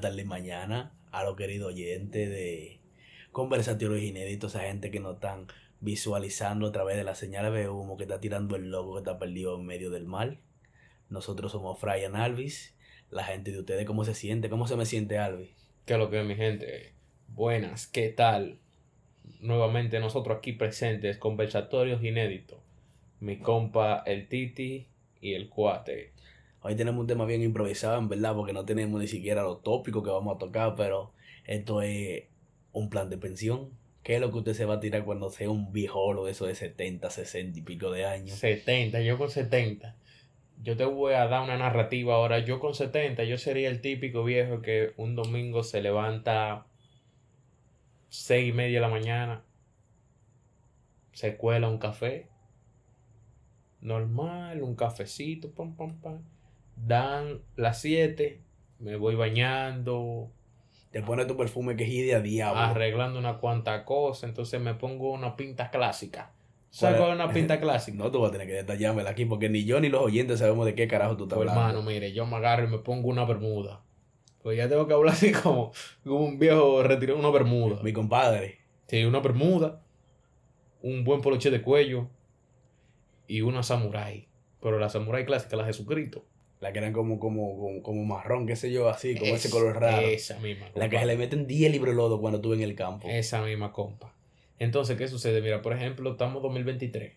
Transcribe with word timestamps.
buena 0.00 0.12
tarde 0.12 0.22
y 0.22 0.24
mañana 0.24 0.94
a 1.12 1.24
los 1.24 1.36
queridos 1.36 1.74
oyentes 1.74 2.30
de 2.30 2.80
Conversatorios 3.32 4.02
Inéditos, 4.02 4.56
a 4.56 4.60
gente 4.60 4.90
que 4.90 4.98
nos 4.98 5.16
están 5.16 5.46
visualizando 5.80 6.68
a 6.68 6.72
través 6.72 6.96
de 6.96 7.04
las 7.04 7.18
señales 7.18 7.52
de 7.52 7.68
humo 7.68 7.98
que 7.98 8.04
está 8.04 8.18
tirando 8.18 8.56
el 8.56 8.70
logo 8.70 8.94
que 8.94 9.00
está 9.00 9.18
perdido 9.18 9.58
en 9.58 9.66
medio 9.66 9.90
del 9.90 10.06
mar. 10.06 10.38
Nosotros 11.10 11.52
somos 11.52 11.78
Fryan 11.78 12.16
Alvis. 12.16 12.74
La 13.10 13.24
gente 13.24 13.52
de 13.52 13.58
ustedes, 13.58 13.84
¿cómo 13.84 14.06
se 14.06 14.14
siente? 14.14 14.48
¿Cómo 14.48 14.66
se 14.66 14.76
me 14.76 14.86
siente 14.86 15.18
Alvis? 15.18 15.50
¿Qué 15.84 15.92
es 15.92 15.98
lo 15.98 16.08
que 16.08 16.20
es 16.20 16.26
mi 16.26 16.34
gente? 16.34 16.94
Buenas, 17.28 17.86
¿qué 17.86 18.08
tal? 18.08 18.58
Nuevamente 19.40 20.00
nosotros 20.00 20.38
aquí 20.38 20.52
presentes, 20.52 21.18
conversatorios 21.18 22.02
inéditos. 22.02 22.58
Mi 23.20 23.38
compa, 23.38 24.02
el 24.06 24.28
Titi 24.28 24.86
y 25.20 25.34
el 25.34 25.50
Cuate. 25.50 26.14
Hoy 26.62 26.76
tenemos 26.76 27.00
un 27.00 27.06
tema 27.06 27.24
bien 27.24 27.42
improvisado, 27.42 27.98
en 27.98 28.08
verdad, 28.08 28.34
porque 28.34 28.52
no 28.52 28.64
tenemos 28.64 29.00
ni 29.00 29.08
siquiera 29.08 29.42
los 29.42 29.62
tópicos 29.62 30.04
que 30.04 30.10
vamos 30.10 30.34
a 30.34 30.38
tocar, 30.38 30.74
pero 30.76 31.12
esto 31.46 31.80
es 31.80 32.24
un 32.72 32.90
plan 32.90 33.08
de 33.08 33.16
pensión. 33.16 33.70
¿Qué 34.02 34.16
es 34.16 34.20
lo 34.20 34.30
que 34.30 34.38
usted 34.38 34.54
se 34.54 34.64
va 34.66 34.74
a 34.74 34.80
tirar 34.80 35.04
cuando 35.04 35.30
sea 35.30 35.50
un 35.50 35.72
viejolo 35.72 36.24
de 36.24 36.32
esos 36.32 36.48
de 36.48 36.54
70, 36.54 37.08
60 37.08 37.58
y 37.58 37.62
pico 37.62 37.90
de 37.90 38.04
años? 38.04 38.38
70, 38.38 39.00
yo 39.00 39.16
con 39.16 39.30
70. 39.30 39.96
Yo 40.62 40.76
te 40.76 40.84
voy 40.84 41.14
a 41.14 41.26
dar 41.26 41.42
una 41.42 41.56
narrativa 41.56 42.14
ahora. 42.14 42.40
Yo 42.40 42.60
con 42.60 42.74
70, 42.74 43.24
yo 43.24 43.38
sería 43.38 43.70
el 43.70 43.80
típico 43.80 44.22
viejo 44.24 44.60
que 44.60 44.92
un 44.96 45.14
domingo 45.16 45.62
se 45.62 45.80
levanta 45.80 46.66
seis 48.10 48.50
y 48.50 48.52
media 48.52 48.78
de 48.78 48.86
la 48.86 48.88
mañana, 48.88 49.44
se 51.12 51.36
cuela 51.36 51.68
un 51.68 51.78
café, 51.78 52.26
normal, 53.80 54.62
un 54.62 54.74
cafecito, 54.74 55.50
pam, 55.52 55.76
pam, 55.76 56.00
pam. 56.00 56.22
Dan 56.76 57.40
las 57.56 57.80
7, 57.80 58.40
me 58.78 58.96
voy 58.96 59.14
bañando, 59.14 60.30
Te 60.90 61.02
pones 61.02 61.26
tu 61.26 61.36
perfume 61.36 61.76
que 61.76 61.84
es 61.84 61.90
de 62.14 62.22
diablo. 62.22 62.60
arreglando 62.60 63.18
una 63.18 63.38
cuanta 63.38 63.84
cosa, 63.84 64.26
entonces 64.26 64.60
me 64.60 64.74
pongo 64.74 65.12
una 65.12 65.36
pinta 65.36 65.70
clásica. 65.70 66.32
¿Sabes 66.70 66.96
¿Cuál 66.98 67.08
cuál 67.08 67.18
es 67.20 67.24
una 67.24 67.34
pinta 67.34 67.60
clásica? 67.60 67.96
No, 67.98 68.10
tú 68.10 68.20
vas 68.20 68.28
a 68.30 68.32
tener 68.32 68.46
que 68.46 68.52
detallármela 68.54 69.10
aquí 69.10 69.24
porque 69.24 69.48
ni 69.48 69.64
yo 69.64 69.80
ni 69.80 69.88
los 69.88 70.02
oyentes 70.02 70.38
sabemos 70.38 70.66
de 70.66 70.74
qué 70.76 70.86
carajo 70.86 71.16
tú 71.16 71.24
estás 71.24 71.36
Pues, 71.36 71.48
hablando. 71.48 71.68
hermano, 71.78 71.90
mire, 71.90 72.12
yo 72.12 72.26
me 72.26 72.36
agarro 72.36 72.64
y 72.64 72.68
me 72.70 72.78
pongo 72.78 73.08
una 73.08 73.24
bermuda. 73.24 73.82
Pues 74.42 74.56
ya 74.56 74.68
tengo 74.68 74.86
que 74.86 74.94
hablar 74.94 75.14
así 75.14 75.32
como, 75.32 75.72
como 76.04 76.20
un 76.20 76.38
viejo 76.38 76.82
retirado, 76.82 77.18
una 77.18 77.30
bermuda. 77.30 77.82
Mi 77.82 77.92
compadre. 77.92 78.60
Sí, 78.86 79.04
una 79.04 79.18
bermuda, 79.20 79.82
un 80.82 81.04
buen 81.04 81.20
poloche 81.20 81.50
de 81.50 81.60
cuello 81.60 82.08
y 83.26 83.40
una 83.42 83.62
samurai. 83.62 84.28
Pero 84.60 84.78
la 84.78 84.88
samurai 84.88 85.24
clásica, 85.26 85.56
la 85.56 85.64
Jesucristo. 85.64 86.24
La 86.60 86.72
que 86.72 86.78
eran 86.78 86.92
como, 86.92 87.18
como, 87.18 87.58
como, 87.58 87.82
como 87.82 88.04
marrón, 88.04 88.46
qué 88.46 88.54
sé 88.54 88.70
yo, 88.70 88.88
así, 88.90 89.16
como 89.16 89.34
ese 89.34 89.48
Es- 89.48 89.54
color 89.54 89.80
raro. 89.80 90.06
Esa 90.06 90.38
misma. 90.40 90.66
La 90.74 90.88
que 90.90 90.98
se 90.98 91.06
le 91.06 91.16
meten 91.16 91.46
10 91.46 91.72
libros 91.72 91.92
de 91.94 91.96
lodo 91.96 92.20
cuando 92.20 92.40
tú 92.40 92.52
en 92.52 92.60
el 92.60 92.74
campo. 92.74 93.08
Esa 93.08 93.42
misma 93.42 93.72
compa. 93.72 94.14
Entonces, 94.58 94.98
¿qué 94.98 95.08
sucede? 95.08 95.40
Mira, 95.40 95.62
por 95.62 95.72
ejemplo, 95.72 96.12
estamos 96.12 96.36
en 96.36 96.42
2023. 96.42 97.14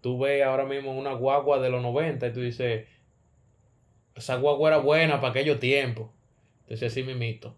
Tú 0.00 0.18
ves 0.18 0.44
ahora 0.44 0.64
mismo 0.64 0.96
una 0.96 1.12
guagua 1.12 1.58
de 1.60 1.70
los 1.70 1.82
90 1.82 2.28
y 2.28 2.32
tú 2.32 2.40
dices, 2.40 2.86
esa 4.14 4.36
guagua 4.36 4.68
era 4.70 4.78
buena 4.78 5.20
para 5.20 5.30
aquellos 5.30 5.58
tiempos. 5.58 6.10
Entonces, 6.62 6.92
así 6.92 7.02
mismito. 7.02 7.56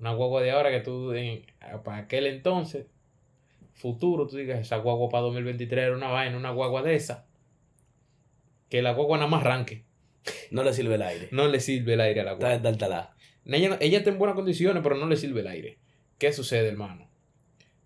Una 0.00 0.14
guagua 0.14 0.42
de 0.42 0.50
ahora 0.50 0.70
que 0.70 0.80
tú, 0.80 1.12
en- 1.12 1.44
para 1.84 1.98
aquel 1.98 2.26
entonces, 2.26 2.86
futuro, 3.74 4.26
tú 4.26 4.36
digas, 4.36 4.58
esa 4.60 4.78
guagua 4.78 5.08
para 5.10 5.22
2023 5.22 5.84
era 5.86 5.96
una 5.96 6.08
vaina, 6.08 6.36
una 6.36 6.50
guagua 6.50 6.82
de 6.82 6.96
esa. 6.96 7.26
Que 8.68 8.82
la 8.82 8.92
guagua 8.94 9.18
nada 9.18 9.30
más 9.30 9.42
arranque. 9.46 9.84
No 10.50 10.62
le 10.62 10.72
sirve 10.72 10.94
el 10.96 11.02
aire. 11.02 11.28
No 11.32 11.48
le 11.48 11.60
sirve 11.60 11.94
el 11.94 12.00
aire 12.00 12.20
a 12.20 12.24
la 12.24 12.32
Está 12.32 12.48
guagua. 12.48 12.56
de 12.58 12.62
taltalá. 12.62 13.16
Ella, 13.46 13.78
ella 13.80 13.98
está 13.98 14.10
en 14.10 14.18
buenas 14.18 14.36
condiciones, 14.36 14.82
pero 14.82 14.96
no 14.96 15.06
le 15.06 15.16
sirve 15.16 15.40
el 15.40 15.46
aire. 15.46 15.78
¿Qué 16.18 16.32
sucede, 16.32 16.68
hermano? 16.68 17.08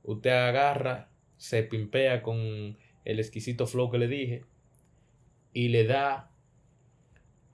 Usted 0.03 0.31
agarra, 0.31 1.09
se 1.37 1.63
pimpea 1.63 2.23
con 2.23 2.77
el 3.05 3.21
exquisito 3.21 3.67
flow 3.67 3.91
que 3.91 3.99
le 3.99 4.09
dije 4.09 4.45
y 5.53 5.69
le 5.69 5.85
da 5.85 6.31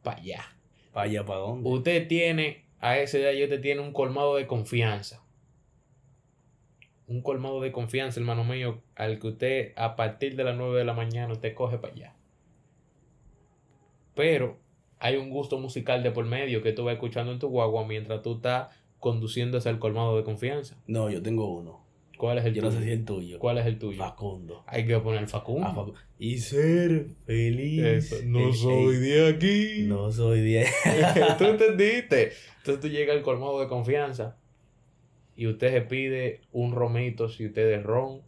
para 0.02 0.18
allá. 0.18 0.56
¿Para 0.92 1.06
allá 1.06 1.24
para 1.24 1.40
dónde? 1.40 1.68
Usted 1.68 2.08
tiene, 2.08 2.64
a 2.80 2.98
esa 2.98 3.18
edad, 3.18 3.32
ya 3.32 3.44
usted 3.44 3.60
tiene 3.60 3.80
un 3.82 3.92
colmado 3.92 4.36
de 4.36 4.46
confianza. 4.46 5.22
Un 7.06 7.22
colmado 7.22 7.60
de 7.60 7.72
confianza, 7.72 8.18
hermano 8.20 8.44
mío, 8.44 8.82
al 8.94 9.18
que 9.18 9.26
usted 9.28 9.72
a 9.76 9.96
partir 9.96 10.36
de 10.36 10.44
las 10.44 10.56
9 10.56 10.78
de 10.78 10.84
la 10.84 10.94
mañana 10.94 11.32
usted 11.32 11.54
coge 11.54 11.78
para 11.78 11.92
allá. 11.92 12.16
Pero 14.14 14.58
hay 15.00 15.16
un 15.16 15.30
gusto 15.30 15.58
musical 15.58 16.02
de 16.04 16.10
por 16.12 16.24
medio 16.26 16.62
que 16.62 16.72
tú 16.72 16.84
vas 16.84 16.94
escuchando 16.94 17.32
en 17.32 17.38
tu 17.40 17.48
guagua 17.48 17.86
mientras 17.86 18.22
tú 18.22 18.34
estás 18.34 18.68
conduciendo 19.00 19.58
hacia 19.58 19.70
el 19.72 19.78
colmado 19.78 20.16
de 20.16 20.22
confianza. 20.24 20.76
No, 20.86 21.10
yo 21.10 21.20
tengo 21.22 21.52
uno. 21.56 21.80
¿Cuál 22.18 22.36
es 22.36 22.44
el 22.44 22.52
Yo 22.52 22.60
no 22.60 22.68
tuyo? 22.68 22.80
sé 22.80 22.84
si 22.86 22.92
es 22.92 22.98
el 22.98 23.04
tuyo. 23.06 23.38
¿Cuál 23.38 23.56
es 23.58 23.64
el 23.66 23.78
tuyo? 23.78 23.96
Facundo. 23.98 24.62
Hay 24.66 24.86
que 24.86 24.98
poner 24.98 25.26
Facundo. 25.26 25.66
Ah, 25.66 25.74
Facu- 25.74 25.94
Y 26.18 26.36
ser 26.36 27.06
feliz. 27.24 27.82
Eso, 27.82 28.16
No 28.26 28.52
soy 28.52 28.96
de 28.96 29.26
aquí. 29.28 29.84
No 29.86 30.12
soy 30.12 30.40
de... 30.42 30.66
¿Tú 31.38 31.44
entendiste? 31.44 32.32
Entonces 32.58 32.80
tú 32.82 32.88
llegas 32.88 33.16
al 33.16 33.22
colmado 33.22 33.58
de 33.58 33.68
confianza 33.68 34.36
y 35.34 35.46
usted 35.46 35.72
se 35.72 35.80
pide 35.80 36.42
un 36.52 36.72
romito 36.72 37.30
si 37.30 37.46
usted 37.46 37.70
es 37.72 37.82
ron. 37.82 38.20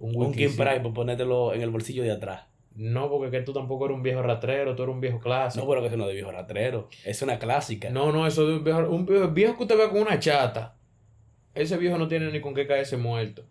Un, 0.00 0.16
un 0.16 0.32
King. 0.32 0.48
Pride 0.56 0.80
por 0.80 0.92
ponértelo 0.92 1.54
en 1.54 1.62
el 1.62 1.70
bolsillo 1.70 2.02
de 2.02 2.10
atrás. 2.10 2.46
No, 2.76 3.08
porque 3.08 3.30
que 3.30 3.42
tú 3.42 3.52
tampoco 3.52 3.84
eres 3.86 3.96
un 3.96 4.02
viejo 4.02 4.20
ratrero, 4.22 4.74
tú 4.74 4.82
eres 4.82 4.94
un 4.94 5.00
viejo 5.00 5.18
No, 5.18 5.22
clásico. 5.22 5.68
pero 5.68 5.80
que 5.80 5.86
eso 5.88 5.96
no 5.96 6.04
es 6.04 6.08
de 6.08 6.14
viejo 6.14 6.32
ratrero. 6.32 6.88
Es 7.04 7.22
una 7.22 7.38
clásica. 7.38 7.90
No, 7.90 8.10
no, 8.10 8.26
eso 8.26 8.46
de 8.46 8.56
un 8.56 8.64
viejo, 8.64 8.80
un 8.88 9.06
viejo, 9.06 9.28
viejo 9.28 9.56
que 9.56 9.62
usted 9.62 9.78
ve 9.78 9.88
con 9.90 10.00
una 10.02 10.18
chata. 10.18 10.76
Ese 11.54 11.76
viejo 11.76 11.98
no 11.98 12.08
tiene 12.08 12.30
ni 12.32 12.40
con 12.40 12.52
qué 12.54 12.66
caerse 12.66 12.96
muerto. 12.96 13.44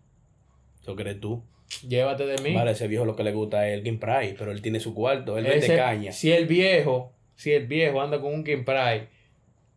¿Eso 0.82 0.94
crees 0.94 1.18
tú? 1.20 1.42
Llévate 1.88 2.26
de 2.26 2.36
mí. 2.42 2.54
Vale, 2.54 2.72
ese 2.72 2.86
viejo 2.86 3.06
lo 3.06 3.16
que 3.16 3.24
le 3.24 3.32
gusta 3.32 3.66
es 3.66 3.74
el 3.78 3.82
King 3.82 3.98
Pride, 3.98 4.36
pero 4.38 4.52
él 4.52 4.60
tiene 4.60 4.78
su 4.78 4.92
cuarto. 4.94 5.38
Él 5.38 5.44
vende 5.44 5.58
Ese- 5.66 5.76
caña. 5.76 6.12
Si 6.12 6.30
el 6.30 6.46
viejo, 6.46 7.12
si 7.34 7.52
el 7.52 7.66
viejo 7.66 8.02
anda 8.02 8.20
con 8.20 8.34
un 8.34 8.44
King 8.44 8.64
Pride 8.64 9.08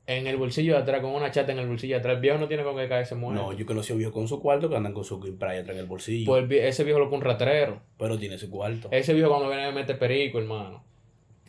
en 0.08 0.26
el 0.26 0.38
bolsillo 0.38 0.74
de 0.74 0.80
atrás, 0.80 1.02
con 1.02 1.12
una 1.12 1.32
chata 1.32 1.52
en 1.52 1.60
el 1.60 1.68
bolsillo 1.68 1.96
de 1.96 2.00
atrás, 2.00 2.16
el 2.16 2.22
viejo 2.22 2.38
no 2.38 2.48
tiene 2.48 2.64
con 2.64 2.76
qué 2.78 2.88
caerse 2.88 3.14
muerto. 3.16 3.42
No, 3.42 3.54
yo 3.54 3.66
conocí 3.66 3.92
a 3.92 3.96
un 3.96 4.00
viejo 4.00 4.14
con 4.14 4.28
su 4.28 4.40
cuarto 4.42 4.70
que 4.70 4.76
andan 4.78 4.94
con 4.94 5.04
su 5.04 5.20
King 5.20 5.38
Pride 5.38 5.60
atrás 5.60 5.76
en 5.76 5.82
el 5.82 5.86
bolsillo. 5.86 6.26
Pues 6.32 6.44
el 6.44 6.50
vie- 6.50 6.64
ese 6.64 6.84
viejo 6.86 7.00
lo 7.00 7.10
que 7.10 7.16
un 7.16 7.22
ratrero. 7.22 7.82
pero 8.00 8.18
tiene 8.18 8.38
su 8.38 8.50
cuarto. 8.50 8.88
Ese 8.92 9.14
viejo 9.14 9.30
cuando 9.30 9.50
viene 9.50 9.68
me 9.68 9.74
mete 9.74 9.96
perico, 9.96 10.40
hermano. 10.40 10.84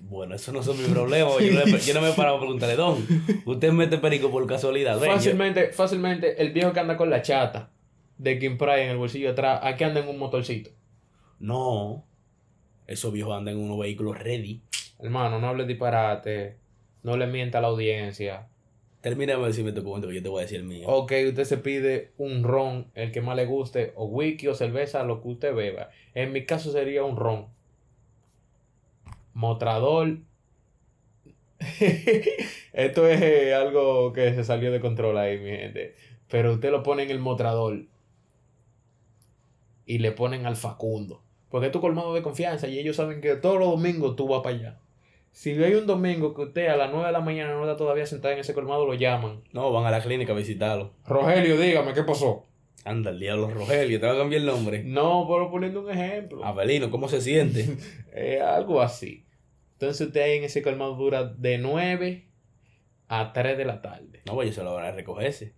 Bueno, 0.03 0.35
eso 0.35 0.53
no 0.53 0.63
son 0.63 0.77
mis 0.79 0.89
problemas. 0.89 1.39
Yo 1.41 1.53
no, 1.53 1.67
me- 1.67 1.79
yo 1.81 1.95
no 1.95 2.01
me 2.01 2.11
he 2.11 2.13
parado 2.15 2.37
a 2.37 2.41
preguntarle, 2.41 2.77
Don, 2.77 3.05
¿usted 3.47 3.73
mete 3.73 3.99
perico 3.99 4.31
por 4.31 4.47
casualidad? 4.47 4.99
Ven, 4.99 5.09
yo- 5.11 5.15
Fácilmente, 5.17 5.73
fácilmente, 5.73 6.41
el 6.43 6.53
viejo 6.53 6.73
que 6.73 6.81
anda 6.81 6.97
con 6.97 7.11
la 7.11 7.23
chata 7.23 7.71
de 8.17 8.39
King 8.39 8.57
Pride 8.59 8.85
en 8.85 8.91
el 8.91 8.97
bolsillo 8.97 9.27
de 9.27 9.33
atrás, 9.33 9.61
aquí 9.63 9.85
anda 9.85 10.01
en 10.01 10.09
un 10.09 10.19
motorcito. 10.19 10.71
No. 11.39 12.05
Esos 12.87 13.13
viejos 13.13 13.37
andan 13.37 13.55
en 13.55 13.61
unos 13.61 13.79
vehículos 13.79 14.19
ready. 14.19 14.63
Hermano, 14.99 15.39
no 15.41 15.49
hable 15.49 15.65
disparate. 15.65 16.59
No 17.03 17.17
le 17.17 17.27
mienta 17.27 17.59
a 17.59 17.61
la 17.61 17.69
audiencia. 17.69 18.49
Termina 19.01 19.37
de 19.37 19.47
decirme 19.47 19.73
tu 19.73 19.85
cuento 19.85 20.09
que 20.09 20.17
yo 20.17 20.23
te 20.23 20.29
voy 20.29 20.41
a 20.41 20.43
decir 20.43 20.59
el 20.59 20.67
mío. 20.67 20.89
Ok, 20.89 21.13
usted 21.29 21.45
se 21.45 21.59
pide 21.59 22.13
un 22.19 22.43
ron, 22.43 22.91
el 22.95 23.13
que 23.13 23.21
más 23.21 23.37
le 23.37 23.47
guste, 23.47 23.93
o 23.95 24.07
whisky 24.07 24.49
o 24.49 24.55
cerveza, 24.55 25.05
lo 25.05 25.23
que 25.23 25.29
usted 25.29 25.55
beba. 25.55 25.91
En 26.15 26.33
mi 26.33 26.45
caso 26.45 26.73
sería 26.73 27.05
un 27.05 27.17
ron. 27.17 27.47
Motrador. 29.35 30.19
Esto 32.73 33.07
es 33.07 33.23
eh, 33.23 33.55
algo 33.55 34.13
que 34.13 34.35
se 34.35 34.43
salió 34.43 34.73
de 34.73 34.81
control 34.81 35.17
ahí, 35.17 35.39
mi 35.39 35.51
gente. 35.51 35.95
Pero 36.29 36.55
usted 36.55 36.73
lo 36.73 36.83
pone 36.83 37.05
en 37.05 37.11
el 37.11 37.21
mostrador. 37.21 37.87
Y 39.87 39.99
le 39.99 40.11
ponen 40.11 40.45
al 40.45 40.57
Facundo. 40.57 41.23
Porque 41.51 41.67
es 41.67 41.73
tu 41.73 41.81
colmado 41.81 42.15
de 42.15 42.23
confianza 42.23 42.67
y 42.67 42.79
ellos 42.79 42.97
saben 42.97 43.21
que 43.21 43.37
todos 43.37 43.59
los 43.59 43.71
domingos 43.71 44.17
tú 44.17 44.27
vas 44.27 44.43
para 44.43 44.57
allá. 44.57 44.81
Si 45.39 45.51
hay 45.63 45.75
un 45.75 45.87
domingo 45.87 46.35
que 46.35 46.43
usted 46.43 46.67
a 46.67 46.77
las 46.77 46.91
9 46.91 47.07
de 47.07 47.13
la 47.13 47.21
mañana 47.21 47.53
no 47.53 47.63
está 47.63 47.77
todavía 47.77 48.05
sentado 48.07 48.35
en 48.35 48.41
ese 48.41 48.55
colmado, 48.55 48.85
lo 48.85 48.95
llaman. 48.95 49.45
No, 49.53 49.71
van 49.71 49.87
a 49.87 49.91
la 49.93 50.01
clínica 50.03 50.33
a 50.33 50.37
visitarlo. 50.37 50.95
Rogelio, 51.07 51.57
dígame, 51.57 51.95
¿qué 51.95 52.03
pasó? 52.03 52.45
Anda, 52.85 53.11
el 53.11 53.21
diablo 53.21 53.49
Rogelio, 53.49 54.01
te 54.01 54.07
va 54.09 54.15
a 54.15 54.19
cambiar 54.19 54.41
el 54.41 54.47
nombre. 54.49 54.83
No, 54.83 55.29
pero 55.29 55.49
poniendo 55.49 55.83
un 55.83 55.91
ejemplo. 55.93 56.45
Abelino, 56.45 56.91
¿cómo 56.91 57.09
se 57.09 57.21
siente? 57.21 57.77
Eh, 58.13 58.41
algo 58.41 58.81
así. 58.83 59.27
Entonces 59.75 60.09
usted 60.09 60.23
ahí 60.23 60.39
en 60.39 60.43
ese 60.45 60.61
colmado 60.61 60.97
dura 60.97 61.23
de 61.23 61.59
9 61.59 62.27
a 63.07 63.33
3 63.33 63.57
de 63.57 63.65
la 63.65 63.81
tarde. 63.81 64.23
No, 64.27 64.35
vaya 64.35 64.61
a 64.61 64.65
la 64.65 64.73
hora 64.73 64.87
de 64.87 64.93
recogerse. 64.97 65.55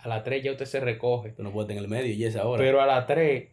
A 0.00 0.08
las 0.08 0.24
3 0.24 0.42
ya 0.44 0.52
usted 0.52 0.64
se 0.64 0.80
recoge. 0.80 1.32
Tú 1.32 1.42
no 1.42 1.52
puedes 1.52 1.68
estar 1.68 1.76
en 1.76 1.84
el 1.84 1.90
medio 1.90 2.10
y 2.14 2.24
esa 2.24 2.46
hora. 2.46 2.58
Pero 2.62 2.80
a 2.80 2.86
las 2.86 3.06
3, 3.06 3.50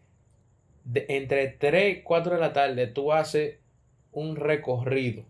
de- 0.86 1.06
entre 1.10 1.50
3 1.50 1.98
y 1.98 2.02
4 2.04 2.36
de 2.36 2.40
la 2.40 2.54
tarde, 2.54 2.88
tú 2.88 3.12
haces 3.12 3.60
un 4.14 4.38
recorrido 4.38 5.26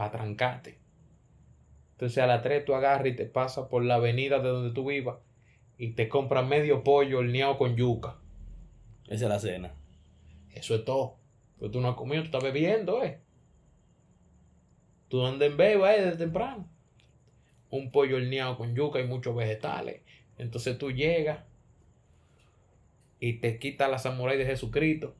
para 0.00 0.12
trancarte. 0.12 0.78
Entonces 1.92 2.16
a 2.24 2.26
las 2.26 2.42
3 2.42 2.64
tú 2.64 2.74
agarras 2.74 3.08
y 3.08 3.16
te 3.16 3.26
pasas 3.26 3.68
por 3.68 3.84
la 3.84 3.96
avenida 3.96 4.38
de 4.38 4.48
donde 4.48 4.72
tú 4.72 4.86
vivas 4.88 5.18
y 5.76 5.88
te 5.88 6.08
compras 6.08 6.46
medio 6.46 6.82
pollo 6.82 7.18
horneado 7.18 7.58
con 7.58 7.76
yuca. 7.76 8.16
Esa 9.08 9.26
es 9.26 9.28
la 9.28 9.38
cena. 9.38 9.74
Eso 10.54 10.74
es 10.74 10.86
todo. 10.86 11.18
Pero 11.58 11.70
tú 11.70 11.82
no 11.82 11.90
has 11.90 11.96
comido, 11.96 12.22
tú 12.22 12.28
estás 12.28 12.42
bebiendo, 12.42 13.04
¿eh? 13.04 13.20
Tú 15.08 15.26
andas 15.26 15.50
en 15.50 15.58
beba, 15.58 15.94
¿eh? 15.94 16.02
Desde 16.02 16.16
temprano. 16.16 16.66
un 17.68 17.90
pollo 17.90 18.16
horneado 18.16 18.56
con 18.56 18.74
yuca 18.74 19.00
y 19.00 19.06
muchos 19.06 19.36
vegetales. 19.36 20.00
Entonces 20.38 20.78
tú 20.78 20.92
llegas 20.92 21.44
y 23.18 23.34
te 23.34 23.58
quitas 23.58 23.90
la 23.90 23.98
samurai 23.98 24.38
de 24.38 24.46
Jesucristo 24.46 25.14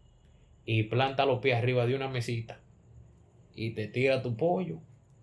y 0.64 0.84
planta 0.84 1.26
los 1.26 1.40
pies 1.40 1.58
arriba 1.58 1.84
de 1.84 1.94
una 1.94 2.08
mesita 2.08 2.62
y 3.60 3.72
te 3.72 3.88
tira 3.88 4.22
tu 4.22 4.38
pollo, 4.38 4.78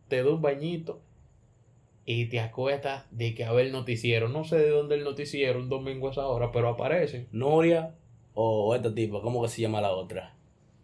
te 0.09 0.23
da 0.23 0.29
un 0.29 0.43
bañito 0.43 1.01
y 2.05 2.27
te 2.27 2.39
acuestas 2.39 3.07
de 3.09 3.33
que 3.33 3.43
a 3.43 3.51
ver 3.51 3.65
el 3.65 3.71
noticiero. 3.71 4.29
No 4.29 4.43
sé 4.43 4.59
de 4.59 4.69
dónde 4.69 4.93
el 4.93 5.03
noticiero 5.03 5.57
un 5.57 5.69
domingo 5.69 6.07
a 6.07 6.11
esa 6.11 6.27
hora, 6.27 6.51
pero 6.51 6.69
aparece. 6.69 7.27
Nuria 7.31 7.95
o 8.35 8.75
este 8.75 8.91
tipo, 8.91 9.23
¿cómo 9.23 9.41
que 9.41 9.47
se 9.47 9.63
llama 9.63 9.81
la 9.81 9.89
otra? 9.89 10.35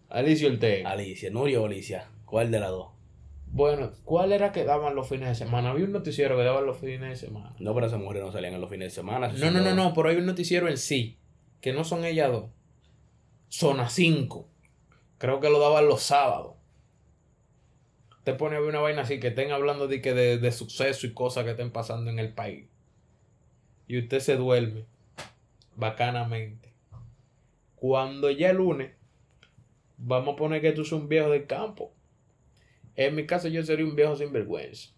Alicia 0.09 0.49
Ortega. 0.49 0.89
Alicia, 0.89 1.29
Nuria 1.29 1.61
o 1.61 1.67
Alicia. 1.67 2.09
¿Cuál 2.25 2.49
de 2.49 2.59
las 2.59 2.71
dos? 2.71 2.87
Bueno, 3.45 3.91
¿cuál 4.03 4.31
era 4.31 4.51
que 4.51 4.63
daban 4.63 4.95
los 4.95 5.07
fines 5.07 5.29
de 5.29 5.35
semana? 5.35 5.69
Había 5.69 5.85
un 5.85 5.91
noticiero 5.91 6.35
que 6.35 6.43
daban 6.43 6.65
los 6.65 6.79
fines 6.79 7.01
de 7.01 7.27
semana. 7.27 7.55
No, 7.59 7.75
pero 7.75 7.85
esas 7.85 7.99
mujeres 7.99 8.23
no 8.23 8.31
salían 8.31 8.55
en 8.55 8.61
los 8.61 8.69
fines 8.71 8.87
de 8.87 8.95
semana. 8.95 9.27
No, 9.27 9.51
no, 9.51 9.61
no, 9.61 9.75
no, 9.75 9.93
pero 9.93 10.09
hay 10.09 10.15
un 10.15 10.25
noticiero 10.25 10.67
en 10.67 10.77
sí, 10.77 11.19
que 11.61 11.71
no 11.71 11.83
son 11.83 12.03
ellas 12.03 12.31
dos. 12.31 12.49
Zona 13.49 13.89
5. 13.89 14.49
Creo 15.19 15.39
que 15.39 15.51
lo 15.51 15.59
daban 15.59 15.87
los 15.87 16.01
sábados. 16.01 16.62
Te 18.23 18.33
pone 18.33 18.55
a 18.55 18.59
ver 18.59 18.69
una 18.69 18.79
vaina 18.79 19.01
así 19.01 19.19
que 19.19 19.27
estén 19.27 19.51
hablando 19.51 19.87
de 19.87 20.01
que 20.01 20.13
de, 20.13 20.37
de 20.37 20.51
suceso 20.51 21.05
y 21.05 21.13
cosas 21.13 21.43
que 21.43 21.51
estén 21.51 21.71
pasando 21.71 22.09
en 22.09 22.19
el 22.19 22.33
país. 22.33 22.65
Y 23.87 23.99
usted 23.99 24.19
se 24.19 24.37
duerme 24.37 24.85
bacanamente. 25.75 26.73
Cuando 27.75 28.31
ya 28.31 28.51
el 28.51 28.57
lunes, 28.57 28.91
vamos 29.97 30.33
a 30.33 30.37
poner 30.37 30.61
que 30.61 30.71
tú 30.71 30.85
seas 30.85 31.01
un 31.01 31.09
viejo 31.09 31.29
del 31.29 31.47
campo. 31.47 31.93
En 32.95 33.15
mi 33.15 33.25
caso, 33.25 33.47
yo 33.47 33.63
sería 33.63 33.85
un 33.85 33.95
viejo 33.95 34.15
sin 34.15 34.31
vergüenza. 34.31 34.89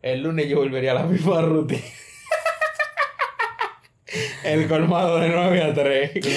El 0.00 0.22
lunes 0.22 0.48
yo 0.48 0.58
volvería 0.58 0.92
a 0.92 0.94
la 0.94 1.04
misma 1.04 1.42
rutina. 1.42 1.82
el 4.44 4.68
colmado 4.68 5.20
de 5.20 5.28
9 5.28 5.62
a 5.62 5.74
3. 5.74 6.12
Tú 6.14 6.28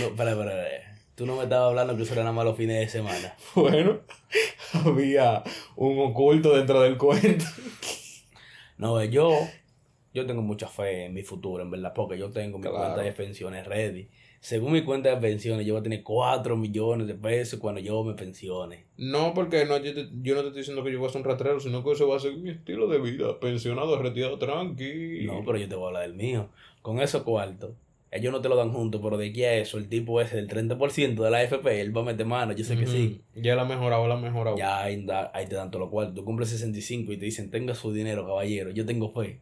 no, 0.00 0.06
espera, 0.06 0.32
espera, 0.32 0.62
espera. 0.62 0.81
Tú 1.22 1.26
no 1.26 1.36
me 1.36 1.44
estabas 1.44 1.68
hablando 1.68 1.96
que 1.96 2.02
eso 2.02 2.14
era 2.14 2.24
nada 2.24 2.34
más 2.34 2.44
los 2.44 2.56
fines 2.56 2.80
de 2.80 2.88
semana. 2.88 3.36
Bueno, 3.54 4.00
había 4.72 5.44
un 5.76 5.96
oculto 6.00 6.52
dentro 6.56 6.80
del 6.80 6.98
cuento. 6.98 7.44
No, 8.76 9.04
yo, 9.04 9.30
yo 10.12 10.26
tengo 10.26 10.42
mucha 10.42 10.66
fe 10.66 11.04
en 11.04 11.14
mi 11.14 11.22
futuro, 11.22 11.62
en 11.62 11.70
verdad, 11.70 11.92
porque 11.94 12.18
yo 12.18 12.30
tengo 12.30 12.58
mi 12.58 12.62
Claro. 12.62 12.78
cuenta 12.78 13.02
de 13.02 13.12
pensiones 13.12 13.68
ready. 13.68 14.08
Según 14.40 14.72
mi 14.72 14.82
cuenta 14.82 15.10
de 15.10 15.16
pensiones, 15.18 15.64
yo 15.64 15.74
voy 15.74 15.80
a 15.80 15.84
tener 15.84 16.02
4 16.02 16.56
millones 16.56 17.06
de 17.06 17.14
pesos 17.14 17.60
cuando 17.60 17.80
yo 17.80 18.02
me 18.02 18.14
pensione. 18.14 18.86
No, 18.96 19.32
porque 19.32 19.64
no, 19.64 19.76
yo, 19.78 19.94
te- 19.94 20.08
yo 20.22 20.34
no 20.34 20.40
te 20.40 20.46
estoy 20.48 20.62
diciendo 20.62 20.82
que 20.82 20.90
yo 20.90 20.98
voy 20.98 21.08
a 21.08 21.12
ser 21.12 21.20
un 21.22 21.28
ratrero, 21.28 21.60
sino 21.60 21.84
que 21.84 21.92
ese 21.92 22.02
va 22.04 22.16
a 22.16 22.18
ser 22.18 22.32
mi 22.36 22.50
estilo 22.50 22.88
de 22.88 22.98
vida. 22.98 23.38
Pensionado, 23.38 23.96
retirado, 24.02 24.40
tranquilo. 24.40 25.34
No, 25.34 25.44
pero 25.44 25.58
yo 25.58 25.68
te 25.68 25.76
voy 25.76 25.84
a 25.84 25.86
hablar 25.86 26.02
del 26.02 26.14
mío. 26.14 26.48
Con 26.80 26.98
esos 27.00 27.22
cuartos, 27.22 27.70
ellos 28.12 28.30
no 28.30 28.42
te 28.42 28.50
lo 28.50 28.56
dan 28.56 28.72
juntos, 28.72 29.00
pero 29.02 29.16
de 29.16 29.30
aquí 29.30 29.42
a 29.44 29.54
eso, 29.54 29.78
el 29.78 29.88
tipo 29.88 30.20
ese 30.20 30.36
del 30.36 30.46
30% 30.46 31.24
de 31.24 31.30
la 31.30 31.38
AFP, 31.38 31.80
él 31.80 31.96
va 31.96 32.02
a 32.02 32.04
meter 32.04 32.26
mano, 32.26 32.52
yo 32.52 32.62
sé 32.62 32.76
que 32.76 32.86
sí. 32.86 33.22
Ya 33.34 33.56
la 33.56 33.62
ha 33.62 33.64
mejorado, 33.64 34.06
la 34.06 34.14
ha 34.14 34.20
mejorado. 34.20 34.54
Ya 34.58 34.82
ahí, 34.82 35.06
te 35.48 35.54
dan 35.54 35.70
todos 35.70 35.80
los 35.80 35.88
cuartos. 35.88 36.14
Tú 36.14 36.22
cumples 36.22 36.50
65 36.50 37.10
y 37.12 37.16
te 37.16 37.24
dicen, 37.24 37.50
tenga 37.50 37.74
su 37.74 37.90
dinero, 37.90 38.26
caballero. 38.26 38.70
Yo 38.70 38.84
tengo 38.84 39.10
fe. 39.10 39.40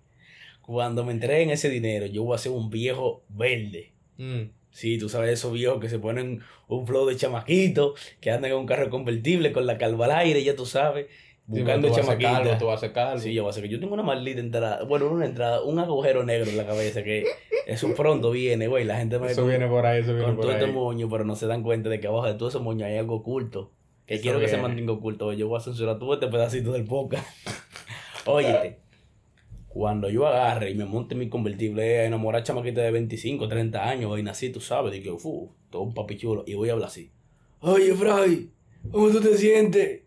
Cuando 0.63 1.05
me 1.05 1.13
entreguen 1.13 1.51
ese 1.51 1.69
dinero, 1.69 2.07
yo 2.07 2.23
voy 2.23 2.37
a 2.37 2.39
ser 2.39 2.53
un 2.53 2.71
viejo 2.71 3.25
verde. 3.29 3.91
Mm. 4.19 4.51
Sí, 4.71 4.99
tú 4.99 5.09
sabes 5.09 5.33
esos 5.33 5.53
viejos 5.53 5.81
que 5.81 5.89
se 5.89 5.99
ponen 5.99 6.41
un 6.69 6.87
flow 6.87 7.07
de 7.07 7.17
chamaquito, 7.17 7.95
que 8.21 8.31
andan 8.31 8.53
en 8.53 8.57
un 8.57 8.67
carro 8.67 8.89
convertible 8.89 9.51
con 9.51 9.67
la 9.67 9.79
calva 9.79 10.05
al 10.05 10.13
aire, 10.13 10.45
ya 10.45 10.55
tú 10.55 10.65
sabes, 10.65 11.07
buscando 11.51 11.89
tú 11.89 11.95
vas 11.95 11.99
a 11.99 12.03
ser 12.03 12.19
chamaquitas. 12.19 12.43
calvo, 12.43 12.59
tú 12.59 12.67
vas 12.67 12.77
a 12.77 12.81
ser 12.81 12.93
calvo. 12.93 13.21
Sí, 13.21 13.35
yo 13.35 13.43
voy 13.43 13.51
a 13.51 13.53
ser 13.53 13.69
yo 13.69 13.81
tengo 13.81 13.95
una 13.95 14.03
maldita 14.03 14.41
entrada, 14.41 14.85
bueno, 14.85 15.07
no 15.07 15.13
una 15.13 15.27
entrada, 15.27 15.63
un 15.63 15.79
agujero 15.79 16.25
negro 16.25 16.49
en 16.49 16.57
la 16.57 16.67
cabeza 16.67 17.03
que 17.03 17.25
eso 17.67 17.93
pronto 17.97 18.31
viene, 18.31 18.69
güey, 18.69 18.85
la 18.85 18.97
gente 18.99 19.19
me 19.19 19.27
Eso 19.27 19.43
con, 19.43 19.51
viene 19.51 19.67
por 19.67 19.85
ahí, 19.85 20.01
eso 20.01 20.13
viene 20.13 20.27
con 20.27 20.37
por 20.37 20.45
todo 20.45 20.55
ahí. 20.55 20.61
este 20.61 20.73
moño, 20.73 21.09
pero 21.11 21.25
no 21.25 21.35
se 21.37 21.47
dan 21.47 21.63
cuenta 21.63 21.89
de 21.89 22.01
que 22.01 22.07
abajo 22.07 22.27
de 22.27 22.35
todo 22.35 22.49
ese 22.49 22.59
moño 22.61 22.87
hay 22.87 22.97
algo 22.97 23.17
oculto, 23.17 23.73
que 24.07 24.15
Eso 24.15 24.23
quiero 24.23 24.39
que 24.41 24.49
se 24.49 24.59
mantenga 24.59 24.93
oculto, 24.93 25.33
yo 25.33 25.49
voy 25.49 25.59
a 25.59 25.61
censurar 25.61 25.99
todo 25.99 26.15
este 26.15 26.29
pedacito 26.29 26.73
del 26.73 26.85
podcast. 26.85 27.27
Óyete, 28.27 28.79
cuando 29.69 30.09
yo 30.09 30.27
agarre 30.27 30.71
y 30.71 30.75
me 30.75 30.85
monte 30.85 31.15
mi 31.15 31.29
convertible 31.29 32.01
a 32.01 32.05
enamorar 32.05 32.43
chamaquita 32.43 32.81
de 32.81 32.91
25, 32.91 33.49
30 33.49 33.89
años, 33.89 34.11
vaina 34.11 34.33
así, 34.33 34.51
tú 34.51 34.61
sabes, 34.61 34.93
de 34.93 35.03
que, 35.03 35.11
fu, 35.19 35.53
todo 35.71 35.83
un 35.83 35.95
papi 35.95 36.17
chulo, 36.17 36.45
y 36.47 36.55
voy 36.55 36.69
a 36.69 36.73
hablar 36.73 36.89
así. 36.89 37.11
Oye, 37.61 37.95
Fray, 37.95 38.51
¿cómo 38.91 39.11
tú 39.11 39.21
te 39.21 39.37
sientes? 39.37 40.03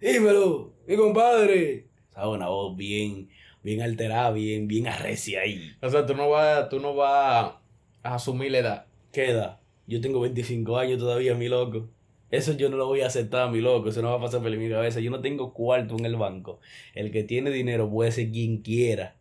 Dímelo, 0.00 0.74
mi 0.86 0.96
compadre. 0.96 1.88
¿Sabes? 2.10 2.28
Una 2.36 2.48
voz 2.48 2.76
bien, 2.76 3.28
bien 3.62 3.82
alterada, 3.82 4.30
bien, 4.30 4.68
bien 4.68 4.86
arrecia 4.86 5.40
ahí. 5.40 5.72
O 5.82 5.90
sea, 5.90 6.06
tú 6.06 6.14
no 6.14 6.28
vas, 6.30 6.68
tú 6.68 6.78
no 6.80 6.94
vas 6.94 7.54
a 8.02 8.14
asumir 8.14 8.52
la 8.52 8.58
edad. 8.58 8.86
Queda. 9.12 9.60
Yo 9.86 10.00
tengo 10.00 10.20
25 10.20 10.78
años 10.78 10.98
todavía, 10.98 11.34
mi 11.34 11.48
loco. 11.48 11.88
Eso 12.30 12.52
yo 12.52 12.68
no 12.68 12.76
lo 12.76 12.86
voy 12.86 13.00
a 13.00 13.06
aceptar, 13.06 13.50
mi 13.50 13.60
loco. 13.60 13.88
Eso 13.88 14.02
no 14.02 14.10
va 14.10 14.16
a 14.16 14.20
pasar 14.20 14.42
por 14.42 14.56
mi 14.56 14.68
cabeza. 14.68 15.00
Yo 15.00 15.10
no 15.10 15.20
tengo 15.20 15.52
cuarto 15.52 15.96
en 15.98 16.04
el 16.04 16.16
banco. 16.16 16.60
El 16.94 17.10
que 17.10 17.24
tiene 17.24 17.50
dinero 17.50 17.90
puede 17.90 18.12
ser 18.12 18.30
quien 18.30 18.58
quiera. 18.58 19.16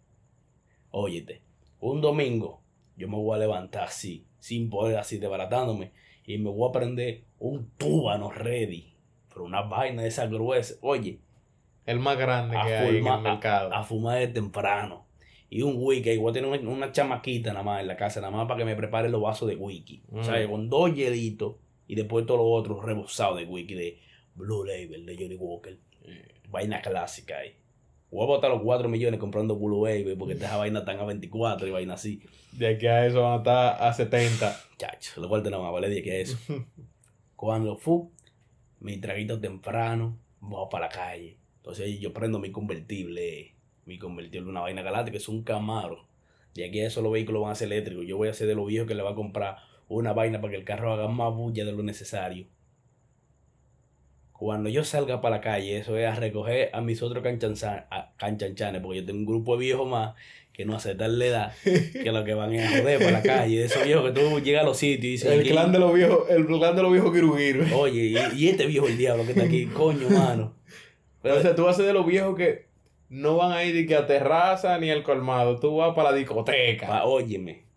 Óyete, 0.92 1.42
un 1.80 2.02
domingo 2.02 2.62
yo 2.98 3.08
me 3.08 3.16
voy 3.16 3.36
a 3.36 3.40
levantar 3.40 3.84
así, 3.84 4.26
sin 4.40 4.70
poder, 4.70 4.98
así, 4.98 5.20
desbaratándome. 5.20 5.92
Y 6.26 6.40
me 6.40 6.50
voy 6.50 6.68
a 6.68 6.72
prender 6.72 7.24
un 7.40 7.70
túbano 7.78 8.32
ready. 8.32 8.97
Pero 9.38 9.46
una 9.46 9.62
vaina 9.62 10.02
de 10.02 10.08
esa 10.08 10.26
gruesa. 10.26 10.74
Oye, 10.82 11.20
El 11.86 12.00
más 12.00 12.18
grande 12.18 12.58
a, 12.58 12.66
que 12.66 12.76
hay 12.76 12.98
en 12.98 13.08
el 13.08 13.22
mercado. 13.22 13.72
a- 13.72 13.80
a 13.80 13.84
fumar 13.84 14.18
de 14.18 14.28
temprano. 14.30 15.06
Y 15.50 15.62
un 15.62 15.76
wiki, 15.78 16.10
a 16.20 16.32
tener 16.34 16.50
una, 16.68 16.92
chamaquita 16.92 17.54
nada 17.54 17.64
más 17.64 17.82
en 17.82 17.88
la 17.88 17.96
casa, 17.96 18.20
nada 18.20 18.36
más 18.36 18.48
para 18.48 18.58
que 18.58 18.66
me 18.66 18.76
prepare 18.76 19.10
los 19.10 19.22
vasos 19.22 19.48
de 19.48 19.56
wiki. 19.56 20.02
O 20.12 20.24
sea, 20.24 20.46
Mm. 20.46 20.50
con 20.50 20.70
dos 20.70 20.94
hielitos 20.94 21.56
y 21.88 21.94
después 21.96 22.26
todos 22.26 22.40
los 22.40 22.48
otros 22.50 22.84
rebosados 22.84 23.38
de 23.38 23.46
wiki 23.46 23.76
de 23.76 24.00
Blue 24.36 24.66
Label, 24.66 25.06
de 25.06 25.16
Johnny 25.16 25.36
Walker. 25.36 25.78
Eh, 26.06 26.42
Vaina 26.50 26.82
clásica 26.82 27.38
ahí. 27.38 27.56
Voy 28.12 28.24
a 28.24 28.28
botar 28.28 28.50
los 28.50 28.62
4 28.64 28.90
millones 28.90 29.20
comprando 29.20 29.56
Blue 29.58 29.86
Label 29.86 30.18
porque 30.18 30.34
esta 30.34 30.56
vaina 30.58 30.80
están 30.80 31.00
a 31.00 31.04
24 31.06 31.68
y 31.68 31.72
vaina 31.72 31.94
así. 31.94 32.22
De 32.54 32.68
aquí 32.70 32.88
a 32.88 33.06
eso 33.06 33.22
van 33.22 33.34
a 33.34 33.38
estar 33.38 33.84
a 33.84 33.94
70. 33.94 34.60
Chacho, 34.78 35.22
lo 35.22 35.30
cuartos 35.30 35.52
nada 35.52 35.64
más, 35.64 35.72
vale, 35.72 35.90
de 35.90 36.02
que 36.04 36.22
eso. 36.22 36.38
Cuando 37.36 37.78
fu, 37.78 38.12
mi 38.80 38.98
traguito 38.98 39.40
temprano, 39.40 40.18
voy 40.40 40.68
para 40.70 40.86
la 40.86 40.92
calle. 40.92 41.38
Entonces 41.58 42.00
yo 42.00 42.14
prendo 42.14 42.40
mi 42.40 42.52
convertible, 42.52 43.56
mi 43.86 43.98
convertible, 44.00 44.50
una 44.50 44.62
vaina 44.62 44.82
galáctica, 44.82 45.18
es 45.18 45.28
un 45.28 45.44
Camaro. 45.44 46.08
De 46.54 46.66
aquí 46.66 46.80
a 46.80 46.88
eso 46.88 47.02
los 47.02 47.12
vehículos 47.12 47.44
van 47.44 47.52
a 47.52 47.56
ser 47.56 47.72
eléctricos. 47.72 48.06
Yo 48.06 48.18
voy 48.18 48.30
a 48.30 48.34
ser 48.34 48.48
de 48.48 48.56
los 48.56 48.68
viejos 48.68 48.88
que 48.88 48.96
le 48.96 49.04
va 49.04 49.12
a 49.12 49.16
comprar 49.16 49.58
una 49.88 50.14
vaina 50.14 50.42
para 50.42 50.52
que 50.52 50.58
el 50.58 50.66
carro 50.66 50.92
haga 50.92 51.08
más 51.08 51.34
bulla 51.34 51.66
de 51.66 51.72
lo 51.72 51.84
necesario. 51.84 52.48
Cuando 54.32 54.70
yo 54.70 54.84
salga 54.84 55.20
para 55.20 55.38
la 55.38 55.42
calle, 55.42 55.78
eso 55.78 55.98
es 55.98 56.08
a 56.08 56.16
recoger 56.16 56.70
a 56.74 56.82
mis 56.82 57.02
otros 57.02 57.24
canchanchanes, 57.24 58.82
porque 58.82 59.00
yo 59.00 59.06
tengo 59.06 59.20
un 59.20 59.26
grupo 59.26 59.58
de 59.58 59.66
viejos 59.66 59.88
más 59.88 60.16
que 60.58 60.66
no 60.66 60.76
aceptan 60.76 61.20
la 61.20 61.26
edad, 61.28 61.54
que 61.64 62.12
lo 62.12 62.24
que 62.26 62.34
van 62.34 62.52
es 62.54 62.66
a 62.66 62.80
joder 62.80 62.98
para 62.98 63.12
la 63.12 63.22
calle. 63.22 63.60
De 63.60 63.66
esos 63.66 63.86
viejos 63.86 64.12
que 64.12 64.20
tú 64.20 64.40
llegas 64.40 64.64
a 64.64 64.66
los 64.66 64.78
sitios 64.78 65.04
y 65.06 65.08
dices, 65.12 65.32
El 65.32 65.42
"¿Quién- 65.44 65.54
clan 65.54 65.72
de 65.72 65.78
los 65.78 65.94
viejos, 65.94 66.28
el 66.32 66.48
clan 66.48 66.76
de 66.76 66.82
los 66.82 66.92
viejos 66.92 67.14
Girugiru. 67.14 67.64
Oye, 67.76 68.06
y, 68.06 68.18
y 68.36 68.48
este 68.50 68.66
viejo 68.66 68.88
el 68.88 68.98
diablo 68.98 69.24
que 69.24 69.34
está 69.34 69.44
aquí, 69.44 69.66
coño, 69.74 70.10
mano. 70.10 70.56
o 71.24 71.42
sea, 71.42 71.56
tú 71.56 71.64
vas 71.66 71.76
a 71.76 71.78
ser 71.78 71.86
de 71.86 71.94
los 71.94 72.08
viejos 72.08 72.36
que 72.36 72.66
no 73.10 73.36
van 73.38 73.52
a 73.52 73.64
ir 73.64 73.76
ni 73.76 73.86
que 73.86 73.96
a 73.96 74.08
terraza 74.08 74.80
ni 74.80 74.90
al 74.90 75.04
colmado. 75.04 75.60
Tú 75.60 75.78
vas 75.78 75.94
para 75.96 76.10
la 76.12 76.18
discoteca. 76.18 76.88
Pa- 76.88 77.06
óyeme. 77.06 77.68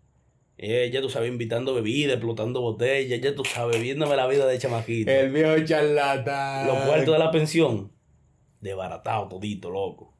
Eh, 0.57 0.89
ya 0.91 1.01
tú 1.01 1.09
sabes, 1.09 1.29
invitando 1.31 1.75
bebidas, 1.75 2.13
explotando 2.15 2.61
botellas, 2.61 3.21
ya 3.21 3.35
tú 3.35 3.45
sabes, 3.45 3.79
viéndome 3.79 4.15
la 4.15 4.25
vida 4.27 4.47
de 4.47 4.57
chamaquito. 4.57 5.09
El 5.11 5.31
viejo 5.31 5.55
charlatán. 5.65 6.65
Los 6.67 6.77
cuartos 6.79 7.13
de 7.13 7.19
la 7.19 7.29
pensión, 7.31 7.91
desbaratado 8.59 9.27
todito, 9.27 9.69
loco. 9.69 10.17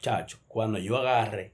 Chacho, 0.00 0.38
cuando 0.46 0.78
yo 0.78 0.96
agarre, 0.96 1.52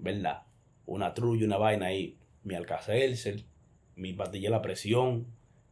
¿verdad? 0.00 0.42
Una 0.86 1.14
trulla, 1.14 1.46
una 1.46 1.58
vaina 1.58 1.86
ahí, 1.86 2.16
mi 2.42 2.54
alcacelser, 2.54 3.42
mi 3.96 4.12
patilla 4.12 4.48
de 4.48 4.56
la 4.56 4.62
presión, 4.62 5.26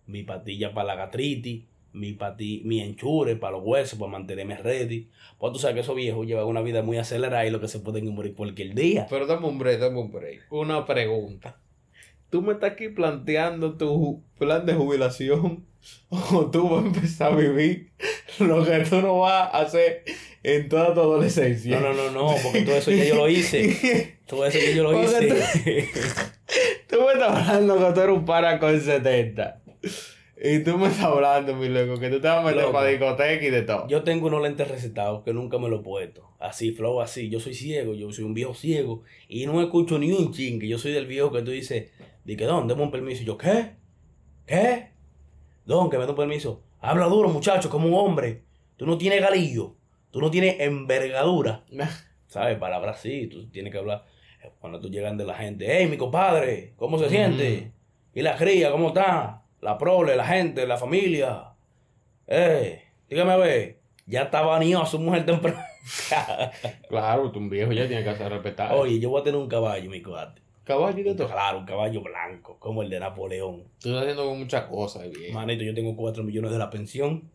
mi 0.07 0.23
patilla 0.23 0.73
para 0.73 0.89
la 0.89 0.95
gastritis, 0.97 1.65
mi 1.93 2.13
pati, 2.13 2.63
mi 2.65 2.81
enchure 2.81 3.37
para 3.37 3.57
los 3.57 3.63
huesos, 3.65 3.99
para 3.99 4.13
mantenerme 4.13 4.57
ready. 4.57 5.09
Pues 5.39 5.53
tú 5.53 5.59
sabes 5.59 5.75
que 5.75 5.81
esos 5.81 5.97
viejos 5.97 6.27
llevan 6.27 6.47
una 6.47 6.63
vida 6.63 6.83
muy 6.83 6.99
acelerada 6.99 7.47
y 7.47 7.51
lo 7.51 7.61
que 7.61 7.69
se 7.69 7.81
pueden 7.81 8.13
morir 8.15 8.35
cualquier 8.35 8.75
día. 8.75 9.07
Pero 9.09 9.27
dame 9.27 9.47
un 9.47 9.59
break, 9.59 9.81
dame 9.81 9.99
un. 9.99 10.13
Una 10.51 10.85
pregunta. 10.85 11.59
¿Tú 12.31 12.43
me 12.43 12.53
estás 12.53 12.73
aquí 12.73 12.89
planteando 12.91 13.77
tu 13.77 14.23
plan 14.39 14.67
de 14.67 14.75
jubilación? 14.75 15.67
¿O 16.11 16.51
tú 16.51 16.69
vas 16.69 16.85
a 16.85 16.87
empezar 16.87 17.33
a 17.33 17.37
vivir 17.37 17.93
lo 18.39 18.65
que 18.65 18.81
tú 18.81 19.01
no 19.01 19.21
vas 19.21 19.55
a 19.55 19.61
hacer 19.61 20.05
en 20.43 20.69
toda 20.69 20.95
tu 20.95 21.01
adolescencia? 21.01 21.81
No, 21.81 21.93
no, 21.93 22.11
no, 22.11 22.11
no, 22.11 22.35
porque 22.43 22.63
todo 22.63 22.77
eso 22.77 22.91
ya 22.91 23.05
yo 23.05 23.15
lo 23.17 23.29
hice. 23.29 24.19
Todo 24.29 24.45
eso 24.45 24.59
ya 24.59 24.73
yo 24.73 24.83
lo 24.83 24.93
Porque 24.93 25.27
hice. 25.27 25.89
Tú 26.89 27.01
me 27.01 27.13
estás 27.15 27.49
hablando 27.49 27.79
que 27.79 27.95
tú 27.95 28.01
eres 28.01 28.17
un 28.17 28.25
para 28.27 28.59
con 28.59 28.79
70. 28.79 29.63
Y 30.41 30.61
tú 30.63 30.77
me 30.79 30.87
estás 30.89 31.05
hablando, 31.05 31.57
mi 31.57 31.69
loco, 31.69 31.99
que 31.99 32.11
tú 32.11 32.21
te 32.21 32.29
vas 32.29 32.39
a 32.39 32.43
meter 32.43 32.61
Loco. 32.61 32.73
para 32.75 32.89
discoteca 32.89 33.45
y 33.45 33.51
de 33.51 33.63
todo. 33.63 33.89
Yo 33.89 34.05
tengo 34.05 34.27
unos 34.29 34.43
lentes 34.43 34.69
recetados 34.69 35.25
que 35.25 35.33
nunca 35.33 35.59
me 35.59 35.69
los 35.69 35.81
he 35.81 35.83
puesto. 35.83 36.31
Así, 36.39 36.73
flow 36.73 37.01
así. 37.01 37.29
Yo 37.29 37.41
soy 37.41 37.55
ciego, 37.55 37.95
yo 37.95 38.13
soy 38.13 38.25
un 38.25 38.35
viejo 38.35 38.55
ciego. 38.55 39.03
Y 39.29 39.47
no 39.47 39.61
escucho 39.63 39.99
ni 39.99 40.13
un 40.13 40.33
ching. 40.33 40.61
que 40.61 40.69
Yo 40.69 40.79
soy 40.79 40.93
del 40.93 41.07
viejo 41.07 41.33
que 41.33 41.43
tú 41.43 41.51
dices, 41.51 41.91
di 42.25 42.37
que 42.37 42.45
don, 42.45 42.69
deme 42.69 42.83
un 42.83 42.91
permiso. 42.91 43.23
Y 43.23 43.27
yo, 43.27 43.37
¿qué? 43.39 43.71
¿Qué? 44.47 44.91
Don, 45.65 45.91
que 45.91 45.99
me 45.99 46.05
dé 46.05 46.11
un 46.11 46.17
permiso. 46.17 46.63
Habla 46.81 47.07
duro, 47.07 47.31
muchacho, 47.31 47.69
como 47.69 47.89
un 47.89 47.95
hombre. 47.95 48.45
Tú 48.77 48.87
no 48.87 48.97
tienes 48.99 49.21
galillo. 49.21 49.75
Tú 50.11 50.21
no 50.21 50.31
tienes 50.31 50.61
envergadura. 50.61 51.65
¿Sabes? 52.27 52.59
Palabras 52.59 52.99
así. 52.99 53.27
Tú 53.27 53.49
tienes 53.51 53.73
que 53.73 53.79
hablar. 53.79 54.05
Cuando 54.61 54.81
tú 54.81 54.89
llegan 54.89 55.17
de 55.17 55.25
la 55.25 55.35
gente, 55.35 55.67
hey, 55.69 55.87
mi 55.89 55.97
compadre, 55.97 56.75
¿cómo 56.77 56.99
se 56.99 57.09
siente? 57.09 57.73
¿Y 58.15 58.23
la 58.23 58.37
cría, 58.37 58.71
cómo 58.71 58.89
está? 58.89 59.43
La 59.61 59.77
prole, 59.77 60.15
la 60.17 60.25
gente, 60.25 60.67
la 60.67 60.77
familia. 60.77 61.53
Eh, 62.27 62.83
dígame 63.09 63.33
a 63.33 63.37
ver. 63.37 63.79
Ya 64.07 64.23
está 64.23 64.43
baneado 64.43 64.85
a 64.85 64.87
su 64.87 64.99
mujer 64.99 65.27
temprano. 65.27 65.59
Claro, 66.89 67.31
tú 67.31 67.39
un 67.39 67.49
viejo 67.49 67.73
ya 67.73 67.87
tienes 67.87 68.05
que 68.05 68.11
hacer 68.11 68.31
respetar. 68.31 68.73
Oye, 68.75 68.99
yo 69.01 69.11
voy 69.11 69.21
a 69.21 69.25
tener 69.25 69.41
un 69.41 69.49
caballo, 69.49 69.91
mi 69.91 70.03
cuate. 70.03 70.41
caballo 70.65 71.03
de 71.03 71.15
todo. 71.15 71.29
Claro, 71.29 71.59
un 71.61 71.67
caballo 71.67 72.03
blanco, 72.03 72.59
como 72.59 72.83
el 72.83 72.91
de 72.91 73.01
Napoleón. 73.01 73.65
Tú 73.81 73.89
estás 73.89 74.03
haciendo 74.03 74.35
muchas 74.35 74.65
cosas, 74.65 75.11
viejo. 75.11 75.35
Manito, 75.35 75.65
yo 75.65 75.75
tengo 75.75 75.97
4 75.97 76.23
millones 76.25 76.51
de 76.51 76.59
la 76.59 76.69
pensión. 76.71 77.31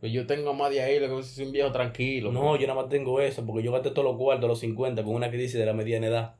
Pues 0.00 0.12
yo 0.12 0.26
tengo 0.26 0.54
más 0.54 0.70
de 0.70 0.82
ahí, 0.82 0.98
lo 0.98 1.14
que 1.16 1.22
soy 1.22 1.46
un 1.46 1.52
viejo 1.52 1.72
tranquilo. 1.72 2.32
No, 2.32 2.56
yo 2.56 2.66
nada 2.66 2.80
más 2.82 2.88
tengo 2.90 3.20
eso, 3.20 3.44
porque 3.46 3.62
yo 3.62 3.72
gasté 3.72 3.90
todos 3.90 4.04
los 4.04 4.16
cuartos 4.16 4.44
a 4.46 4.48
los 4.48 4.60
50 4.60 5.04
con 5.04 5.14
una 5.14 5.30
crisis 5.30 5.58
de 5.58 5.66
la 5.66 5.74
mediana 5.74 6.06
edad. 6.08 6.34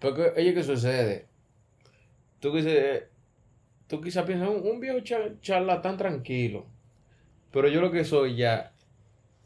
Porque, 0.00 0.32
oye, 0.36 0.52
¿qué 0.54 0.62
sucede? 0.64 1.28
Tú 2.40 2.52
quizás, 2.52 3.02
tú 3.88 4.00
quizás 4.00 4.24
piensas, 4.26 4.48
un, 4.50 4.66
un 4.66 4.80
viejo 4.80 5.00
cha- 5.00 5.40
charlatán 5.40 5.96
tranquilo. 5.98 6.66
Pero 7.52 7.68
yo 7.68 7.80
lo 7.82 7.90
que 7.92 8.04
soy 8.04 8.36
ya, 8.36 8.74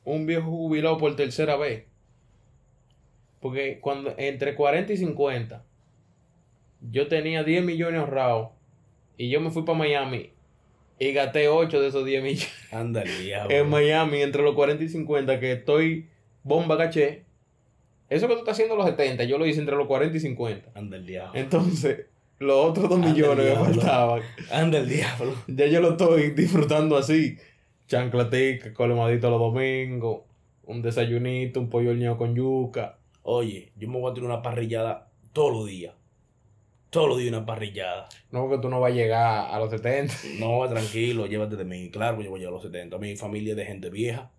un 0.05 0.27
viejo 0.27 0.51
jubilado 0.51 0.99
por 0.99 1.17
tercera 1.17 1.57
vez. 1.57 1.87
Porque 3.41 3.79
cuando, 3.81 4.15
entre 4.19 4.55
40 4.57 4.93
y 4.93 4.97
50, 4.97 5.65
yo 6.81 7.09
tenía 7.09 7.45
10 7.45 7.65
millones 7.65 8.01
ahorrados. 8.01 8.51
Y 9.17 9.31
yo 9.31 9.41
me 9.41 9.51
fui 9.51 9.65
para 9.65 9.79
Miami 9.79 10.34
y 10.99 11.13
gasté 11.13 11.49
8 11.49 11.81
de 11.81 11.89
esos 11.89 12.05
10 12.05 12.23
millones 12.23 12.49
Anda 12.73 13.03
el 13.03 13.25
diablo. 13.25 13.55
en 13.57 13.69
Miami 13.69 14.23
entre 14.23 14.43
los 14.43 14.55
40 14.55 14.85
y 14.85 14.89
50 14.89 15.41
que 15.41 15.53
estoy 15.53 16.09
bomba 16.43 16.77
caché. 16.77 17.25
Eso 18.11 18.29
que 18.29 18.35
tú 18.35 18.41
estás 18.41 18.53
haciendo 18.53 18.77
los 18.77 18.87
70, 18.87 19.25
yo 19.25 19.39
lo 19.39 19.47
hice 19.47 19.61
entre 19.61 19.77
los 19.77 19.87
40 19.87 20.17
y 20.17 20.21
50. 20.21 20.71
Anda 20.75 20.97
el 20.97 21.07
diablo. 21.07 21.33
Entonces, 21.41 22.07
los 22.39 22.57
otros 22.67 22.89
2 22.89 22.97
Anda 22.99 23.09
el 23.09 23.15
millones 23.15 23.47
que 23.47 23.55
faltaban, 23.57 24.23
Anda 24.51 24.79
el 24.79 24.89
diablo. 24.89 25.35
ya 25.49 25.67
yo 25.67 25.81
lo 25.81 25.93
estoy 25.93 26.31
disfrutando 26.31 26.97
así. 26.97 27.39
Chanclatica, 27.89 28.73
colemadito 28.73 29.31
los 29.31 29.41
domingos, 29.41 30.23
un 30.65 30.81
desayunito, 30.83 31.61
un 31.61 31.69
pollo 31.69 31.91
horneado 31.91 32.17
con 32.17 32.35
yuca. 32.35 32.99
Oye, 33.23 33.73
yo 33.77 33.89
me 33.89 33.99
voy 33.99 34.11
a 34.11 34.15
tirar 34.15 34.31
una 34.31 34.43
parrillada 34.43 35.09
todos 35.33 35.53
los 35.53 35.67
días. 35.67 35.95
Todos 36.95 37.09
los 37.09 37.19
días 37.19 37.31
una 37.35 37.45
parrillada. 37.45 38.09
No, 38.31 38.43
porque 38.47 38.63
tú 38.63 38.69
no 38.71 38.81
vas 38.81 38.93
a 38.93 38.95
llegar 38.95 39.53
a 39.53 39.59
los 39.59 39.71
70. 39.71 40.15
No, 40.39 40.67
tranquilo, 40.69 41.27
llévate 41.27 41.57
de 41.57 41.65
mí. 41.65 41.91
Claro 41.91 42.17
que 42.17 42.25
yo 42.25 42.31
voy 42.31 42.39
a 42.39 42.41
llegar 42.41 42.53
a 42.53 42.57
los 42.57 42.63
70. 42.63 42.97
Mi 42.99 43.17
familia 43.17 43.51
es 43.51 43.57
de 43.57 43.67
gente 43.67 43.91
vieja. 43.91 44.31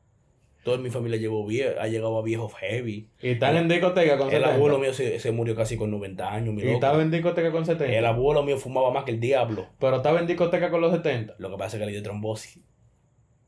Toda 0.64 0.80
mi 0.80 0.90
familia 0.90 1.20
llegó 1.20 1.46
vie- 1.46 1.76
ha 1.80 1.88
llegado 1.88 2.18
a 2.18 2.24
viejos 2.24 2.52
heavy. 2.56 3.08
Y 3.22 3.30
están 3.30 3.56
en 3.56 3.68
discoteca 3.68 4.18
con 4.18 4.28
El 4.30 4.34
70. 4.38 4.56
abuelo 4.56 4.80
mío 4.80 4.94
se, 4.96 5.20
se 5.20 5.32
murió 5.32 5.56
casi 5.56 5.78
con 5.78 5.92
90 5.92 6.34
años, 6.34 6.56
mi 6.56 6.64
Y 6.64 6.70
estaba 6.70 7.02
en 7.04 7.12
discoteca 7.12 7.52
con 7.52 7.66
70. 7.68 7.96
El 7.96 8.06
abuelo 8.06 8.42
mío 8.42 8.58
fumaba 8.58 8.90
más 8.90 9.04
que 9.04 9.12
el 9.12 9.20
diablo. 9.20 9.68
Pero 9.80 9.98
estaba 9.98 10.20
en 10.20 10.26
discoteca 10.26 10.72
con 10.72 10.82
los 10.82 10.92
70. 10.92 11.36
Lo 11.38 11.52
que 11.52 11.58
pasa 11.58 11.78
es 11.78 11.82
que 11.82 11.86
le 11.86 11.92
dio 11.92 12.02
trombosis. 12.02 12.64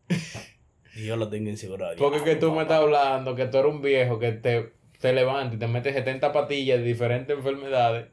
y 0.95 1.05
yo 1.05 1.15
lo 1.15 1.29
tengo 1.29 1.49
inseguro. 1.49 1.87
Porque 1.97 2.23
que 2.23 2.35
tú 2.35 2.51
me 2.51 2.61
estás 2.63 2.81
hablando 2.81 3.35
que 3.35 3.45
tú 3.47 3.57
eres 3.57 3.71
un 3.71 3.81
viejo 3.81 4.19
que 4.19 4.33
te, 4.33 4.73
te 4.99 5.13
levantas 5.13 5.55
y 5.55 5.59
te 5.59 5.67
metes 5.67 5.93
70 5.95 6.31
patillas 6.31 6.77
de 6.79 6.83
diferentes 6.85 7.35
enfermedades. 7.35 8.07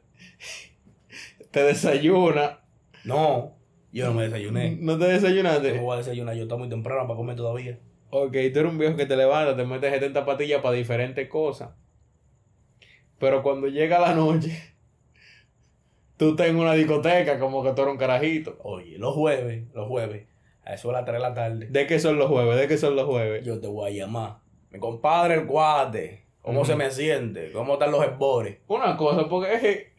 Te 1.55 1.63
desayuna. 1.63 2.59
No, 3.05 3.55
yo 3.93 4.07
no 4.07 4.13
me 4.13 4.23
desayuné. 4.23 4.77
No 4.81 4.99
te 4.99 5.05
desayunaste. 5.05 5.71
me 5.71 5.79
voy 5.79 5.93
a 5.93 5.97
desayunar, 5.99 6.35
yo 6.35 6.43
está 6.43 6.57
muy 6.57 6.67
temprano 6.67 7.07
para 7.07 7.15
comer 7.15 7.37
todavía. 7.37 7.79
Ok, 8.09 8.33
tú 8.53 8.59
eres 8.59 8.65
un 8.65 8.77
viejo 8.77 8.97
que 8.97 9.05
te 9.05 9.15
levantas, 9.15 9.55
te 9.55 9.63
metes 9.63 9.89
70 9.89 10.25
patillas 10.25 10.61
para 10.61 10.75
diferentes 10.75 11.29
cosas. 11.29 11.69
Pero 13.19 13.41
cuando 13.41 13.67
llega 13.67 13.99
la 13.99 14.13
noche, 14.13 14.75
tú 16.17 16.31
estás 16.31 16.47
en 16.47 16.57
una 16.57 16.73
discoteca 16.73 17.39
como 17.39 17.63
que 17.63 17.71
tú 17.71 17.83
eres 17.83 17.93
un 17.93 17.99
carajito. 17.99 18.57
Oye, 18.61 18.97
los 18.97 19.13
jueves, 19.13 19.63
los 19.73 19.87
jueves, 19.87 20.27
a 20.65 20.73
eso 20.73 20.89
de 20.89 20.93
las 20.95 21.05
3 21.05 21.15
de 21.15 21.21
la 21.21 21.33
tarde, 21.33 21.67
¿De 21.67 21.87
qué 21.87 21.99
son 22.01 22.19
los 22.19 22.27
jueves? 22.27 22.57
¿De 22.57 22.67
qué 22.67 22.77
son 22.77 22.97
los 22.97 23.05
jueves? 23.05 23.45
yo 23.45 23.61
te 23.61 23.67
voy 23.67 23.89
a 23.89 23.93
llamar. 23.95 24.39
Mi 24.71 24.79
compadre, 24.79 25.35
el 25.35 25.45
guate. 25.45 26.25
¿Cómo 26.41 26.65
se 26.65 26.75
me 26.75 26.91
siente? 26.91 27.53
¿Cómo 27.53 27.73
están 27.73 27.91
los 27.91 28.05
esbores? 28.05 28.57
Una 28.67 28.97
cosa, 28.97 29.29
porque 29.29 29.53
es 29.53 29.61
que 29.61 29.94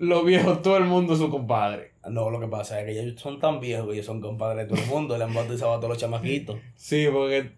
los 0.00 0.24
viejos, 0.24 0.62
todo 0.62 0.78
el 0.78 0.84
mundo 0.84 1.12
es 1.12 1.18
su 1.18 1.30
compadre. 1.30 1.92
No, 2.08 2.30
lo 2.30 2.40
que 2.40 2.46
pasa 2.48 2.80
es 2.80 2.86
que 2.86 3.00
ellos 3.00 3.20
son 3.20 3.38
tan 3.38 3.60
viejos 3.60 3.86
que 3.86 3.92
ellos 3.94 4.06
son 4.06 4.20
compadres 4.20 4.66
de 4.66 4.74
todo 4.74 4.82
el 4.82 4.88
mundo. 4.88 5.16
Le 5.18 5.24
han 5.24 5.34
bautizado 5.34 5.72
a 5.74 5.76
todos 5.76 5.90
los 5.90 5.98
chamaquitos. 5.98 6.58
Sí, 6.74 7.06
porque 7.12 7.50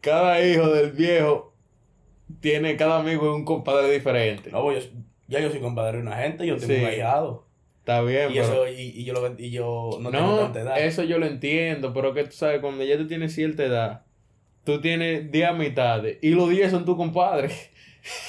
cada 0.00 0.44
hijo 0.46 0.68
del 0.68 0.92
viejo 0.92 1.54
tiene, 2.40 2.76
cada 2.76 2.98
amigo 3.00 3.30
es 3.30 3.34
un 3.36 3.44
compadre 3.44 3.90
diferente. 3.90 4.50
No, 4.50 4.70
yo, 4.72 4.78
ya 5.26 5.40
yo 5.40 5.50
soy 5.50 5.60
compadre 5.60 5.96
de 5.96 6.02
una 6.02 6.16
gente, 6.18 6.46
yo 6.46 6.56
tengo 6.58 6.74
Sí. 6.74 6.80
un 6.80 6.86
ahijado. 6.86 7.46
Está 7.80 8.02
bien, 8.02 8.30
Y, 8.30 8.34
pero... 8.34 8.44
eso, 8.44 8.68
y, 8.68 8.82
y 8.82 9.04
yo, 9.04 9.14
lo, 9.14 9.34
y 9.38 9.50
yo 9.50 9.90
no, 10.00 10.10
tengo 10.10 10.36
tanta 10.40 10.60
edad. 10.60 10.78
eso 10.80 11.04
yo 11.04 11.18
lo 11.18 11.24
entiendo, 11.24 11.94
pero 11.94 12.12
que 12.12 12.24
tú 12.24 12.32
sabes, 12.32 12.60
cuando 12.60 12.84
ya 12.84 12.98
tú 12.98 13.06
tienes 13.06 13.34
cierta 13.34 13.64
edad, 13.64 14.02
tú 14.64 14.78
tienes 14.82 15.32
10 15.32 15.54
mitades 15.56 16.18
y 16.20 16.30
los 16.32 16.50
10 16.50 16.70
son 16.70 16.84
tu 16.84 16.96
compadre. 16.98 17.50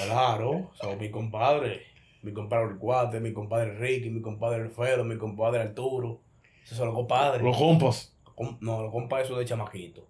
Claro, 0.05 0.71
son 0.81 0.97
mi 0.97 1.09
compadre. 1.09 1.81
Mi 2.21 2.33
compadre 2.33 2.73
el 2.73 2.77
Cuate, 2.77 3.19
mi 3.19 3.31
compadre 3.33 3.73
Ricky, 3.77 4.09
mi 4.09 4.21
compadre 4.21 4.63
el 4.63 4.69
Felo, 4.69 5.03
mi 5.03 5.17
compadre 5.17 5.61
Arturo. 5.61 6.19
Esos 6.63 6.77
son 6.77 6.87
los 6.87 6.95
compadres. 6.95 7.41
Los 7.41 7.57
compas. 7.57 8.15
Com- 8.35 8.57
no, 8.61 8.83
los 8.83 8.91
compas 8.91 9.23
esos 9.23 9.37
de 9.39 9.45
chamaquito. 9.45 10.05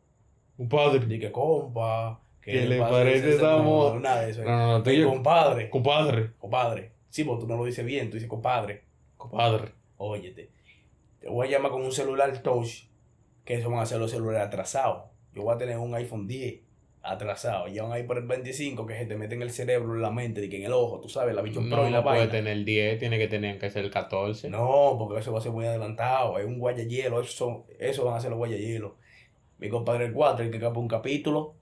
Compadre. 0.57 1.05
Di 1.05 1.19
que 1.19 1.31
compa. 1.31 2.19
¿Qué 2.41 2.65
le 2.65 2.79
parece 2.79 3.35
esa 3.35 3.57
no, 3.57 3.93
no, 3.93 3.99
nada 3.99 4.21
de 4.21 4.31
eso. 4.31 4.43
No, 4.43 4.83
y 4.91 5.03
compadre. 5.03 5.69
Compadre. 5.69 6.31
Compadre. 6.37 6.91
Sí, 7.09 7.23
porque 7.23 7.41
tú 7.41 7.47
no 7.47 7.57
lo 7.57 7.65
dices 7.65 7.85
bien, 7.85 8.09
tú 8.09 8.15
dices 8.15 8.29
compadre. 8.29 8.83
Compadre. 9.17 9.73
Óyete. 9.97 10.49
Te 11.19 11.29
voy 11.29 11.47
a 11.47 11.51
llamar 11.51 11.71
con 11.71 11.83
un 11.83 11.91
celular 11.91 12.41
touch. 12.41 12.85
Que 13.45 13.55
eso 13.55 13.69
van 13.69 13.79
a 13.79 13.85
ser 13.85 13.99
los 13.99 14.11
celulares 14.11 14.41
atrasados. 14.47 15.03
Yo 15.33 15.43
voy 15.43 15.53
a 15.53 15.57
tener 15.57 15.77
un 15.77 15.93
iPhone 15.95 16.27
10 16.27 16.61
atrasado. 17.01 17.67
Ya 17.67 17.83
van 17.83 17.93
a 17.93 17.99
ir 17.99 18.05
por 18.07 18.17
el 18.17 18.25
25 18.25 18.85
que 18.85 18.97
se 18.97 19.05
te 19.05 19.15
mete 19.15 19.35
en 19.35 19.41
el 19.41 19.51
cerebro, 19.51 19.95
en 19.95 20.01
la 20.01 20.11
mente, 20.11 20.43
y 20.45 20.49
que 20.49 20.57
en 20.57 20.63
el 20.63 20.73
ojo, 20.73 20.99
tú 20.99 21.09
sabes, 21.09 21.33
la 21.35 21.41
Pro 21.41 21.77
No, 21.77 21.87
y 21.87 21.91
la 21.91 21.97
no 21.97 22.03
puede 22.03 22.17
vaina. 22.19 22.31
tener 22.31 22.63
10, 22.65 22.99
tiene 22.99 23.17
que 23.17 23.27
tener 23.27 23.57
que 23.57 23.69
ser 23.69 23.89
14. 23.89 24.49
No, 24.49 24.95
porque 24.99 25.19
eso 25.19 25.31
va 25.31 25.39
a 25.39 25.41
ser 25.41 25.51
muy 25.51 25.65
adelantado. 25.65 26.37
Es 26.39 26.45
un 26.45 26.59
guayayelo. 26.59 27.21
Eso, 27.21 27.31
son, 27.31 27.63
eso 27.79 28.05
van 28.05 28.15
a 28.17 28.19
ser 28.19 28.29
los 28.31 28.37
guayayelos. 28.37 28.91
Mi 29.57 29.69
compadre 29.69 30.05
el 30.05 30.13
4, 30.13 30.45
el 30.45 30.51
que 30.51 30.59
capa 30.59 30.79
un 30.79 30.87
capítulo. 30.87 31.55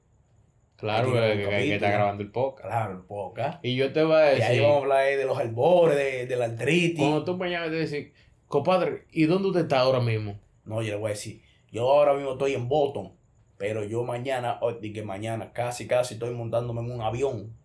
Claro, 0.75 1.08
Ahí 1.20 1.38
que, 1.39 1.46
un 1.46 1.50
que- 1.50 1.74
está 1.75 1.89
grabando 1.89 2.22
el 2.22 2.29
podcast. 2.32 2.67
Claro, 2.70 2.91
el 2.94 3.00
poca. 3.06 3.60
Y 3.63 3.75
yo 3.75 3.91
te 3.94 4.03
voy 4.03 4.13
a 4.15 4.34
Y 4.38 4.41
ahí 4.41 4.48
decir, 4.50 4.62
vamos 4.62 4.75
a 4.77 4.82
hablar 4.84 5.06
de 5.17 5.25
los 5.25 5.38
albores, 5.39 5.98
de, 5.98 6.25
de 6.27 6.36
la 6.36 6.46
artritis. 6.46 7.00
cuando 7.00 7.24
tú 7.24 7.36
me 7.36 7.50
te 7.50 7.70
decir, 7.72 8.13
compadre, 8.48 9.06
¿y 9.12 9.25
dónde 9.25 9.48
usted 9.48 9.62
está 9.62 9.79
ahora 9.79 10.00
mismo? 10.01 10.39
No, 10.65 10.84
yo 10.84 10.91
le 10.91 10.98
voy 10.98 11.08
a 11.08 11.13
decir. 11.13 11.41
Yo 11.72 11.89
ahora 11.89 12.13
mismo 12.13 12.34
estoy 12.34 12.53
en 12.53 12.67
Boston. 12.67 13.12
Pero 13.57 13.83
yo 13.83 14.03
mañana, 14.03 14.59
o 14.61 14.73
di 14.73 14.93
que 14.93 15.03
mañana, 15.03 15.51
casi, 15.51 15.87
casi 15.87 16.13
estoy 16.15 16.33
montándome 16.33 16.81
en 16.81 16.91
un 16.91 17.01
avión. 17.01 17.55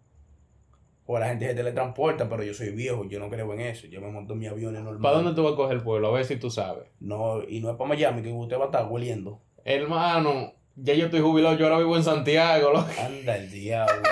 Porque 1.04 1.20
la 1.20 1.28
gente 1.28 1.48
se 1.48 1.54
teletransporta, 1.54 2.28
pero 2.28 2.42
yo 2.42 2.54
soy 2.54 2.70
viejo, 2.70 3.04
yo 3.04 3.18
no 3.18 3.28
creo 3.28 3.52
en 3.52 3.60
eso. 3.60 3.86
Yo 3.88 4.00
me 4.00 4.10
monto 4.10 4.32
en 4.34 4.38
mi 4.38 4.46
avión 4.46 4.72
normal. 4.72 5.00
¿Para 5.00 5.16
dónde 5.16 5.34
tú 5.34 5.42
vas 5.42 5.52
a 5.52 5.56
coger 5.56 5.76
el 5.76 5.82
pueblo? 5.82 6.08
A 6.08 6.12
ver 6.12 6.24
si 6.24 6.36
tú 6.36 6.50
sabes. 6.50 6.84
No, 7.00 7.42
y 7.46 7.60
no 7.60 7.70
es 7.70 7.76
para 7.76 7.88
Miami, 7.88 8.22
que 8.22 8.30
usted 8.30 8.56
va 8.56 8.64
a 8.64 8.66
estar 8.66 8.86
hueliendo. 8.88 9.42
Hermano, 9.64 10.54
ya 10.76 10.94
yo 10.94 11.06
estoy 11.06 11.20
jubilado, 11.20 11.56
yo 11.56 11.66
ahora 11.66 11.78
vivo 11.78 11.96
en 11.96 12.04
Santiago, 12.04 12.72
loco. 12.72 12.88
Anda 12.98 13.36
el 13.36 13.50
diablo. 13.50 14.08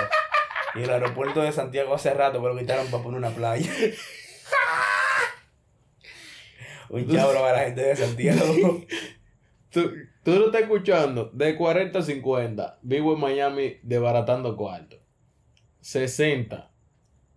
Y 0.75 0.83
el 0.83 0.89
aeropuerto 0.89 1.41
de 1.41 1.51
Santiago 1.51 1.93
hace 1.93 2.13
rato 2.13 2.39
lo 2.39 2.57
quitaron 2.57 2.87
para 2.87 3.03
poner 3.03 3.17
una 3.17 3.31
playa. 3.31 3.69
Un 6.89 7.07
chabro 7.07 7.39
para 7.39 7.53
la 7.53 7.63
gente 7.65 7.81
de 7.81 7.95
Santiago. 7.95 8.81
Tú, 9.69 9.91
tú 10.23 10.31
lo 10.31 10.45
estás 10.47 10.61
escuchando, 10.63 11.29
de 11.33 11.55
40 11.55 11.99
a 11.99 12.01
50, 12.01 12.79
vivo 12.81 13.13
en 13.13 13.19
Miami 13.19 13.77
desbaratando 13.83 14.55
cuarto. 14.55 14.97
60, 15.81 16.69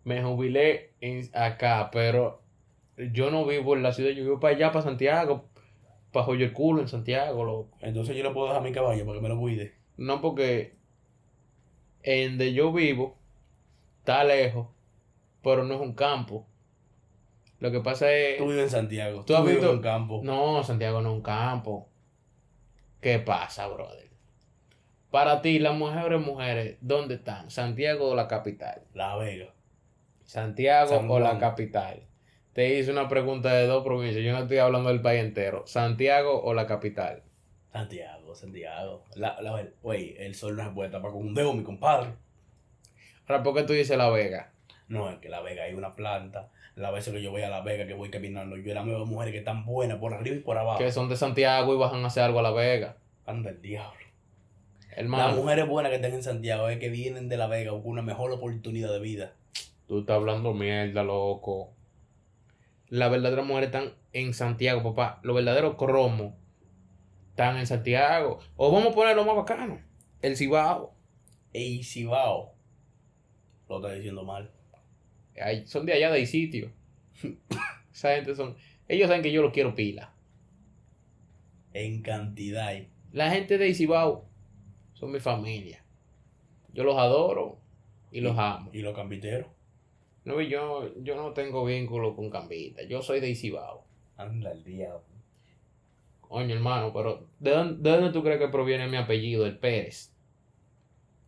me 0.04 0.22
jubilé 0.22 0.92
en, 1.00 1.28
acá, 1.34 1.90
pero 1.90 2.42
yo 3.12 3.30
no 3.30 3.44
vivo 3.46 3.74
en 3.74 3.82
la 3.82 3.92
ciudad, 3.92 4.10
yo 4.10 4.22
vivo 4.24 4.40
para 4.40 4.54
allá, 4.54 4.70
para 4.72 4.84
Santiago, 4.84 5.48
para 6.12 6.26
joyo 6.26 6.44
el 6.44 6.52
culo 6.52 6.82
en 6.82 6.88
Santiago, 6.88 7.44
loco. 7.44 7.76
Entonces 7.80 8.16
yo 8.16 8.22
le 8.22 8.30
puedo 8.30 8.48
dejar 8.48 8.62
mi 8.62 8.72
caballo 8.72 9.04
para 9.06 9.18
que 9.18 9.22
me 9.22 9.28
lo 9.28 9.38
cuide. 9.38 9.74
No 9.96 10.20
porque 10.20 10.76
en 12.02 12.30
donde 12.32 12.52
yo 12.52 12.72
vivo 12.72 13.16
está 14.00 14.22
lejos, 14.24 14.68
pero 15.42 15.64
no 15.64 15.74
es 15.74 15.80
un 15.80 15.94
campo. 15.94 16.46
Lo 17.60 17.70
que 17.72 17.80
pasa 17.80 18.12
es. 18.12 18.36
Tú 18.38 18.44
vives 18.48 18.64
en 18.64 18.70
Santiago. 18.70 19.24
¿Tú 19.24 19.34
has 19.34 19.40
vives 19.42 19.56
visto- 19.56 19.70
en 19.70 19.76
un 19.78 19.82
campo. 19.82 20.20
No, 20.22 20.62
Santiago 20.62 21.00
no 21.00 21.10
es 21.10 21.16
un 21.16 21.22
campo. 21.22 21.88
¿Qué 23.04 23.18
pasa, 23.18 23.68
brother? 23.68 24.08
Para 25.10 25.42
ti, 25.42 25.58
las 25.58 25.76
mejores 25.76 26.22
mujeres, 26.22 26.78
¿dónde 26.80 27.16
están? 27.16 27.50
¿Santiago 27.50 28.08
o 28.08 28.14
la 28.14 28.28
capital? 28.28 28.80
La 28.94 29.14
Vega. 29.16 29.52
¿Santiago 30.24 30.88
San 30.88 31.10
o 31.10 31.18
la 31.18 31.38
capital? 31.38 32.06
Te 32.54 32.78
hice 32.78 32.90
una 32.90 33.06
pregunta 33.06 33.52
de 33.52 33.66
dos 33.66 33.84
provincias. 33.84 34.24
Yo 34.24 34.32
no 34.32 34.38
estoy 34.38 34.56
hablando 34.56 34.88
del 34.88 35.02
país 35.02 35.20
entero. 35.20 35.66
¿Santiago 35.66 36.42
o 36.44 36.54
la 36.54 36.66
capital? 36.66 37.22
Santiago, 37.70 38.34
Santiago. 38.34 39.04
La, 39.16 39.38
la, 39.42 39.68
güey, 39.82 40.16
el 40.18 40.34
sol 40.34 40.56
no 40.56 40.64
se 40.64 40.70
puede 40.70 40.88
tapar 40.88 41.10
con 41.10 41.26
un 41.26 41.34
dedo, 41.34 41.52
mi 41.52 41.62
compadre. 41.62 42.08
Ahora, 43.28 43.42
¿por 43.42 43.54
qué 43.54 43.64
tú 43.64 43.74
dices 43.74 43.98
La 43.98 44.08
Vega? 44.08 44.50
No, 44.88 45.10
es 45.10 45.18
que 45.18 45.28
La 45.28 45.42
Vega 45.42 45.64
hay 45.64 45.74
una 45.74 45.94
planta. 45.94 46.48
La 46.76 46.90
veces 46.90 47.12
que 47.12 47.22
yo 47.22 47.30
voy 47.30 47.42
a 47.42 47.48
La 47.48 47.60
Vega, 47.60 47.86
que 47.86 47.94
voy 47.94 48.10
caminando, 48.10 48.56
yo 48.56 48.74
la 48.74 48.82
veo 48.82 49.06
mujeres 49.06 49.32
que 49.32 49.38
están 49.38 49.64
buenas 49.64 49.98
por 49.98 50.12
arriba 50.12 50.36
y 50.36 50.40
por 50.40 50.58
abajo. 50.58 50.78
Que 50.78 50.90
son 50.90 51.08
de 51.08 51.16
Santiago 51.16 51.72
y 51.72 51.78
bajan 51.78 52.02
a 52.02 52.08
hacer 52.08 52.24
algo 52.24 52.40
a 52.40 52.42
La 52.42 52.50
Vega. 52.50 52.96
Anda 53.26 53.50
el 53.50 53.62
diablo. 53.62 54.00
Las 54.88 54.98
Hermano, 54.98 55.36
mujeres 55.36 55.68
buenas 55.68 55.90
que 55.90 55.96
están 55.96 56.12
en 56.12 56.22
Santiago 56.22 56.68
es 56.68 56.78
que 56.78 56.88
vienen 56.88 57.28
de 57.28 57.36
La 57.36 57.46
Vega 57.46 57.70
con 57.70 57.82
una 57.84 58.02
mejor 58.02 58.32
oportunidad 58.32 58.92
de 58.92 59.00
vida. 59.00 59.32
tú 59.86 60.00
estás 60.00 60.16
hablando 60.16 60.52
mierda, 60.52 61.04
loco. 61.04 61.70
Las 62.88 63.10
verdaderas 63.10 63.46
mujeres 63.46 63.68
están 63.68 63.94
en 64.12 64.34
Santiago, 64.34 64.82
papá. 64.82 65.20
Los 65.22 65.34
verdaderos 65.34 65.76
cromos 65.76 66.34
están 67.30 67.56
en 67.56 67.66
Santiago. 67.66 68.38
O 68.56 68.72
vamos 68.72 68.92
a 68.92 68.94
poner 68.94 69.16
lo 69.16 69.24
más 69.24 69.36
bacano. 69.36 69.80
El 70.22 70.36
Cibao. 70.36 70.94
Ey, 71.52 71.82
Cibao. 71.82 72.54
Lo 73.68 73.76
está 73.76 73.92
diciendo 73.92 74.24
mal. 74.24 74.50
Son 75.66 75.86
de 75.86 75.92
allá 75.92 76.10
de 76.10 76.26
sitio. 76.26 76.70
Esa 77.92 78.14
gente 78.14 78.34
son. 78.34 78.56
Ellos 78.88 79.08
saben 79.08 79.22
que 79.22 79.32
yo 79.32 79.42
los 79.42 79.52
quiero 79.52 79.74
pila. 79.74 80.12
En 81.72 82.02
cantidad. 82.02 82.72
La 83.12 83.30
gente 83.30 83.58
de 83.58 83.68
Isibao 83.68 84.26
son 84.92 85.12
mi 85.12 85.20
familia. 85.20 85.84
Yo 86.72 86.84
los 86.84 86.96
adoro 86.96 87.58
y 88.10 88.20
los 88.20 88.38
amo. 88.38 88.70
Y 88.72 88.80
los 88.80 88.94
cambiteros. 88.94 89.48
No, 90.24 90.40
yo, 90.40 90.90
yo 91.02 91.16
no 91.16 91.32
tengo 91.32 91.64
vínculo 91.64 92.16
con 92.16 92.30
Cambita. 92.30 92.82
Yo 92.84 93.02
soy 93.02 93.20
de 93.20 93.30
Isibao. 93.30 93.84
Anda 94.16 94.52
el 94.52 94.64
diablo. 94.64 95.04
Coño, 96.22 96.54
hermano, 96.54 96.92
pero 96.92 97.28
¿de 97.38 97.50
dónde, 97.50 97.90
de 97.90 97.96
dónde 97.96 98.12
tú 98.12 98.22
crees 98.22 98.40
que 98.40 98.48
proviene 98.48 98.88
mi 98.88 98.96
apellido, 98.96 99.44
el 99.44 99.58
Pérez? 99.58 100.13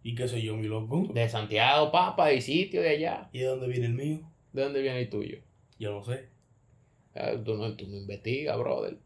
¿Y 0.07 0.15
qué 0.15 0.29
soy 0.29 0.43
yo, 0.43 0.55
mi 0.57 0.69
loco? 0.69 1.09
De 1.13 1.29
Santiago, 1.29 1.91
papa, 1.91 2.29
de 2.29 2.41
sitio 2.41 2.81
de 2.81 2.91
allá. 2.91 3.29
¿Y 3.33 3.41
de 3.41 3.47
dónde 3.47 3.67
viene 3.67 3.87
el 3.87 3.95
mío? 3.95 4.21
¿De 4.53 4.63
dónde 4.63 4.81
viene 4.81 5.01
el 5.01 5.11
tuyo? 5.11 5.39
Yo 5.81 5.91
no 5.91 6.05
sé. 6.05 6.29
Ah, 7.17 7.33
tú, 7.45 7.55
no, 7.57 7.75
tú 7.75 7.89
no 7.89 7.97
investigas, 7.97 8.57
brother. 8.57 8.99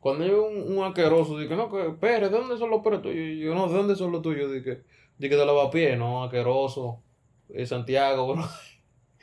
Cuando 0.00 0.24
hay 0.24 0.30
un, 0.30 0.78
un 0.78 0.84
asqueroso, 0.84 1.38
dice, 1.38 1.54
no, 1.54 1.70
que 1.70 1.90
Pérez, 2.00 2.32
¿de 2.32 2.38
dónde 2.38 2.58
son 2.58 2.70
los 2.70 2.82
Pérez 2.82 3.02
tuyos? 3.02 3.16
Y 3.16 3.38
Yo 3.38 3.54
no, 3.54 3.68
¿de 3.68 3.74
dónde 3.76 3.94
son 3.94 4.10
los 4.10 4.20
tuyos? 4.20 4.50
Dice, 4.50 4.82
dice 5.16 5.36
de 5.36 5.46
lavapiés, 5.46 5.96
no, 5.96 6.24
asqueroso. 6.24 7.04
De 7.46 7.64
Santiago, 7.64 8.34
bro. 8.34 8.44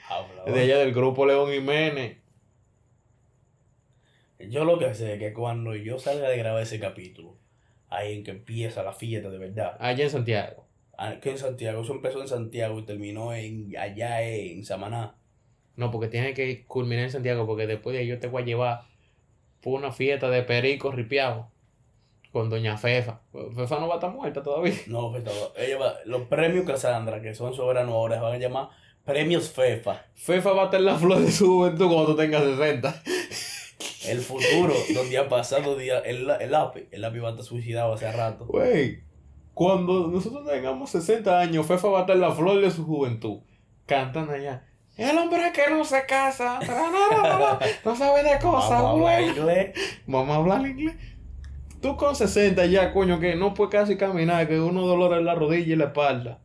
Habla. 0.08 0.54
De 0.54 0.62
allá 0.62 0.78
del 0.78 0.94
grupo 0.94 1.26
León 1.26 1.52
Jiménez. 1.52 2.20
Yo 4.40 4.64
lo 4.64 4.80
que 4.80 4.96
sé 4.96 5.16
es 5.16 5.20
que 5.20 5.34
cuando 5.34 5.76
yo 5.76 6.00
salga 6.00 6.30
de 6.30 6.38
grabar 6.38 6.64
ese 6.64 6.80
capítulo, 6.80 7.36
ahí 7.90 8.14
en 8.16 8.24
que 8.24 8.32
empieza 8.32 8.84
la 8.84 8.94
fiesta 8.94 9.30
de 9.30 9.38
verdad. 9.38 9.76
Allá 9.82 10.06
en 10.06 10.10
Santiago. 10.10 10.64
Ah, 11.06 11.20
Que 11.20 11.32
en 11.32 11.38
Santiago, 11.38 11.82
eso 11.82 11.94
empezó 11.94 12.22
en 12.22 12.28
Santiago 12.28 12.80
y 12.80 12.84
terminó 12.84 13.34
en 13.34 13.74
allá 13.78 14.22
en 14.22 14.64
Samaná. 14.64 15.16
No, 15.76 15.90
porque 15.92 16.08
tiene 16.08 16.34
que 16.34 16.66
culminar 16.66 17.06
en 17.06 17.12
Santiago, 17.12 17.46
porque 17.48 17.68
después 17.68 17.94
de 17.94 18.02
ahí 18.02 18.08
yo 18.08 18.20
te 18.20 18.28
voy 18.28 18.44
a 18.44 18.46
llevar 18.46 18.82
por 19.62 19.74
una 19.80 19.92
fiesta 19.92 20.30
de 20.30 20.44
perico 20.44 20.92
ripiado 20.92 21.50
con 22.32 22.50
doña 22.50 22.78
Fefa. 22.78 23.22
Fefa 23.56 23.80
no 23.80 23.88
va 23.88 23.96
a 23.96 23.98
estar 23.98 24.12
muerta 24.12 24.42
todavía. 24.44 24.74
No, 24.88 25.12
pues, 25.12 25.24
todo. 25.24 25.54
Ella 25.58 25.78
va- 25.78 25.96
los 26.06 26.24
premios 26.28 26.66
Casandra, 26.66 27.22
que 27.22 27.34
son 27.36 27.54
soberanos 27.54 27.94
ahora, 27.94 28.16
se 28.16 28.22
van 28.22 28.34
a 28.34 28.38
llamar 28.38 28.70
premios 29.06 29.50
FEFA. 29.52 30.06
Fefa 30.16 30.52
va 30.54 30.62
a 30.64 30.66
estar 30.66 30.80
en 30.80 30.86
la 30.86 30.96
flor 30.96 31.20
de 31.20 31.32
su 31.32 31.46
juventud 31.48 31.88
cuando 31.88 32.06
tú 32.08 32.16
tengas 32.16 32.44
60. 32.44 33.04
El 34.08 34.20
futuro, 34.20 34.74
donde 34.94 35.18
ha 35.18 35.28
pasado 35.30 35.76
día, 35.76 36.00
el, 36.00 36.30
el 36.30 36.54
API, 36.56 36.88
el 36.92 37.04
API 37.06 37.20
va 37.20 37.28
a 37.30 37.32
estar 37.32 37.46
suicidado 37.46 37.94
hace 37.94 38.12
rato. 38.12 38.46
Güey, 38.48 39.02
cuando 39.54 40.08
nosotros 40.08 40.46
tengamos 40.48 40.90
60 40.92 41.40
años, 41.40 41.66
Fefa 41.66 41.88
va 41.88 42.00
a 42.00 42.02
estar 42.02 42.16
en 42.16 42.22
la 42.22 42.32
flor 42.32 42.62
de 42.62 42.72
su 42.72 42.86
juventud. 42.86 43.40
Cantan 43.86 44.30
allá. 44.30 44.66
El 44.98 45.18
hombre 45.18 45.52
que 45.54 45.70
no 45.72 45.84
se 45.84 46.06
casa, 46.06 46.60
no, 47.86 47.96
sabe 47.96 48.24
de 48.24 48.40
cosas, 48.40 48.70
Vamos 48.70 48.72
a 48.72 48.90
hablar 48.92 49.22
güey. 49.22 49.30
inglés. 49.30 50.02
Vamos 50.06 50.30
a 50.36 50.40
hablar 50.40 50.68
inglés. 50.68 50.96
Tú 51.82 51.98
con 51.98 52.16
60 52.16 52.66
ya, 52.68 52.94
coño, 52.94 53.20
que 53.20 53.36
no 53.36 53.54
puedes 53.54 53.72
casi 53.72 53.98
caminar, 53.98 54.48
que 54.48 54.60
uno 54.60 54.86
dolor 54.86 55.18
en 55.18 55.26
la 55.26 55.36
rodilla 55.36 55.74
y 55.74 55.76
la 55.76 55.86
espalda. 55.86 56.40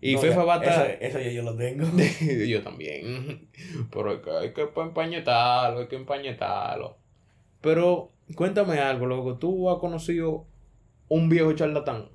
Y 0.00 0.14
No, 0.14 0.20
Fefa 0.20 0.42
va 0.42 0.54
a 0.54 0.56
estar... 0.64 0.90
Eso, 1.00 1.18
eso 1.18 1.20
ya 1.20 1.30
yo 1.30 1.42
lo 1.42 1.54
tengo. 1.54 1.86
Yo 2.48 2.62
también. 2.62 3.48
Pero 3.90 4.10
hay 4.10 4.20
que, 4.20 4.30
hay 4.30 4.52
que 4.52 4.68
empañetarlo, 4.80 5.80
hay 5.80 5.86
que 5.86 5.96
empañetarlo. 5.96 6.96
Pero 7.60 8.10
cuéntame 8.34 8.80
algo, 8.80 9.06
loco. 9.06 9.36
¿Tú 9.38 9.70
has 9.70 9.78
conocido 9.78 10.46
un 11.08 11.28
viejo 11.28 11.52
charlatán? 11.52 12.08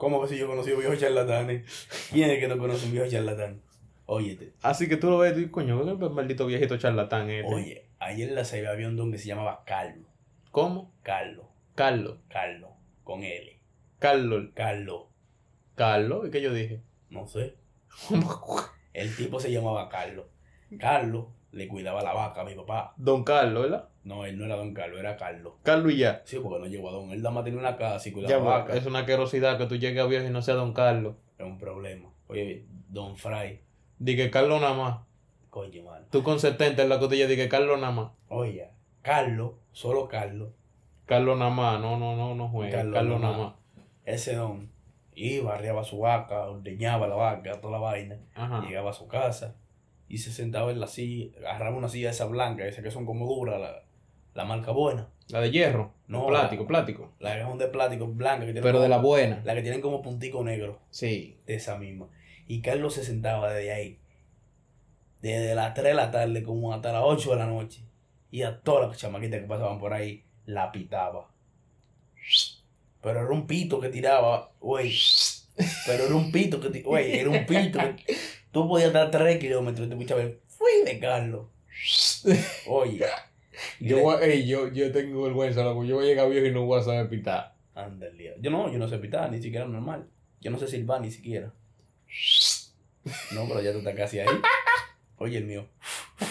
¿Cómo 0.00 0.22
que 0.22 0.28
si 0.28 0.38
yo 0.38 0.46
conocí 0.46 0.70
a 0.70 0.74
un 0.76 0.80
viejo 0.80 0.96
charlatán? 0.96 1.62
¿Quién 2.10 2.30
es 2.30 2.38
que 2.38 2.48
no 2.48 2.56
conoce 2.56 2.84
a 2.84 2.86
un 2.86 2.92
viejo 2.92 3.06
charlatán? 3.06 3.60
Óyete. 4.06 4.54
Así 4.62 4.88
que 4.88 4.96
tú 4.96 5.10
lo 5.10 5.18
ves 5.18 5.32
y 5.32 5.34
dices, 5.36 5.50
coño, 5.50 5.98
¿qué 5.98 6.08
maldito 6.08 6.46
viejito 6.46 6.78
charlatán 6.78 7.28
este? 7.28 7.52
Oye, 7.52 7.84
ayer 7.98 8.30
en 8.30 8.34
la 8.34 8.46
Ceiba 8.46 8.70
había 8.70 8.88
un 8.88 8.96
don 8.96 9.12
que 9.12 9.18
se 9.18 9.28
llamaba 9.28 9.62
Carlos. 9.66 10.06
¿Cómo? 10.52 10.94
Carlos. 11.02 11.44
Carlos. 11.74 12.16
Carlos. 12.30 12.70
Con 13.04 13.22
L. 13.24 13.60
Carlos. 13.98 14.48
Carlos. 14.54 15.02
Carlos. 15.74 16.26
¿Y 16.26 16.30
qué 16.30 16.40
yo 16.40 16.54
dije? 16.54 16.80
No 17.10 17.26
sé. 17.26 17.56
El 18.94 19.14
tipo 19.14 19.38
se 19.38 19.52
llamaba 19.52 19.90
Carlos. 19.90 20.24
Carlos 20.78 21.26
le 21.52 21.68
cuidaba 21.68 22.02
la 22.02 22.12
vaca 22.12 22.42
a 22.42 22.44
mi 22.44 22.54
papá. 22.54 22.94
Don 22.96 23.24
Carlos, 23.24 23.64
¿verdad? 23.64 23.88
No, 24.04 24.24
él 24.24 24.38
no 24.38 24.44
era 24.46 24.56
don 24.56 24.72
Carlos, 24.72 25.00
era 25.00 25.16
Carlos. 25.16 25.54
Carlos 25.62 25.92
y 25.92 25.98
ya. 25.98 26.22
Sí, 26.24 26.38
porque 26.42 26.58
no 26.58 26.66
llegó 26.66 26.88
a 26.88 26.92
don. 26.92 27.10
Él 27.10 27.22
nada 27.22 27.34
más 27.34 27.44
tenía 27.44 27.58
una 27.60 27.76
casa 27.76 28.08
y 28.08 28.12
cuidaba 28.12 28.30
Ya, 28.30 28.38
la 28.38 28.44
vaca. 28.44 28.74
es 28.74 28.86
una 28.86 29.04
querosidad 29.04 29.58
que 29.58 29.66
tú 29.66 29.76
llegues 29.76 30.02
a 30.02 30.06
viejo 30.06 30.26
y 30.26 30.30
no 30.30 30.42
sea 30.42 30.54
Don 30.54 30.72
Carlos. 30.72 31.16
Es 31.38 31.44
un 31.44 31.58
problema. 31.58 32.08
Oye, 32.28 32.64
don 32.88 33.16
Fray. 33.16 33.60
Di 33.98 34.16
que 34.16 34.30
Carlos 34.30 34.60
nada 34.60 34.74
más. 34.74 34.98
Coño, 35.50 35.82
mano. 35.82 36.06
Tú 36.10 36.22
con 36.22 36.38
70 36.38 36.82
en 36.82 36.88
la 36.88 36.98
cotilla 36.98 37.26
di 37.26 37.36
que 37.36 37.48
Carlos 37.48 37.78
nada 37.78 37.92
más. 37.92 38.12
Oye, 38.28 38.70
Carlos, 39.02 39.52
solo 39.72 40.08
Carlos. 40.08 40.50
Carlos 41.06 41.36
nada 41.38 41.50
más. 41.50 41.80
No, 41.80 41.98
no, 41.98 42.16
no, 42.16 42.34
no 42.34 42.48
juega. 42.48 42.78
Carlos 42.78 42.94
Carlos, 42.94 43.20
nada 43.20 43.32
nada 43.36 43.44
más. 43.48 43.54
Ese 44.04 44.34
don 44.36 44.70
iba, 45.14 45.54
arriaba 45.54 45.84
su 45.84 45.98
vaca, 45.98 46.46
ordeñaba 46.46 47.06
la 47.08 47.16
vaca, 47.16 47.60
toda 47.60 47.72
la 47.72 47.78
vaina. 47.78 48.16
Ajá. 48.34 48.62
Llegaba 48.62 48.90
a 48.90 48.94
su 48.94 49.06
casa 49.08 49.56
y 50.10 50.18
se 50.18 50.30
sentaba 50.32 50.70
en 50.70 50.80
la 50.80 50.86
silla, 50.88 51.30
agarraba 51.48 51.76
una 51.78 51.88
silla 51.88 52.10
esa 52.10 52.26
blanca, 52.26 52.66
esa 52.66 52.82
que 52.82 52.90
son 52.90 53.06
como 53.06 53.26
duras, 53.26 53.58
la, 53.60 53.84
la 54.34 54.44
marca 54.44 54.72
buena. 54.72 55.08
La 55.28 55.40
de 55.40 55.50
hierro. 55.50 55.94
No, 56.08 56.26
plático, 56.26 56.64
la- 56.64 56.68
plático. 56.68 57.12
La 57.20 57.36
que 57.36 57.42
son 57.42 57.56
de 57.58 57.68
plástico 57.68 58.06
blanca, 58.08 58.44
que 58.44 58.52
Pero 58.52 58.64
como- 58.72 58.80
de 58.82 58.88
la 58.88 58.98
buena. 58.98 59.40
la 59.44 59.54
que 59.54 59.62
tienen 59.62 59.80
como 59.80 60.02
puntico 60.02 60.44
negro, 60.44 60.80
Sí. 60.90 61.38
de 61.46 61.54
esa 61.54 61.78
misma. 61.78 62.08
Y 62.46 62.60
Carlos 62.60 62.94
se 62.94 63.04
sentaba 63.04 63.52
desde 63.52 63.72
ahí, 63.72 63.98
desde 65.22 65.54
las 65.54 65.72
3 65.74 65.86
de 65.88 65.94
la 65.94 66.10
tarde 66.10 66.42
como 66.42 66.74
hasta 66.74 66.92
las 66.92 67.02
8 67.04 67.30
de 67.30 67.36
la 67.36 67.46
noche. 67.46 67.82
Y 68.32 68.42
a 68.42 68.60
todas 68.60 68.88
las 68.88 68.98
chamaquitas 68.98 69.40
que 69.40 69.46
pasaban 69.46 69.78
por 69.78 69.92
ahí, 69.92 70.24
la 70.46 70.72
pitaba. 70.72 71.30
Pero 73.02 73.20
era 73.20 73.30
un 73.30 73.46
pito 73.46 73.80
que 73.80 73.88
tiraba, 73.88 74.50
güey. 74.60 74.92
Pero 75.86 76.04
era 76.04 76.14
un 76.14 76.30
pito 76.32 76.60
que 76.60 76.70
tiraba, 76.70 76.90
güey, 76.90 77.18
era 77.18 77.30
un 77.30 77.46
pito. 77.46 77.78
que- 77.78 78.14
Tú 78.52 78.68
podías 78.68 78.88
estar 78.88 79.10
3 79.10 79.38
kilómetros 79.38 79.86
y 79.86 79.88
te 79.90 79.94
escuchabas 79.94 80.24
el 80.24 80.40
fui 80.48 80.82
de 80.84 80.98
Carlos. 80.98 81.46
Oye. 82.66 83.06
Yo, 83.78 83.96
le- 83.96 84.02
voy- 84.02 84.22
ey, 84.22 84.46
yo, 84.46 84.68
yo 84.72 84.90
tengo 84.92 85.22
vergüenza, 85.22 85.62
loco. 85.62 85.84
Yo 85.84 85.96
voy 85.96 86.06
a 86.06 86.08
llegar 86.08 86.28
viejo 86.30 86.46
y 86.46 86.52
no 86.52 86.64
voy 86.64 86.80
a 86.80 86.82
saber 86.82 87.08
pitar. 87.08 87.54
Día. 88.18 88.32
Yo 88.40 88.50
no, 88.50 88.70
yo 88.70 88.78
no 88.78 88.88
sé 88.88 88.98
pitar, 88.98 89.30
ni 89.30 89.40
siquiera 89.40 89.64
normal. 89.66 90.06
Yo 90.40 90.50
no 90.50 90.58
sé 90.58 90.66
silbar 90.68 91.00
ni 91.00 91.10
siquiera. 91.10 91.52
No, 93.32 93.48
pero 93.48 93.62
ya 93.62 93.72
tú 93.72 93.78
estás 93.78 93.94
casi 93.94 94.18
ahí. 94.20 94.28
Oye, 95.16 95.38
el 95.38 95.46
mío. 95.46 95.66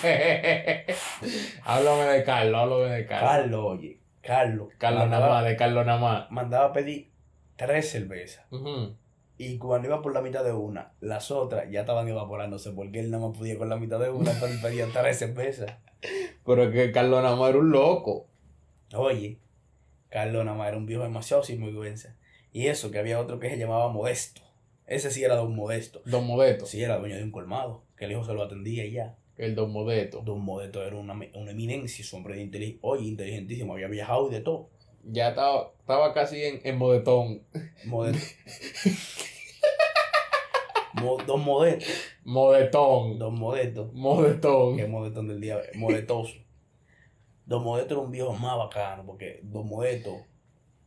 háblame 1.64 2.04
de 2.06 2.24
Carlos, 2.24 2.56
háblame 2.62 2.96
de 2.96 3.06
Carlos. 3.08 3.30
Carlos, 3.32 3.62
oye. 3.66 4.00
Carlos. 4.22 4.68
Carlos 4.78 5.10
nada 5.10 5.30
más, 5.30 5.46
de 5.46 5.56
Carlos 5.56 5.86
nada 5.86 6.00
más. 6.00 6.32
mandaba 6.32 6.66
a 6.66 6.74
pedir 6.74 7.10
tres 7.56 7.90
cervezas. 7.90 8.46
Ujú. 8.52 8.96
Y 9.42 9.58
cuando 9.58 9.88
iba 9.88 10.02
por 10.02 10.14
la 10.14 10.22
mitad 10.22 10.44
de 10.44 10.52
una, 10.52 10.92
las 11.00 11.32
otras 11.32 11.72
ya 11.72 11.80
estaban 11.80 12.06
evaporándose 12.10 12.72
porque 12.72 13.00
él 13.00 13.10
nada 13.10 13.26
más 13.26 13.38
podía 13.38 13.58
con 13.58 13.70
la 13.70 13.78
mitad 13.78 13.98
de 13.98 14.10
una, 14.10 14.32
él 14.34 14.60
pedía 14.62 14.86
tres 14.92 15.18
cervezas. 15.18 15.78
Pero 16.46 16.64
es 16.64 16.74
que 16.74 16.92
Carlos 16.92 17.24
nada 17.24 17.38
más 17.38 17.52
era 17.52 17.60
un 17.60 17.72
loco. 17.72 18.28
Oye, 18.94 19.40
Carlos 20.10 20.44
nada 20.44 20.58
más 20.58 20.68
era 20.68 20.76
un 20.76 20.86
viejo 20.86 21.04
demasiado 21.04 21.42
sinvergüenza. 21.42 22.18
Y 22.52 22.68
eso, 22.68 22.92
que 22.92 23.00
había 23.00 23.18
otro 23.18 23.40
que 23.40 23.50
se 23.50 23.58
llamaba 23.58 23.88
Modesto. 23.88 24.42
Ese 24.86 25.10
sí 25.10 25.24
era 25.24 25.38
don 25.38 25.56
Modesto. 25.56 26.02
Don 26.04 26.28
Modesto. 26.28 26.66
Sí, 26.66 26.84
era 26.84 26.98
dueño 26.98 27.16
de 27.16 27.24
un 27.24 27.32
colmado, 27.32 27.86
que 27.96 28.06
el 28.06 28.12
hijo 28.12 28.26
se 28.26 28.34
lo 28.34 28.44
atendía 28.44 28.84
y 28.84 28.92
ya. 28.92 29.16
El 29.38 29.56
Don 29.56 29.72
Modesto. 29.72 30.20
Don 30.20 30.44
Modesto 30.44 30.84
era 30.84 30.98
una, 30.98 31.14
una 31.14 31.52
eminencia, 31.52 32.04
ese 32.04 32.14
hombre 32.14 32.36
de 32.36 32.42
inteligencia, 32.42 32.82
oye, 32.82 33.08
inteligentísimo, 33.08 33.72
había 33.72 33.88
viajado 33.88 34.28
y 34.28 34.34
de 34.34 34.42
todo. 34.42 34.68
Ya 35.06 35.30
estaba, 35.30 35.72
estaba 35.80 36.14
casi 36.14 36.44
en, 36.44 36.60
en 36.66 36.78
Modetón. 36.78 37.44
Modesto. 37.86 38.36
Mo- 41.02 41.18
Don 41.26 41.44
Modesto. 41.44 41.86
Modetón. 42.24 43.20
Don 43.20 43.36
Modesto. 43.40 43.90
Modetón. 43.94 44.78
Que 44.78 44.86
Modesto 44.88 45.24
del 45.24 45.42
día, 45.42 45.60
modetoso. 45.76 46.34
Don 47.46 47.64
Modesto 47.64 47.96
era 47.96 48.04
un 48.04 48.12
viejo 48.12 48.32
más 48.34 48.58
bacano, 48.58 49.04
porque 49.06 49.40
Don 49.44 49.68
Modesto, 49.68 50.18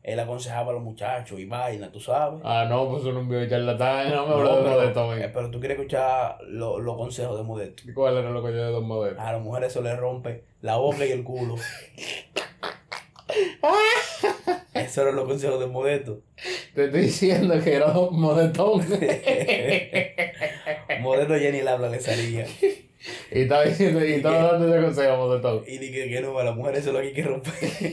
él 0.02 0.18
aconsejaba 0.20 0.70
a 0.70 0.74
los 0.74 0.82
muchachos 0.82 1.38
y 1.40 1.44
vaina, 1.44 1.90
tú 1.90 1.98
sabes. 2.00 2.40
Ah, 2.44 2.66
no, 2.68 2.88
pues 2.88 3.02
eso 3.02 3.12
no 3.12 3.22
me 3.24 3.48
charlatán. 3.48 4.10
No 4.10 4.22
me 4.26 4.30
No, 4.30 4.34
hablo 4.36 4.56
de 4.56 4.62
pero, 4.62 4.74
Modetón. 4.76 5.22
eh, 5.22 5.30
pero 5.32 5.50
tú 5.50 5.58
quieres 5.60 5.78
escuchar 5.78 6.38
lo- 6.48 6.78
los 6.78 6.96
consejos 6.96 7.36
de 7.36 7.42
Modesto. 7.44 7.82
¿Cuál 7.94 8.16
era 8.18 8.30
lo 8.30 8.42
que 8.44 8.52
yo 8.52 8.64
de 8.64 8.70
Don 8.72 8.86
Modesto? 8.86 9.20
A 9.20 9.32
las 9.32 9.42
mujeres 9.42 9.70
eso 9.72 9.82
le 9.82 9.94
rompe 9.96 10.44
la 10.60 10.76
boca 10.76 11.04
y 11.06 11.10
el 11.12 11.24
culo. 11.24 11.56
Esos 14.74 14.98
eran 14.98 15.16
los 15.16 15.24
consejos 15.26 15.60
de 15.60 15.66
Modesto. 15.66 16.20
Te 16.74 16.84
estoy 16.86 17.02
diciendo 17.02 17.54
que 17.62 17.74
era 17.74 17.92
Modetón. 17.92 18.80
Ni 20.88 21.58
el 21.58 21.68
habla 21.68 21.88
le 21.88 22.00
salía. 22.00 22.46
y 23.30 23.40
estaba 23.42 23.64
diciendo, 23.64 24.04
y 24.04 24.12
estaba 24.12 24.52
dando 24.52 24.74
ese 24.74 24.84
consejo, 24.84 25.16
Modetón. 25.16 25.64
Y 25.66 25.78
dije 25.78 26.08
que 26.08 26.20
no, 26.20 26.38
a 26.38 26.44
las 26.44 26.56
mujeres 26.56 26.80
eso 26.80 26.90
es 26.90 26.94
lo 26.94 27.00
que 27.00 27.06
hay 27.08 27.12
que 27.12 27.22
romper. 27.22 27.52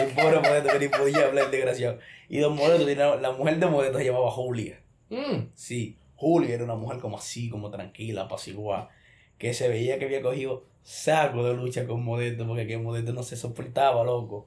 El 0.00 0.06
pobre 0.14 0.38
Modesto 0.40 0.70
que 0.72 0.78
ni 0.78 0.88
podía 0.88 1.26
hablar, 1.26 1.50
desgraciado. 1.50 1.98
Y 2.28 2.38
Don 2.38 2.54
Modesto, 2.54 2.86
tenía- 2.86 3.16
la 3.16 3.32
mujer 3.32 3.58
de 3.58 3.66
Modesto 3.66 3.98
se 3.98 4.04
llamaba 4.04 4.30
Julia. 4.30 4.80
Mm. 5.08 5.48
Sí, 5.54 5.96
Julia 6.16 6.54
era 6.54 6.64
una 6.64 6.74
mujer 6.76 6.98
como 7.00 7.18
así, 7.18 7.48
como 7.48 7.70
tranquila, 7.70 8.22
apaciguada, 8.22 8.90
que 9.38 9.54
se 9.54 9.68
veía 9.68 9.98
que 9.98 10.04
había 10.04 10.22
cogido 10.22 10.64
saco 10.82 11.44
de 11.44 11.54
lucha 11.54 11.86
con 11.86 12.04
Modesto, 12.04 12.46
porque 12.46 12.66
que 12.66 12.78
Modesto 12.78 13.12
no 13.12 13.22
se 13.22 13.36
soportaba, 13.36 14.04
loco. 14.04 14.46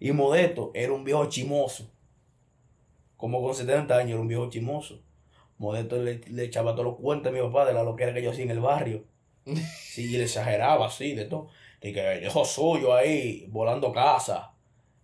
Y 0.00 0.12
Modesto 0.12 0.70
era 0.74 0.92
un 0.92 1.04
viejo 1.04 1.26
chimoso. 1.28 1.90
Como 3.22 3.40
con 3.40 3.54
70 3.54 3.96
años 3.96 4.10
era 4.10 4.20
un 4.20 4.26
viejo 4.26 4.50
chimoso. 4.50 5.00
Modesto 5.56 6.02
le, 6.02 6.18
le 6.26 6.42
echaba 6.42 6.72
todos 6.72 6.86
los 6.86 6.96
cuentos 6.96 7.30
a 7.30 7.32
mi 7.32 7.40
papá 7.40 7.64
de 7.64 7.72
la 7.72 7.84
loquera 7.84 8.12
que 8.12 8.20
yo 8.20 8.32
hacía 8.32 8.42
en 8.42 8.50
el 8.50 8.58
barrio. 8.58 9.04
Sí, 9.46 10.12
y 10.12 10.16
le 10.16 10.24
exageraba 10.24 10.86
así, 10.86 11.14
de 11.14 11.26
todo. 11.26 11.46
De 11.80 11.92
que 11.92 12.26
hijo 12.26 12.44
suyo 12.44 12.92
ahí, 12.92 13.46
volando 13.48 13.92
casa. 13.92 14.54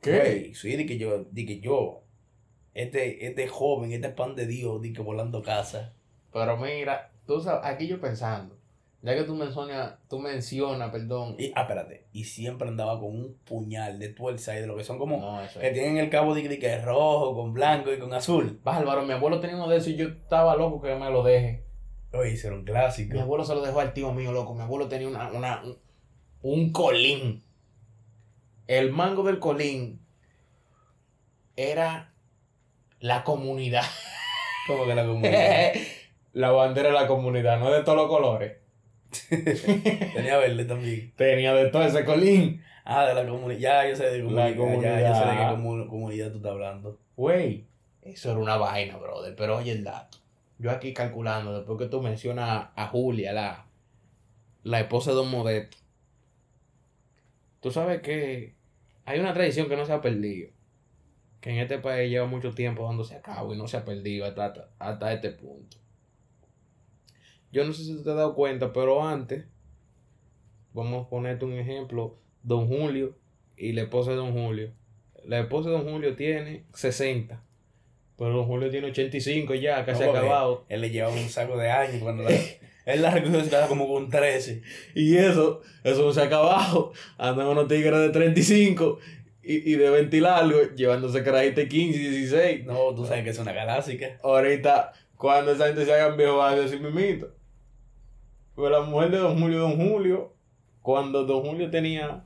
¿Qué? 0.00 0.50
Sí, 0.52 0.74
de 0.74 0.84
que 0.84 0.98
yo, 0.98 1.26
de 1.30 1.46
que 1.46 1.60
yo, 1.60 2.02
este, 2.74 3.24
este 3.24 3.46
joven, 3.46 3.92
este 3.92 4.08
pan 4.08 4.34
de 4.34 4.48
Dios, 4.48 4.82
de 4.82 4.92
que 4.92 5.00
volando 5.00 5.40
casa. 5.40 5.94
Pero 6.32 6.56
mira, 6.56 7.12
tú 7.24 7.40
sabes, 7.40 7.64
aquí 7.66 7.86
yo 7.86 8.00
pensando, 8.00 8.57
ya 9.02 9.14
que 9.14 9.22
tú 9.24 9.34
mencionas, 9.34 9.94
tú 10.08 10.18
mencionas, 10.18 10.90
perdón. 10.90 11.36
Y, 11.38 11.52
ah, 11.54 11.62
espérate, 11.62 12.06
y 12.12 12.24
siempre 12.24 12.68
andaba 12.68 12.98
con 12.98 13.10
un 13.14 13.38
puñal 13.44 13.98
de 13.98 14.08
tuerza 14.08 14.56
y 14.56 14.60
de 14.60 14.66
lo 14.66 14.76
que 14.76 14.84
son 14.84 14.98
como, 14.98 15.18
No, 15.18 15.42
eso 15.42 15.60
que 15.60 15.70
tienen 15.70 15.98
el 15.98 16.10
cabo 16.10 16.34
de, 16.34 16.58
que 16.58 16.74
es 16.74 16.84
rojo, 16.84 17.34
con 17.34 17.52
blanco 17.54 17.92
y 17.92 17.98
con 17.98 18.12
azul. 18.12 18.60
Bárbaro, 18.64 19.02
mi 19.02 19.12
abuelo 19.12 19.38
tenía 19.40 19.56
uno 19.56 19.68
de 19.68 19.76
esos 19.76 19.88
y 19.90 19.96
yo 19.96 20.08
estaba 20.08 20.56
loco 20.56 20.80
que 20.82 20.94
me 20.94 21.10
lo 21.10 21.22
deje. 21.22 21.64
Oye, 22.12 22.32
ese 22.32 22.46
era 22.48 22.56
un 22.56 22.64
Mi 22.64 22.70
clásico. 22.70 23.20
abuelo 23.20 23.44
se 23.44 23.54
lo 23.54 23.60
dejó 23.62 23.80
al 23.80 23.92
tío 23.92 24.12
mío, 24.12 24.32
loco. 24.32 24.54
Mi 24.54 24.62
abuelo 24.62 24.88
tenía 24.88 25.06
una, 25.08 25.30
una, 25.30 25.62
un, 25.62 25.78
un 26.42 26.72
colín. 26.72 27.44
El 28.66 28.90
mango 28.92 29.22
del 29.22 29.38
colín 29.38 30.00
era 31.56 32.12
la 33.00 33.24
comunidad. 33.24 33.84
Como 34.66 34.86
que 34.86 34.94
la 34.94 35.02
comunidad. 35.06 35.72
la 36.32 36.50
bandera 36.50 36.88
de 36.88 36.94
la 36.94 37.06
comunidad, 37.06 37.58
no 37.58 37.70
de 37.70 37.82
todos 37.82 37.96
los 37.96 38.08
colores. 38.08 38.58
Tenía 40.14 40.36
verde 40.38 40.64
también. 40.64 41.12
Tenía 41.16 41.54
de 41.54 41.70
todo 41.70 41.82
ese 41.82 42.04
colín. 42.04 42.62
Ah, 42.84 43.06
de 43.06 43.14
la 43.14 43.28
comunidad. 43.28 43.58
Ya, 43.60 43.88
yo 43.88 43.96
sé 43.96 44.10
de 44.10 44.22
comunidad. 44.22 44.50
Ya, 44.54 45.08
yo 45.08 45.14
sé 45.14 45.20
de 45.20 45.26
comunidad. 45.26 45.50
qué 45.50 45.56
comu- 45.62 45.88
comunidad 45.88 46.30
tú 46.30 46.36
estás 46.38 46.52
hablando. 46.52 46.98
Güey, 47.16 47.66
eso 48.02 48.30
era 48.30 48.38
una 48.40 48.56
vaina, 48.56 48.96
brother. 48.96 49.34
Pero 49.36 49.58
oye 49.58 49.72
el 49.72 49.84
dato. 49.84 50.18
Yo 50.58 50.70
aquí 50.70 50.92
calculando, 50.92 51.54
después 51.56 51.78
que 51.78 51.86
tú 51.86 52.00
mencionas 52.02 52.68
a 52.74 52.86
Julia, 52.88 53.32
la, 53.32 53.66
la 54.62 54.80
esposa 54.80 55.10
de 55.10 55.16
Don 55.16 55.30
Modesto. 55.30 55.76
Tú 57.60 57.70
sabes 57.70 58.00
que 58.02 58.54
hay 59.04 59.18
una 59.20 59.34
tradición 59.34 59.68
que 59.68 59.76
no 59.76 59.84
se 59.84 59.92
ha 59.92 60.00
perdido. 60.00 60.50
Que 61.40 61.50
en 61.50 61.58
este 61.58 61.78
país 61.78 62.10
lleva 62.10 62.26
mucho 62.26 62.52
tiempo 62.52 62.86
dándose 62.86 63.14
a 63.16 63.22
cabo 63.22 63.54
y 63.54 63.58
no 63.58 63.68
se 63.68 63.76
ha 63.76 63.84
perdido 63.84 64.26
hasta, 64.26 64.70
hasta 64.78 65.12
este 65.12 65.30
punto. 65.30 65.76
Yo 67.52 67.64
no 67.64 67.72
sé 67.72 67.84
si 67.84 67.94
tú 67.96 68.02
te 68.04 68.10
has 68.10 68.16
dado 68.16 68.34
cuenta, 68.34 68.72
pero 68.72 69.06
antes, 69.06 69.44
vamos 70.72 71.06
a 71.06 71.08
ponerte 71.10 71.44
un 71.44 71.54
ejemplo, 71.54 72.18
Don 72.42 72.66
Julio 72.68 73.16
y 73.56 73.72
la 73.72 73.82
esposa 73.82 74.10
de 74.10 74.16
Don 74.16 74.32
Julio. 74.32 74.70
La 75.24 75.40
esposa 75.40 75.70
de 75.70 75.76
Don 75.76 75.88
Julio 75.90 76.14
tiene 76.16 76.64
60. 76.74 77.42
Pero 78.16 78.30
Don 78.30 78.46
Julio 78.46 78.70
tiene 78.70 78.88
85 78.88 79.54
ya, 79.54 79.84
casi 79.84 80.02
No, 80.04 80.10
acabado. 80.10 80.64
Él 80.68 80.80
le 80.80 80.90
llevaba 80.90 81.14
un 81.14 81.28
saco 81.28 81.56
de 81.56 81.70
años 81.70 82.02
cuando 82.02 82.24
la- 82.24 82.30
él 82.86 83.02
la 83.02 83.10
recogió 83.10 83.42
quedaba 83.44 83.68
como 83.68 83.86
con 83.88 84.08
13. 84.08 84.62
Y 84.94 85.16
eso, 85.16 85.60
eso 85.84 86.04
no 86.04 86.12
se 86.12 86.20
ha 86.20 86.24
acabado. 86.24 86.92
Andan 87.16 87.46
unos 87.46 87.68
tigres 87.68 87.98
de 88.00 88.10
35 88.10 88.98
y, 89.42 89.72
y 89.72 89.76
de 89.76 89.90
20 89.90 90.20
largos, 90.20 90.74
llevándose 90.74 91.22
carajitas 91.22 91.56
de 91.56 91.68
15 91.68 91.98
y 91.98 92.08
16. 92.08 92.66
No, 92.66 92.94
tú 92.94 93.04
sabes 93.06 93.24
que 93.24 93.30
es 93.30 93.38
una 93.38 93.52
galáctica. 93.52 94.18
Ahorita, 94.22 94.92
cuando 95.16 95.52
esa 95.52 95.66
gente 95.66 95.84
se 95.84 95.92
hagan 95.92 96.16
viejo, 96.16 96.38
van 96.38 96.54
a 96.54 96.60
decir 96.60 96.80
mimito. 96.80 97.32
Pero 98.58 98.70
la 98.70 98.80
mujer 98.80 99.12
de 99.12 99.18
Don 99.18 99.38
Julio, 99.38 99.60
Don 99.60 99.76
Julio, 99.76 100.34
cuando 100.82 101.24
Don 101.24 101.42
Julio 101.44 101.70
tenía 101.70 102.24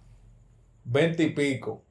20 0.84 1.24
y 1.24 1.28
pico, 1.34 1.84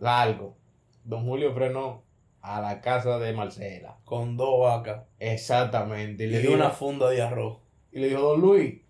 largo, 0.00 0.56
Don 1.04 1.26
Julio 1.26 1.52
frenó 1.52 2.02
a 2.40 2.62
la 2.62 2.80
casa 2.80 3.18
de 3.18 3.34
Marcela. 3.34 3.98
Con 4.06 4.38
dos 4.38 4.60
vacas. 4.60 5.02
Exactamente. 5.18 6.24
Y 6.24 6.28
Y 6.28 6.30
le 6.30 6.40
dio 6.40 6.54
una 6.54 6.70
funda 6.70 7.10
de 7.10 7.20
arroz. 7.20 7.58
y 7.92 8.00
le 8.00 8.08
dijo, 8.08 8.22
Don 8.22 8.40
Luis, 8.40 8.80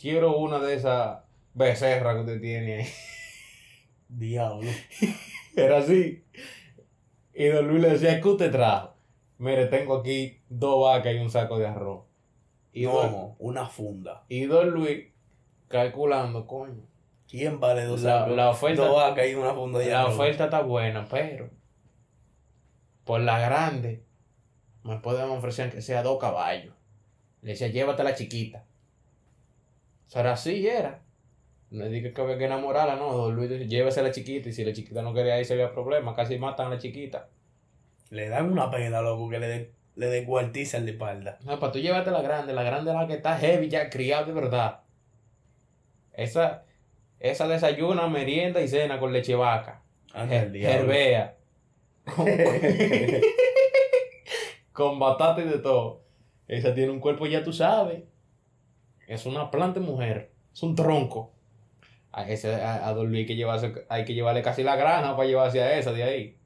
quiero 0.00 0.36
una 0.38 0.60
de 0.60 0.76
esas 0.76 1.24
becerras 1.54 2.14
que 2.14 2.20
usted 2.20 2.40
tiene 2.40 2.82
ahí. 2.82 2.88
Diablo. 4.08 4.70
Era 5.56 5.78
así. 5.78 6.22
Y 7.34 7.46
Don 7.46 7.66
Luis 7.66 7.82
le 7.82 7.88
decía, 7.88 8.20
¿qué 8.20 8.28
usted 8.28 8.52
trajo? 8.52 8.94
Mire, 9.38 9.66
tengo 9.66 9.96
aquí 9.96 10.38
dos 10.48 10.84
vacas 10.84 11.16
y 11.16 11.18
un 11.18 11.30
saco 11.30 11.58
de 11.58 11.66
arroz. 11.66 12.09
Y, 12.72 12.84
No, 12.84 13.36
una 13.38 13.66
funda. 13.66 14.24
y 14.28 14.44
don 14.46 14.70
Luis, 14.70 15.06
calculando, 15.68 16.46
coño, 16.46 16.86
¿Quién 17.28 17.60
vale 17.60 17.84
dos 17.84 18.02
La- 18.02 18.26
la 18.26 18.50
oferta- 18.50 18.84
Dos 18.86 18.96
vacas 18.96 19.28
y 19.28 19.34
una 19.36 19.54
funda 19.54 19.78
de 19.78 19.86
la 19.90 20.00
arroz. 20.02 20.14
oferta 20.16 20.44
está 20.44 20.62
buena, 20.62 21.06
pero 21.08 21.48
por 23.04 23.20
la 23.20 23.38
grande 23.38 24.02
me 24.82 24.98
pueden 24.98 25.30
ofrecer 25.30 25.70
que 25.70 25.80
sea 25.80 26.02
dos 26.02 26.18
caballos. 26.18 26.74
Le 27.42 27.52
decía, 27.52 27.68
llévate 27.68 28.02
la 28.02 28.14
chiquita. 28.16 28.64
Será 30.08 30.32
así, 30.32 30.66
era. 30.66 31.02
No 31.70 31.84
dije 31.86 32.12
que 32.12 32.20
había 32.20 32.36
que 32.36 32.46
enamorarla, 32.46 32.96
no. 32.96 33.12
Don 33.16 33.36
Luis 33.36 33.48
dice, 33.48 33.68
llévese 33.68 34.00
a 34.00 34.02
la 34.02 34.10
chiquita. 34.10 34.48
Y 34.48 34.52
si 34.52 34.64
la 34.64 34.72
chiquita 34.72 35.00
no 35.02 35.14
quería 35.14 35.38
ir, 35.38 35.46
se 35.46 35.52
había 35.52 35.72
problema. 35.72 36.16
Casi 36.16 36.36
matan 36.36 36.66
a 36.66 36.70
la 36.70 36.78
chiquita. 36.78 37.28
Le 38.10 38.28
dan 38.28 38.50
una 38.50 38.70
pena, 38.72 39.00
loco, 39.02 39.28
que 39.30 39.38
le, 39.38 39.46
de, 39.46 39.72
le 39.96 40.06
descuartizan 40.06 40.84
la 40.84 40.92
espalda. 40.92 41.38
No, 41.44 41.58
para 41.58 41.72
tú 41.72 41.78
llévate 41.78 42.10
la 42.10 42.22
grande. 42.22 42.52
La 42.52 42.62
grande 42.62 42.90
es 42.90 42.96
la 42.96 43.06
que 43.06 43.14
está 43.14 43.38
heavy 43.38 43.68
ya, 43.68 43.90
criada 43.90 44.24
de 44.24 44.32
verdad. 44.32 44.80
Esa, 46.12 46.64
esa 47.18 47.48
desayuna, 47.48 48.06
merienda 48.08 48.60
y 48.60 48.68
cena 48.68 48.98
con 48.98 49.12
leche 49.12 49.34
vaca. 49.34 49.82
Herbea. 50.14 51.36
Con, 52.04 52.26
con 54.72 54.98
batata 54.98 55.42
y 55.42 55.44
de 55.44 55.58
todo. 55.58 56.02
Esa 56.48 56.74
tiene 56.74 56.90
un 56.90 57.00
cuerpo, 57.00 57.26
ya 57.26 57.44
tú 57.44 57.52
sabes. 57.52 58.02
Es 59.06 59.26
una 59.26 59.50
planta 59.50 59.80
mujer. 59.80 60.32
Es 60.52 60.62
un 60.62 60.74
tronco. 60.74 61.32
A, 62.12 62.28
ese, 62.28 62.54
a, 62.54 62.88
a 62.88 62.92
Don 62.92 63.08
Luis 63.08 63.20
hay 63.20 63.26
que, 63.26 63.36
llevarse, 63.36 63.86
hay 63.88 64.04
que 64.04 64.14
llevarle 64.14 64.42
casi 64.42 64.64
la 64.64 64.74
granja 64.74 65.16
para 65.16 65.28
llevarse 65.28 65.62
a 65.62 65.78
esa 65.78 65.92
de 65.92 66.02
ahí. 66.02 66.39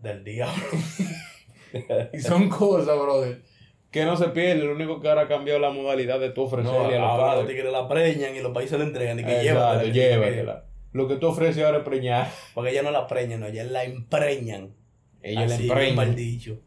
Del 0.00 0.24
diablo. 0.24 0.64
Y 2.14 2.20
son 2.20 2.48
cosas, 2.48 2.98
brother, 2.98 3.42
que 3.90 4.04
no 4.06 4.16
se 4.16 4.28
pierden. 4.28 4.66
Lo 4.68 4.72
único 4.74 5.00
que 5.00 5.08
ahora 5.08 5.22
ha 5.22 5.28
cambiado 5.28 5.58
la 5.60 5.68
modalidad 5.70 6.18
de 6.18 6.30
tú 6.30 6.42
No, 6.42 6.46
ofrecerle 6.46 6.96
a 6.96 7.00
los 7.00 7.08
ahora 7.10 7.24
los 7.26 7.34
padres. 7.34 7.48
tigres 7.48 7.72
la 7.72 7.88
preñan 7.88 8.34
y 8.36 8.40
los 8.40 8.52
países 8.52 8.78
la 8.78 8.84
entregan. 8.86 9.20
Y 9.20 9.24
que 9.24 9.40
Exacto, 9.42 9.84
llévatela. 9.84 9.92
llévatela. 9.92 10.64
Lo 10.92 11.06
que 11.08 11.16
tú 11.16 11.26
ofreces 11.26 11.62
ahora 11.62 11.78
es 11.78 11.84
preñar. 11.84 12.30
Porque 12.54 12.70
ellas 12.70 12.84
no 12.84 12.90
la 12.90 13.06
preñan, 13.06 13.40
no, 13.40 13.46
ellas 13.48 13.70
la 13.70 13.84
empreñan. 13.84 14.74
Ellos 15.22 15.42
Así, 15.44 15.50
le 15.50 15.58
bien 15.64 15.70
empreñan. 15.70 15.96
mal 15.96 16.16
dicho. 16.16 16.58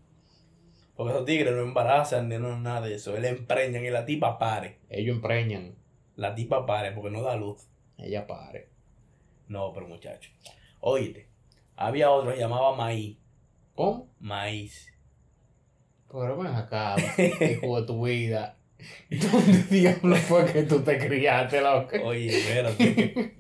Porque 0.96 1.14
esos 1.14 1.26
tigres 1.26 1.52
no 1.56 1.62
embarazan 1.62 2.30
ni 2.30 2.38
no 2.38 2.60
nada 2.60 2.82
de 2.88 2.94
eso. 2.96 3.18
Él 3.18 3.26
empreñan 3.26 3.84
y 3.84 3.90
la 3.90 4.06
tipa 4.06 4.38
pare. 4.38 4.78
Ellos 4.90 5.16
empreñan. 5.16 5.74
La 6.16 6.36
tipa 6.36 6.68
pare 6.68 6.92
porque 6.92 7.10
no 7.10 7.24
da 7.24 7.36
luz. 7.36 7.68
Ella 7.98 8.28
pare. 8.28 8.70
No, 9.48 9.74
pero 9.74 9.88
muchacho. 9.88 10.30
Óyete. 10.80 11.28
Había 11.76 12.12
otro 12.12 12.34
que 12.34 12.40
llamaba 12.40 12.76
maíz. 12.76 13.18
¿Cómo? 13.82 14.14
Maíz. 14.20 14.94
Pero 16.12 16.38
ven 16.38 16.54
acá, 16.54 16.96
hijo 17.18 17.82
de 17.82 17.88
tu 17.88 18.06
vida. 18.06 18.58
¿Dónde 19.10 19.64
diablo 19.72 20.16
fue 20.18 20.46
que 20.52 20.64
tú 20.64 20.82
te 20.82 20.98
criaste, 21.00 21.62
loco? 21.62 21.96
Oye, 22.04 22.28
espérate. 22.28 23.34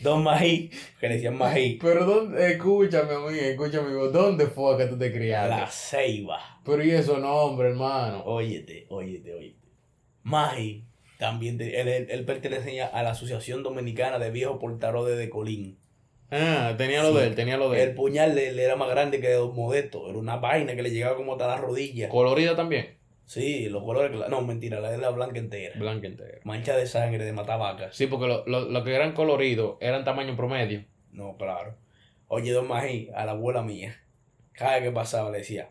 Don 0.00 0.22
Mají, 0.24 0.68
que 1.00 1.08
le 1.08 1.14
decían 1.14 1.36
Mají. 1.36 1.78
Pero 1.80 2.04
dónde, 2.04 2.52
escúchame, 2.52 3.12
amigo, 3.14 3.30
escúchame, 3.30 3.86
amigo, 3.86 4.08
¿dónde 4.08 4.46
fue 4.48 4.76
que 4.78 4.86
tú 4.86 4.98
te 4.98 5.12
criaste? 5.12 5.50
La 5.56 5.66
Ceiba. 5.68 6.60
Pero 6.64 6.82
y 6.84 6.90
eso 6.90 7.18
nombre, 7.18 7.68
hermano. 7.68 8.22
Óyete, 8.24 8.86
óyete, 8.88 9.32
óyete. 9.34 9.68
Mají 10.24 10.84
también, 11.18 11.56
te- 11.58 11.80
él, 11.80 11.86
él, 11.88 12.06
él 12.10 12.24
pertenecía 12.24 12.86
a 12.88 13.02
la 13.04 13.10
Asociación 13.12 13.62
Dominicana 13.62 14.18
de 14.18 14.30
Viejos 14.32 14.58
Portadores 14.58 15.16
de 15.18 15.28
Colín. 15.30 15.78
Ah, 16.32 16.74
tenía 16.78 17.02
lo 17.02 17.10
Sí. 17.12 17.18
de 17.18 17.26
él, 17.26 17.34
tenía 17.34 17.56
lo 17.58 17.70
de 17.70 17.82
El 17.82 17.88
él. 17.90 17.94
puñal 17.94 18.34
de 18.34 18.48
él 18.48 18.58
era 18.58 18.74
más 18.74 18.88
grande 18.88 19.20
que 19.20 19.28
de 19.28 19.34
Don 19.34 19.54
Modesto. 19.54 20.08
Era 20.08 20.18
una 20.18 20.36
vaina 20.36 20.74
que 20.74 20.82
le 20.82 20.90
llegaba 20.90 21.14
como 21.16 21.32
hasta 21.32 21.46
la 21.46 21.58
rodilla. 21.58 22.08
Colorida 22.08 22.56
también. 22.56 22.96
Sí, 23.26 23.68
los 23.68 23.82
colores. 23.84 24.10
No, 24.28 24.40
mentira, 24.40 24.80
la 24.80 24.90
de 24.90 24.98
la 24.98 25.10
blanca 25.10 25.38
entera. 25.38 25.78
Blanca 25.78 26.06
entera. 26.06 26.38
Mancha 26.44 26.76
de 26.76 26.86
sangre 26.86 27.24
de 27.24 27.32
matabacas. 27.32 27.94
Sí, 27.94 28.06
porque 28.06 28.26
los 28.26 28.46
lo, 28.46 28.62
lo 28.68 28.82
que 28.84 28.94
eran 28.94 29.12
coloridos 29.12 29.76
eran 29.80 30.04
tamaño 30.04 30.34
promedio. 30.36 30.84
No, 31.12 31.36
claro. 31.36 31.76
Oye, 32.28 32.50
Don 32.52 32.66
Mají, 32.66 33.10
a 33.14 33.24
la 33.26 33.32
abuela 33.32 33.62
mía, 33.62 33.94
cada 34.52 34.74
vez 34.76 34.84
que 34.84 34.90
pasaba 34.90 35.30
le 35.30 35.38
decía, 35.38 35.68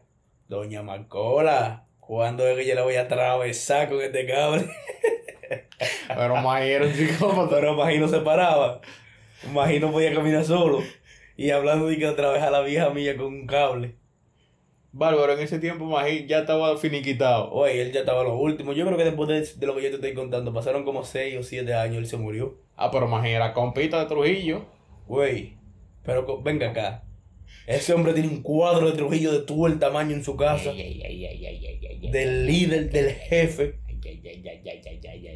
Doña 0.48 0.84
Marcola, 0.84 1.86
¿cuándo 2.00 2.48
es 2.48 2.56
que 2.58 2.68
yo 2.68 2.76
la 2.76 2.84
voy 2.84 2.96
a 2.96 3.02
atravesar 3.02 3.90
con 3.90 4.00
este 4.02 4.26
cable? 4.28 4.66
Pero 6.08 6.36
más 6.38 6.62
era 6.62 6.86
un 6.86 6.94
psicópata. 6.94 7.56
Pero 7.56 7.74
Mají 7.76 7.98
no 8.00 8.08
se 8.08 8.20
paraba. 8.20 8.82
Mají 9.54 9.80
no 9.80 9.92
podía 9.92 10.14
caminar 10.14 10.44
solo. 10.44 10.82
Y 11.38 11.50
hablando 11.50 11.88
de 11.88 11.98
que 11.98 12.08
otra 12.08 12.32
vez 12.32 12.44
a 12.44 12.52
la 12.52 12.62
vieja 12.62 12.90
mía 12.92 13.18
con 13.18 13.28
un 13.28 13.48
cable. 13.48 13.96
Bárbaro, 14.94 15.34
en 15.34 15.40
ese 15.40 15.60
tiempo 15.60 15.86
Magín 15.86 16.28
ya 16.28 16.40
estaba 16.40 16.78
finiquitado. 16.78 17.50
Oye, 17.52 17.82
él 17.82 17.94
ya 17.94 18.02
estaba 18.02 18.24
lo 18.24 18.36
último. 18.36 18.74
Yo 18.74 18.86
creo 18.86 18.98
que 18.98 19.06
después 19.06 19.30
de, 19.30 19.60
de 19.60 19.66
lo 19.66 19.76
que 19.76 19.84
yo 19.84 19.90
te 19.90 19.96
estoy 19.96 20.14
contando, 20.14 20.54
pasaron 20.54 20.84
como 20.84 21.06
6 21.06 21.38
o 21.38 21.44
7 21.44 21.74
años, 21.74 21.98
él 21.98 22.08
se 22.08 22.18
murió. 22.18 22.58
Ah, 22.76 22.92
pero 22.92 23.08
Magín 23.08 23.32
era 23.32 23.54
compita 23.54 24.00
de 24.00 24.06
Trujillo. 24.08 24.66
Güey, 25.08 25.54
pero 26.04 26.42
venga 26.42 26.70
acá. 26.70 27.04
Ese 27.68 27.94
hombre 27.94 28.14
tiene 28.14 28.30
un 28.30 28.42
cuadro 28.42 28.92
de 28.92 28.98
Trujillo 28.98 29.32
de 29.32 29.40
todo 29.40 29.68
el 29.68 29.80
tamaño 29.80 30.16
en 30.16 30.24
su 30.24 30.36
casa. 30.36 30.74
Del 30.74 32.46
líder, 32.46 32.90
del 32.92 33.12
jefe, 33.12 33.80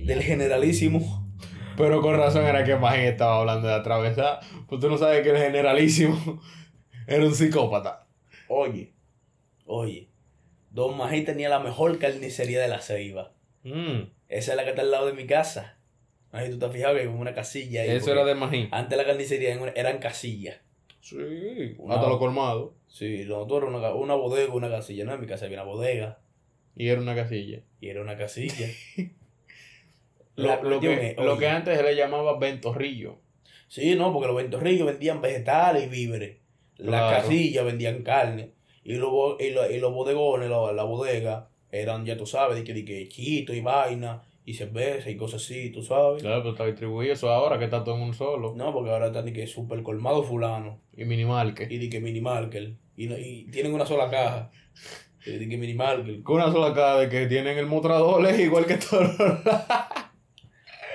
del 0.03 0.21
generalísimo. 0.21 1.25
Pero 1.77 2.01
con 2.01 2.15
razón 2.17 2.45
era 2.45 2.63
que 2.63 2.75
Magín 2.75 3.05
estaba 3.05 3.39
hablando 3.39 3.67
de 3.67 3.73
atravesar. 3.73 4.39
Pues 4.67 4.79
tú 4.81 4.89
no 4.89 4.97
sabes 4.97 5.21
que 5.23 5.31
el 5.31 5.37
generalísimo 5.37 6.41
era 7.07 7.25
un 7.25 7.33
psicópata. 7.35 8.05
Oye, 8.47 8.93
oye. 9.65 10.09
Don 10.71 10.97
Mají 10.97 11.23
tenía 11.23 11.47
la 11.49 11.59
mejor 11.59 11.97
carnicería 11.99 12.61
de 12.61 12.67
la 12.67 12.81
ceiba. 12.81 13.31
Mm, 13.63 14.09
Esa 14.27 14.51
es 14.51 14.57
la 14.57 14.63
que 14.63 14.71
está 14.71 14.81
al 14.81 14.91
lado 14.91 15.07
de 15.07 15.13
mi 15.13 15.25
casa. 15.25 15.77
Ahí 16.31 16.49
tú 16.49 16.59
te 16.59 16.65
has 16.65 16.71
fijado 16.73 16.95
que 16.95 17.01
hay 17.01 17.07
como 17.07 17.21
una 17.21 17.33
casilla 17.33 17.81
ahí. 17.83 17.91
Eso 17.91 18.11
era 18.11 18.25
de 18.25 18.35
Magín. 18.35 18.67
Antes 18.71 18.97
la 18.97 19.05
carnicería 19.05 19.53
eran 19.75 19.99
casillas. 19.99 20.57
Sí, 20.99 21.75
Una- 21.77 21.95
hasta 21.95 22.09
lo 22.09 22.19
colmado. 22.19 22.73
Sí, 22.87 23.23
nosotros 23.25 23.63
era 23.63 23.77
una, 23.77 23.93
una 23.93 24.15
bodega, 24.15 24.53
una 24.53 24.69
casilla. 24.69 25.05
No, 25.05 25.13
en 25.13 25.21
mi 25.21 25.27
casa 25.27 25.45
había 25.45 25.61
una 25.61 25.71
bodega 25.71 26.19
Y 26.75 26.89
era 26.89 26.99
una 27.01 27.15
casilla. 27.15 27.61
y 27.79 27.87
era 27.89 28.01
una 28.01 28.17
casilla. 28.17 28.67
Lo, 30.35 30.61
lo 30.63 30.79
que, 30.79 31.15
lo 31.17 31.37
que 31.37 31.47
antes 31.47 31.77
se 31.77 31.83
le 31.83 31.95
llamaba 31.95 32.37
ventorrillo. 32.37 33.17
Sí, 33.67 33.95
no, 33.95 34.11
porque 34.13 34.27
los 34.27 34.35
ventorrillos 34.35 34.85
vendían 34.87 35.21
vegetales 35.21 35.85
y 35.85 35.89
víveres. 35.89 36.37
Las 36.77 37.01
Claro. 37.01 37.17
casillas 37.23 37.65
vendían 37.65 38.03
carne. 38.03 38.51
Y 38.83 38.95
los, 38.95 39.11
y 39.39 39.49
lo- 39.51 39.69
y 39.71 39.79
los 39.79 39.93
bodegones, 39.93 40.49
la, 40.49 40.71
la 40.73 40.83
bodega, 40.83 41.49
eran, 41.71 42.05
ya 42.05 42.15
tú 42.17 42.25
sabes, 42.25 42.55
de 42.57 42.63
que, 42.63 42.73
de 42.73 42.85
que 42.85 43.07
chito 43.07 43.53
y 43.53 43.61
vaina, 43.61 44.21
y 44.45 44.53
cerveza 44.53 45.09
y 45.09 45.17
cosas 45.17 45.41
así, 45.41 45.71
tú 45.71 45.81
sabes. 45.81 46.21
Claro, 46.21 46.41
pero 46.43 46.51
está 46.51 46.65
distribuido 46.67 47.11
eso 47.13 47.29
ahora 47.31 47.57
que 47.57 47.65
está 47.65 47.83
todo 47.83 47.95
en 47.95 48.01
un 48.01 48.13
solo. 48.13 48.53
No, 48.55 48.71
porque 48.73 48.91
ahora 48.91 49.07
están 49.07 49.25
de 49.25 49.33
que 49.33 49.47
super 49.47 49.81
colmado 49.81 50.21
fulano. 50.21 50.81
Y 50.95 51.03
minimarket. 51.05 51.71
Y 51.71 51.77
de 51.79 51.89
que 51.89 51.99
mini 51.99 52.21
marker. 52.21 52.73
Y, 52.95 53.07
no- 53.07 53.17
y 53.17 53.47
tienen 53.51 53.73
una 53.73 53.85
sola 53.87 54.09
caja. 54.09 54.51
Y 55.25 55.31
de 55.31 55.49
que 55.49 55.57
mini 55.57 55.73
marker. 55.73 56.21
Con 56.21 56.35
una 56.35 56.51
sola 56.51 56.73
cara 56.75 56.99
de 56.99 57.09
que 57.09 57.25
tienen 57.25 57.57
el 57.57 57.65
mostrador 57.65 58.23
es 58.27 58.39
igual 58.39 58.67
que 58.67 58.75
los 58.75 58.91
lados. 59.17 59.39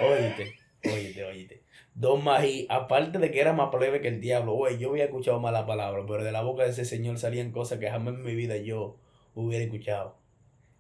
Óyete, 0.01 0.55
óyete, 0.85 1.25
óyete. 1.25 1.63
Don 1.95 2.25
Mají, 2.25 2.67
aparte 2.71 3.19
de 3.19 3.31
que 3.31 3.41
era 3.41 3.53
más 3.53 3.69
plebe 3.71 4.01
que 4.01 4.09
el 4.09 4.21
diablo, 4.21 4.53
güey, 4.55 4.79
yo 4.79 4.91
había 4.91 5.05
escuchado 5.05 5.41
malas 5.41 5.65
palabras, 5.65 6.05
pero 6.09 6.25
de 6.25 6.33
la 6.33 6.43
boca 6.43 6.65
de 6.65 6.71
ese 6.71 6.85
señor 6.85 7.19
salían 7.19 7.51
cosas 7.53 7.79
que 7.79 7.91
jamás 7.91 8.15
en 8.15 8.25
mi 8.25 8.35
vida 8.35 8.57
yo 8.57 8.97
hubiera 9.35 9.65
escuchado. 9.65 10.17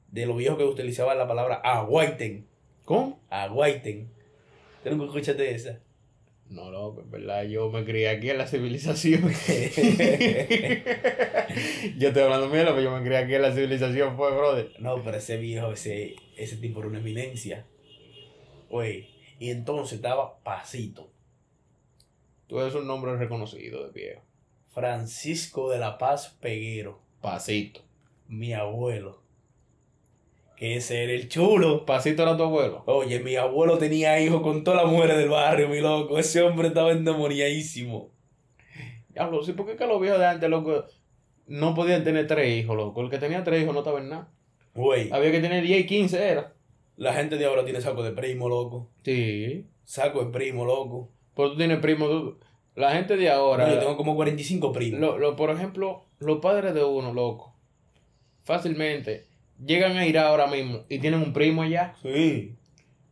De 0.09 0.26
lo 0.26 0.37
viejo 0.37 0.56
que 0.56 0.64
utilizaba 0.64 1.14
la 1.14 1.28
palabra 1.28 1.56
aguaiten, 1.56 2.46
¿Cómo? 2.85 3.20
aguaiten. 3.28 4.09
¿Tú 4.83 4.90
nunca 4.90 5.04
escuchaste 5.06 5.54
esa? 5.54 5.80
No, 6.48 6.70
loco, 6.70 7.02
en 7.02 7.11
verdad, 7.12 7.44
yo 7.44 7.70
me 7.70 7.85
crié 7.85 8.09
aquí 8.09 8.30
en 8.30 8.38
la 8.38 8.46
civilización. 8.46 9.22
yo 11.96 12.09
estoy 12.09 12.22
hablando 12.22 12.48
mierda, 12.48 12.70
pero 12.70 12.83
yo 12.83 12.90
me 12.90 13.04
crié 13.04 13.18
aquí 13.18 13.35
en 13.37 13.42
la 13.42 13.52
civilización, 13.52 14.16
fue, 14.16 14.35
brother. 14.37 14.72
No, 14.80 15.00
pero 15.04 15.18
ese 15.18 15.37
viejo, 15.37 15.70
ese, 15.72 16.16
ese 16.37 16.56
tipo 16.56 16.80
era 16.80 16.88
una 16.88 16.98
eminencia. 16.98 17.66
Güey, 18.70 19.09
y 19.38 19.50
entonces 19.50 19.94
estaba 19.96 20.38
Pasito, 20.42 21.11
Tú 22.46 22.59
eres 22.59 22.74
un 22.74 22.87
nombre 22.87 23.16
reconocido 23.16 23.87
de 23.87 23.92
viejo. 23.92 24.22
Francisco 24.70 25.70
de 25.70 25.78
la 25.78 25.98
Paz 25.98 26.37
Peguero, 26.40 27.00
Pasito. 27.20 27.83
mi 28.28 28.52
abuelo. 28.54 29.20
Que 30.56 30.76
ese 30.76 31.04
era 31.04 31.12
el 31.12 31.28
chulo. 31.28 31.87
Pasito 31.87 32.22
era 32.22 32.37
tu 32.37 32.42
abuelo. 32.42 32.83
Oye, 32.87 33.20
mi 33.20 33.37
abuelo 33.37 33.78
tenía 33.78 34.20
hijos 34.20 34.42
con 34.42 34.62
todas 34.64 34.83
las 34.83 34.92
mujeres 34.92 35.16
del 35.16 35.28
barrio, 35.28 35.68
mi 35.68 35.80
loco. 35.80 36.18
Ese 36.18 36.42
hombre 36.42 36.68
estaba 36.68 36.90
endemoniadísimo. 36.92 38.11
Diablo, 39.09 39.42
sí, 39.42 39.52
porque 39.52 39.72
es 39.72 39.78
que 39.78 39.87
los 39.87 40.00
viejos 40.00 40.18
de 40.18 40.26
antes, 40.26 40.50
loco, 40.50 40.85
no 41.46 41.74
podían 41.74 42.04
tener 42.04 42.26
tres 42.26 42.56
hijos, 42.62 42.76
loco. 42.76 43.00
El 43.00 43.11
que 43.11 43.18
tenía 43.18 43.42
tres 43.42 43.62
hijos 43.62 43.74
no 43.74 43.80
estaba 43.80 44.00
en 44.00 44.09
nada. 44.11 44.28
Güey, 44.74 45.11
Había 45.12 45.33
que 45.33 45.40
tener 45.40 45.64
10 45.64 45.80
y 45.80 45.87
15, 45.87 46.28
era. 46.28 46.52
La 47.01 47.15
gente 47.15 47.37
de 47.39 47.47
ahora 47.47 47.65
tiene 47.65 47.81
saco 47.81 48.03
de 48.03 48.13
primo, 48.13 48.49
loco. 48.51 48.91
Sí. 49.03 49.65
Saco 49.85 50.23
de 50.23 50.31
primo, 50.31 50.67
loco. 50.67 51.09
Pero 51.35 51.53
tú 51.53 51.57
tienes 51.57 51.79
primo, 51.79 52.07
tú- 52.09 52.39
la 52.75 52.93
gente 52.93 53.17
de 53.17 53.31
ahora. 53.31 53.69
Yo 53.73 53.79
tengo 53.79 53.97
como 53.97 54.15
45 54.15 54.71
primos. 54.73 55.01
Lo, 55.01 55.17
lo- 55.19 55.35
por 55.35 55.51
ejemplo, 55.51 56.05
los 56.19 56.41
padres 56.41 56.75
de 56.75 56.85
uno, 56.85 57.13
loco, 57.15 57.55
fácilmente 58.45 59.27
llegan 59.65 59.97
a 59.97 60.07
ir 60.07 60.19
ahora 60.19 60.47
mismo 60.47 60.85
y 60.89 60.99
tienen 60.99 61.21
un 61.23 61.33
primo 61.33 61.63
allá. 61.63 61.95
Sí, 62.03 62.55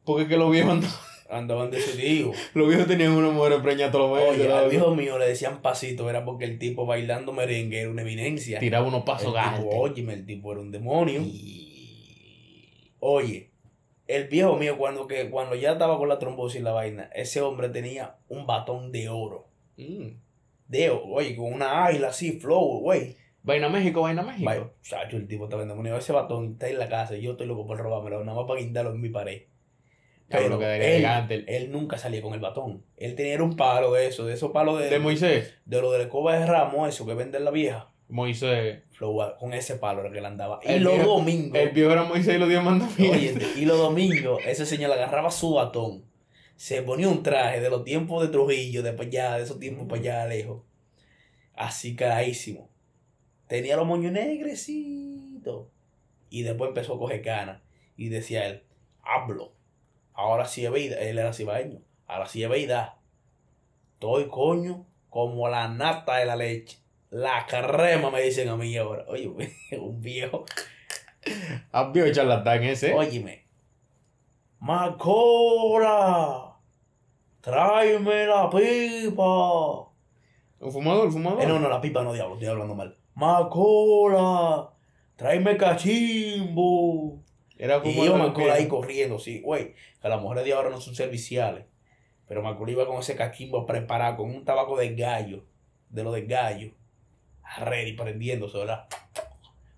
Porque 0.04 0.24
es 0.24 0.28
que 0.28 0.36
los 0.36 0.50
viejos, 0.50 0.72
andaban- 0.72 0.98
andaban 1.30 1.70
decididos. 1.70 2.36
los 2.54 2.68
viejos 2.68 2.86
tenían 2.86 3.12
una 3.12 3.30
mujer 3.30 3.60
preñada 3.62 3.90
todos 3.92 4.10
los 4.10 4.18
meses. 4.18 4.46
Oye, 4.46 4.52
al 4.52 4.68
viejo 4.70 4.94
mío 4.94 5.18
le 5.18 5.26
decían 5.28 5.60
pasito, 5.62 6.08
era 6.10 6.24
porque 6.26 6.44
el 6.44 6.58
tipo 6.58 6.84
bailando 6.86 7.32
merengue 7.32 7.80
era 7.80 7.90
una 7.90 8.02
eminencia. 8.02 8.58
Tiraba 8.58 8.86
unos 8.86 9.04
pasos 9.04 9.32
gatos. 9.32 9.64
óyeme, 9.72 10.12
el 10.14 10.24
tipo 10.26 10.52
era 10.52 10.60
un 10.60 10.70
demonio. 10.70 11.22
Oye, 13.00 13.50
el 14.08 14.26
viejo 14.26 14.56
mío 14.56 14.76
cuando, 14.78 15.06
que, 15.06 15.30
cuando 15.30 15.54
ya 15.54 15.72
estaba 15.72 15.98
con 15.98 16.08
la 16.08 16.18
trombosis 16.18 16.60
y 16.60 16.64
la 16.64 16.72
vaina, 16.72 17.10
ese 17.14 17.42
hombre 17.42 17.68
tenía 17.68 18.16
un 18.28 18.46
batón 18.46 18.90
de 18.90 19.08
oro. 19.10 19.48
Mm. 19.76 20.08
De 20.66 20.90
oro, 20.90 21.04
oye, 21.06 21.36
con 21.36 21.52
una 21.52 21.84
águila 21.84 22.08
así, 22.08 22.32
flow, 22.40 22.80
güey. 22.80 23.16
Vaina 23.42 23.68
México, 23.68 24.02
vaina 24.02 24.22
México. 24.22 24.44
Vaya, 24.44 24.70
chacho, 24.82 25.16
el 25.16 25.28
tipo 25.28 25.44
estaba 25.44 25.62
endemoniado. 25.62 25.98
Ese 25.98 26.12
batón 26.12 26.52
está 26.52 26.68
en 26.68 26.78
la 26.78 26.88
casa 26.88 27.16
y 27.16 27.22
yo 27.22 27.32
estoy 27.32 27.46
loco 27.46 27.66
por 27.66 27.78
robármelo, 27.78 28.24
nada 28.24 28.36
más 28.36 28.46
para 28.48 28.60
guindarlo 28.60 28.90
en 28.92 29.00
mi 29.00 29.10
pared. 29.10 29.42
Pero 30.28 30.60
él, 30.60 30.82
elegante. 30.82 31.44
él 31.46 31.70
nunca 31.70 31.96
salía 31.96 32.20
con 32.20 32.34
el 32.34 32.40
batón. 32.40 32.84
Él 32.96 33.14
tenía 33.14 33.42
un 33.42 33.56
palo 33.56 33.92
de 33.92 34.06
eso, 34.06 34.26
de 34.26 34.34
esos 34.34 34.50
palos 34.52 34.78
de, 34.78 34.90
De 34.90 34.98
Moisés. 34.98 35.54
de 35.64 35.80
lo 35.80 35.90
de 35.90 35.98
la 35.98 36.04
escoba 36.04 36.38
de 36.38 36.44
ramo, 36.44 36.86
eso 36.86 37.06
que 37.06 37.14
vende 37.14 37.40
la 37.40 37.50
vieja. 37.50 37.90
Moisés. 38.08 38.82
Flow, 38.92 39.20
con 39.38 39.52
ese 39.52 39.76
palo 39.76 40.00
era 40.00 40.10
que 40.10 40.18
él 40.18 40.24
andaba. 40.26 40.60
Y 40.64 40.68
El 40.72 40.82
los 40.82 40.94
viejo- 40.94 41.08
domingos. 41.18 41.58
El 41.58 41.70
viejo 41.70 41.90
era 41.92 42.04
Moisés 42.04 42.34
y 42.34 42.38
los 42.38 42.48
diez 42.48 42.62
mandamientos. 42.62 43.56
Y 43.56 43.64
los 43.64 43.78
domingos, 43.78 44.40
ese 44.46 44.64
señor 44.66 44.90
agarraba 44.92 45.30
su 45.30 45.52
batón, 45.54 46.04
se 46.56 46.82
ponía 46.82 47.08
un 47.08 47.22
traje 47.22 47.60
de 47.60 47.70
los 47.70 47.84
tiempos 47.84 48.22
de 48.22 48.28
Trujillo, 48.28 48.82
de 48.82 48.92
para 48.92 49.08
allá, 49.08 49.36
de 49.36 49.44
esos 49.44 49.60
tiempos 49.60 49.86
para 49.88 50.00
allá 50.00 50.26
lejos. 50.26 50.62
Así 51.54 51.94
caradísimo. 51.96 52.68
Tenía 53.46 53.76
los 53.76 53.86
moños 53.86 54.12
negrecitos. 54.12 55.66
Y 56.30 56.42
después 56.42 56.68
empezó 56.68 56.94
a 56.94 56.98
coger 56.98 57.22
cana. 57.22 57.62
Y 57.96 58.08
decía 58.08 58.46
él, 58.46 58.62
hablo. 59.02 59.52
Ahora 60.12 60.46
sí 60.46 60.64
es 60.64 60.72
vida. 60.72 60.96
Él 60.96 61.18
era 61.18 61.32
cibaeño. 61.32 61.80
Ahora 62.06 62.26
sí 62.26 62.42
es 62.42 62.50
vida. 62.50 62.98
Estoy 63.94 64.28
coño 64.28 64.86
como 65.10 65.48
la 65.48 65.68
nata 65.68 66.16
de 66.18 66.26
la 66.26 66.36
leche. 66.36 66.78
La 67.10 67.46
crema 67.46 68.10
me 68.10 68.20
dicen 68.20 68.48
a 68.48 68.56
mí 68.56 68.76
ahora. 68.76 69.04
Oye, 69.08 69.28
un 69.78 70.00
viejo. 70.00 70.44
¿Has 71.72 71.92
visto 71.92 72.06
el 72.08 72.14
charlatán 72.14 72.62
ese? 72.64 72.94
Óyeme. 72.94 73.46
Macola. 74.60 76.56
Tráeme 77.40 78.26
la 78.26 78.50
pipa. 78.50 79.88
¿Un 80.60 80.72
fumador? 80.72 81.06
¿Un 81.06 81.12
fumador? 81.12 81.42
Eh, 81.42 81.46
no, 81.46 81.58
no, 81.58 81.68
la 81.68 81.80
pipa 81.80 82.02
no, 82.02 82.12
diablo, 82.12 82.34
estoy 82.34 82.48
hablando 82.48 82.74
mal. 82.74 82.96
Macola. 83.14 84.70
tráeme 85.16 85.56
cachimbo. 85.56 87.22
Era 87.56 87.80
como 87.80 87.90
Y 87.90 88.06
yo 88.06 88.16
acuerdo 88.16 88.52
ahí 88.52 88.64
viejo. 88.64 88.76
corriendo, 88.76 89.18
sí, 89.18 89.40
güey. 89.40 89.74
Que 90.00 90.08
las 90.08 90.20
mujeres 90.20 90.44
de 90.44 90.52
ahora 90.52 90.70
no 90.70 90.80
son 90.80 90.94
serviciales. 90.94 91.64
Pero 92.26 92.46
acuerdo 92.46 92.72
iba 92.72 92.86
con 92.86 92.98
ese 92.98 93.16
cachimbo 93.16 93.64
preparado, 93.64 94.18
con 94.18 94.30
un 94.30 94.44
tabaco 94.44 94.76
de 94.76 94.94
gallo, 94.94 95.44
de 95.88 96.04
lo 96.04 96.12
de 96.12 96.26
gallo, 96.26 96.72
ready, 97.60 97.92
prendiéndose, 97.92 98.58
¿verdad? 98.58 98.86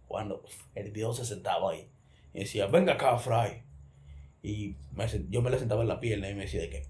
Cuando 0.09 0.42
el 0.74 0.90
viejo 0.90 1.12
se 1.12 1.24
sentaba 1.24 1.70
ahí 1.72 1.88
y 2.35 2.40
decía, 2.40 2.66
venga 2.66 2.94
acá, 2.94 3.16
Fry. 3.18 3.62
Y 4.42 4.76
me 4.94 5.06
yo 5.28 5.42
me 5.42 5.50
le 5.50 5.59
sentaba 5.59 5.83
en 5.83 5.88
la 5.88 6.00
pierna 6.00 6.28
y 6.30 6.35
me 6.35 6.42
decía, 6.42 6.61
¿de 6.62 6.70
qué? 6.70 6.87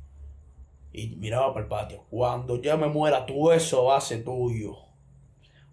Y 0.92 1.16
miraba 1.16 1.52
para 1.52 1.64
el 1.64 1.68
patio. 1.68 2.04
Cuando 2.10 2.60
ya 2.60 2.76
me 2.76 2.86
muera, 2.88 3.26
tú 3.26 3.50
eso 3.52 3.84
va 3.84 3.96
a 3.98 4.00
ser 4.00 4.24
tuyo. 4.24 4.76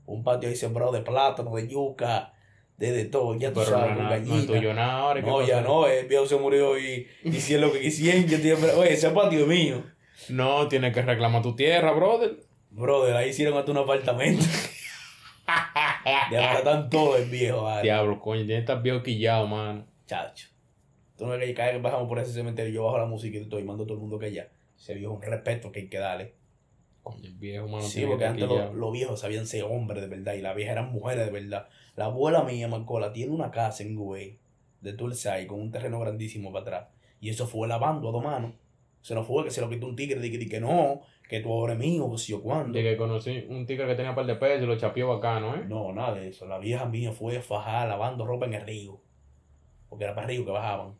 Un 0.05 0.23
patio 0.23 0.49
ahí 0.49 0.55
sembrado 0.55 0.91
de 0.91 1.01
plátano, 1.01 1.55
de 1.55 1.67
yuca, 1.67 2.33
de, 2.77 2.91
de 2.91 3.05
todo, 3.05 3.35
ya 3.35 3.49
tú 3.49 3.59
Pero 3.61 3.71
sabes, 3.71 3.91
no, 3.91 3.95
con 3.95 4.03
no, 4.03 4.09
no 4.09 4.15
es 4.15 4.27
gallina. 4.29 4.47
tuyo 4.47 4.73
nada 4.73 4.93
ahora. 4.99 5.21
¿qué 5.21 5.27
No, 5.27 5.45
ya 5.45 5.61
no, 5.61 5.87
el 5.87 6.07
viejo 6.07 6.25
se 6.27 6.37
murió 6.37 6.77
y 6.79 7.07
hicieron 7.23 7.67
lo 7.67 7.73
que 7.73 7.81
quisieron. 7.81 8.25
Yo 8.27 8.37
siempre, 8.37 8.71
oye, 8.73 8.93
ese 8.93 9.09
patio 9.11 9.41
es 9.41 9.47
mío. 9.47 9.83
No, 10.29 10.67
tienes 10.67 10.93
que 10.93 11.01
reclamar 11.01 11.41
tu 11.41 11.55
tierra, 11.55 11.91
brother. 11.91 12.37
Brother, 12.69 13.15
ahí 13.15 13.29
hicieron 13.29 13.57
hasta 13.57 13.71
un 13.71 13.77
apartamento. 13.77 14.45
Ya 16.31 16.53
están 16.53 16.89
todos 16.89 17.19
el 17.19 17.29
viejo, 17.29 17.63
vale. 17.63 17.83
Diablo, 17.83 18.19
coño, 18.19 18.45
tienes 18.45 18.57
que 18.57 18.71
estar 18.71 18.81
viejo 18.81 19.03
quillado, 19.03 19.47
mano. 19.47 19.85
Chacho. 20.05 20.47
Tú 21.17 21.25
no 21.25 21.31
ves 21.31 21.55
que 21.55 21.55
que 21.55 21.79
pasamos 21.79 22.07
por 22.07 22.19
ese 22.19 22.31
cementerio, 22.31 22.73
yo 22.73 22.83
bajo 22.85 22.97
la 22.97 23.05
música 23.05 23.37
y 23.37 23.41
estoy 23.41 23.63
mando 23.63 23.83
a 23.83 23.87
todo 23.87 23.95
el 23.95 24.01
mundo 24.01 24.19
que 24.19 24.27
allá. 24.27 24.49
Ese 24.77 24.93
viejo 24.93 25.13
es 25.13 25.17
un 25.17 25.31
respeto 25.31 25.71
que 25.71 25.81
hay 25.81 25.87
que 25.87 25.97
darle. 25.97 26.33
Coño, 27.01 27.23
el 27.23 27.33
viejo, 27.33 27.67
mano. 27.67 27.83
sí, 27.83 28.05
porque 28.05 28.25
antes 28.25 28.47
los 28.47 28.91
viejos 28.91 29.19
sabían 29.19 29.47
ser 29.47 29.63
hombres 29.63 30.01
de 30.01 30.09
verdad 30.09 30.33
y 30.33 30.41
las 30.41 30.55
viejas 30.55 30.73
eran 30.73 30.91
mujeres 30.91 31.25
de 31.25 31.31
verdad. 31.31 31.67
La 31.95 32.05
abuela 32.05 32.43
mía, 32.43 32.67
Marcola, 32.67 33.13
tiene 33.13 33.31
una 33.31 33.49
casa 33.49 33.83
en 33.83 33.95
Güey, 33.95 34.37
de 34.81 34.93
Tulsay, 34.93 35.47
con 35.47 35.59
un 35.59 35.71
terreno 35.71 35.99
grandísimo 35.99 36.51
para 36.51 36.61
atrás. 36.63 36.87
Y 37.19 37.29
eso 37.29 37.47
fue 37.47 37.67
lavando 37.67 38.09
a 38.09 38.11
dos 38.11 38.23
manos. 38.23 38.51
Se 39.07 39.15
nos 39.15 39.25
fue 39.25 39.45
que 39.45 39.51
se 39.51 39.61
lo 39.61 39.69
quitó 39.69 39.87
un 39.87 39.95
tigre, 39.95 40.19
de 40.19 40.29
que, 40.29 40.49
que 40.49 40.59
no, 40.59 40.99
que 41.29 41.39
tú 41.39 41.53
ahora 41.53 41.71
es 41.71 41.79
mío, 41.79 42.11
que 42.11 42.17
si 42.17 42.33
yo 42.33 42.41
cuándo. 42.41 42.77
De 42.77 42.83
que 42.83 42.97
conocí 42.97 43.45
un 43.47 43.65
tigre 43.65 43.87
que 43.87 43.95
tenía 43.95 44.13
par 44.13 44.25
de 44.25 44.35
pesos 44.35 44.61
y 44.61 44.65
lo 44.65 44.77
chapió 44.77 45.07
bacano, 45.07 45.55
¿eh? 45.55 45.63
No, 45.65 45.93
nada 45.93 46.15
de 46.15 46.27
eso. 46.27 46.45
La 46.45 46.57
vieja 46.59 46.85
mía 46.87 47.13
fue 47.13 47.39
fajada 47.39 47.85
lavando 47.85 48.25
ropa 48.25 48.47
en 48.47 48.55
el 48.55 48.65
río. 48.65 48.99
Porque 49.87 50.03
era 50.03 50.13
para 50.13 50.27
el 50.27 50.35
río 50.35 50.45
que 50.45 50.51
bajaban. 50.51 50.95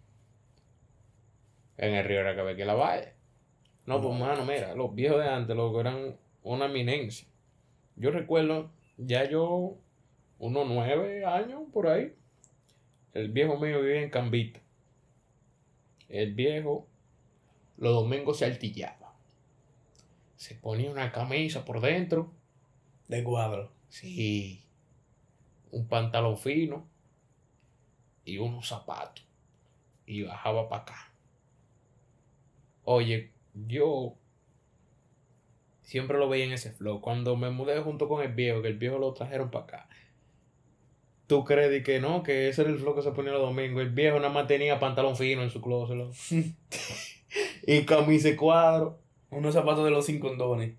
En 1.76 1.96
el 1.96 2.06
río 2.06 2.22
era 2.22 2.34
que 2.34 2.40
había 2.40 2.56
que 2.56 2.64
la 2.64 2.76
vaya. 2.76 3.14
No, 3.86 4.02
pues, 4.02 4.14
No. 4.18 4.26
mano, 4.26 4.46
mira, 4.46 4.74
los 4.74 4.96
viejos 4.96 5.20
de 5.20 5.28
antes, 5.28 5.54
loco, 5.54 5.82
eran 5.82 6.16
una 6.44 6.68
eminencia. 6.68 7.28
Yo 7.98 8.12
recuerdo, 8.12 8.72
ya 8.96 9.26
yo, 9.30 9.76
unos 10.40 10.66
nueve 10.66 11.26
años 11.26 11.64
por 11.74 11.90
ahí, 11.90 12.16
el 13.14 13.32
viejo 13.32 13.60
mío 13.60 13.82
vivía 13.82 14.02
en 14.02 14.10
Cambita. 14.10 14.62
El 16.08 16.36
viejo, 16.36 16.88
los 17.78 17.94
domingos 17.94 18.38
se 18.38 18.46
altillaba. 18.46 19.14
Se 20.36 20.56
ponía 20.56 20.92
una 20.92 21.12
camisa 21.12 21.66
por 21.66 21.82
dentro, 21.82 22.32
De 23.08 23.24
cuadro. 23.24 23.72
sí, 23.90 24.64
un 25.72 25.88
pantalón 25.88 26.38
fino 26.38 26.86
y 28.26 28.38
unos 28.38 28.68
zapatos. 28.68 29.26
Y 30.06 30.24
bajaba 30.24 30.70
para 30.70 30.82
acá. 30.84 31.12
Oye, 32.84 33.32
yo 33.68 34.16
siempre 35.82 36.18
lo 36.18 36.30
veía 36.30 36.46
en 36.46 36.54
ese 36.54 36.72
flow. 36.72 37.02
Cuando 37.02 37.36
me 37.36 37.50
mudé 37.50 37.82
junto 37.82 38.08
con 38.08 38.24
el 38.24 38.34
viejo, 38.34 38.62
que 38.62 38.70
el 38.70 38.78
viejo 38.78 38.98
lo 38.98 39.14
trajeron 39.14 39.50
para 39.52 39.66
acá. 39.66 39.90
¿Tú 41.28 41.44
crees 41.44 41.84
que 41.84 42.00
no? 42.00 42.24
Que 42.24 42.48
ese 42.48 42.62
era 42.62 42.72
el 42.72 42.80
flow 42.80 42.96
que 42.96 43.02
se 43.02 43.12
ponía 43.12 43.34
los 43.34 43.42
domingos. 43.42 43.82
El 43.82 43.90
viejo 43.90 44.18
nada 44.18 44.30
más 44.32 44.48
tenía 44.48 44.80
pantalón 44.80 45.18
fino 45.18 45.44
en 45.44 45.50
su 45.50 45.62
closet. 45.62 45.98
y 47.68 47.84
camisa 47.84 48.30
de 48.30 48.36
cuadro. 48.36 49.00
Unos 49.30 49.54
zapatos 49.54 49.84
de 49.84 49.92
los 49.92 50.06
sin 50.06 50.20
condones. 50.20 50.74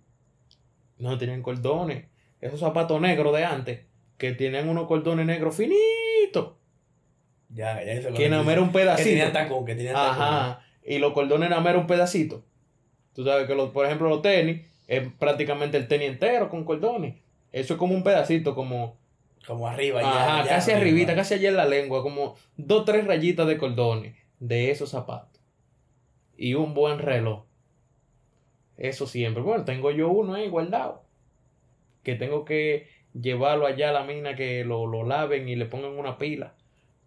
No 0.96 1.16
tenían 1.18 1.42
cordones. 1.42 2.06
Esos 2.40 2.58
zapatos 2.58 3.00
negros 3.00 3.36
de 3.36 3.44
antes, 3.44 3.80
que 4.16 4.32
tenían 4.32 4.68
unos 4.68 4.86
cordones 4.88 5.26
negros 5.26 5.54
finitos. 5.54 6.54
Ya, 7.50 7.84
ya 7.84 7.92
eso 7.92 8.12
Que 8.14 8.28
nada 8.28 8.50
era 8.50 8.62
un 8.62 8.72
Que 8.72 8.78
tenían 8.78 8.96
pedacito. 8.96 9.32
tacón, 9.32 9.64
que 9.66 9.74
tenían 9.74 9.94
tacón. 9.94 10.22
Ajá. 10.22 10.60
Y 10.82 10.98
los 10.98 11.12
cordones 11.12 11.50
nada 11.50 11.68
era 11.70 11.78
un 11.78 11.86
pedacito. 11.86 12.44
Tú 13.12 13.24
sabes 13.24 13.46
que, 13.46 13.54
los, 13.54 13.70
por 13.70 13.84
ejemplo, 13.84 14.08
los 14.08 14.22
tenis 14.22 14.62
es 14.86 15.06
prácticamente 15.18 15.76
el 15.76 15.88
tenis 15.88 16.08
entero 16.08 16.48
con 16.48 16.64
cordones. 16.64 17.16
Eso 17.52 17.74
es 17.74 17.78
como 17.78 17.94
un 17.94 18.02
pedacito, 18.02 18.54
como. 18.54 18.96
Como 19.46 19.68
arriba, 19.68 20.00
ya. 20.00 20.08
Ajá, 20.08 20.44
ya 20.44 20.48
casi 20.48 20.70
arriba. 20.70 20.86
arribita, 20.86 21.14
casi 21.14 21.34
allá 21.34 21.50
en 21.50 21.56
la 21.56 21.66
lengua, 21.66 22.02
como 22.02 22.36
dos, 22.56 22.84
tres 22.84 23.06
rayitas 23.06 23.46
de 23.46 23.58
cordones 23.58 24.14
de 24.40 24.70
esos 24.70 24.90
zapatos. 24.90 25.37
Y 26.38 26.54
un 26.54 26.72
buen 26.72 26.98
reloj. 27.00 27.44
Eso 28.78 29.06
siempre. 29.06 29.42
Bueno, 29.42 29.64
tengo 29.66 29.90
yo 29.90 30.08
uno 30.08 30.34
ahí 30.34 30.48
guardado. 30.48 31.02
Que 32.04 32.14
tengo 32.14 32.44
que 32.46 32.86
llevarlo 33.20 33.66
allá 33.66 33.90
a 33.90 33.92
la 33.92 34.04
mina 34.04 34.36
que 34.36 34.64
lo, 34.64 34.86
lo 34.86 35.04
laven 35.04 35.48
y 35.48 35.56
le 35.56 35.66
pongan 35.66 35.98
una 35.98 36.16
pila. 36.16 36.54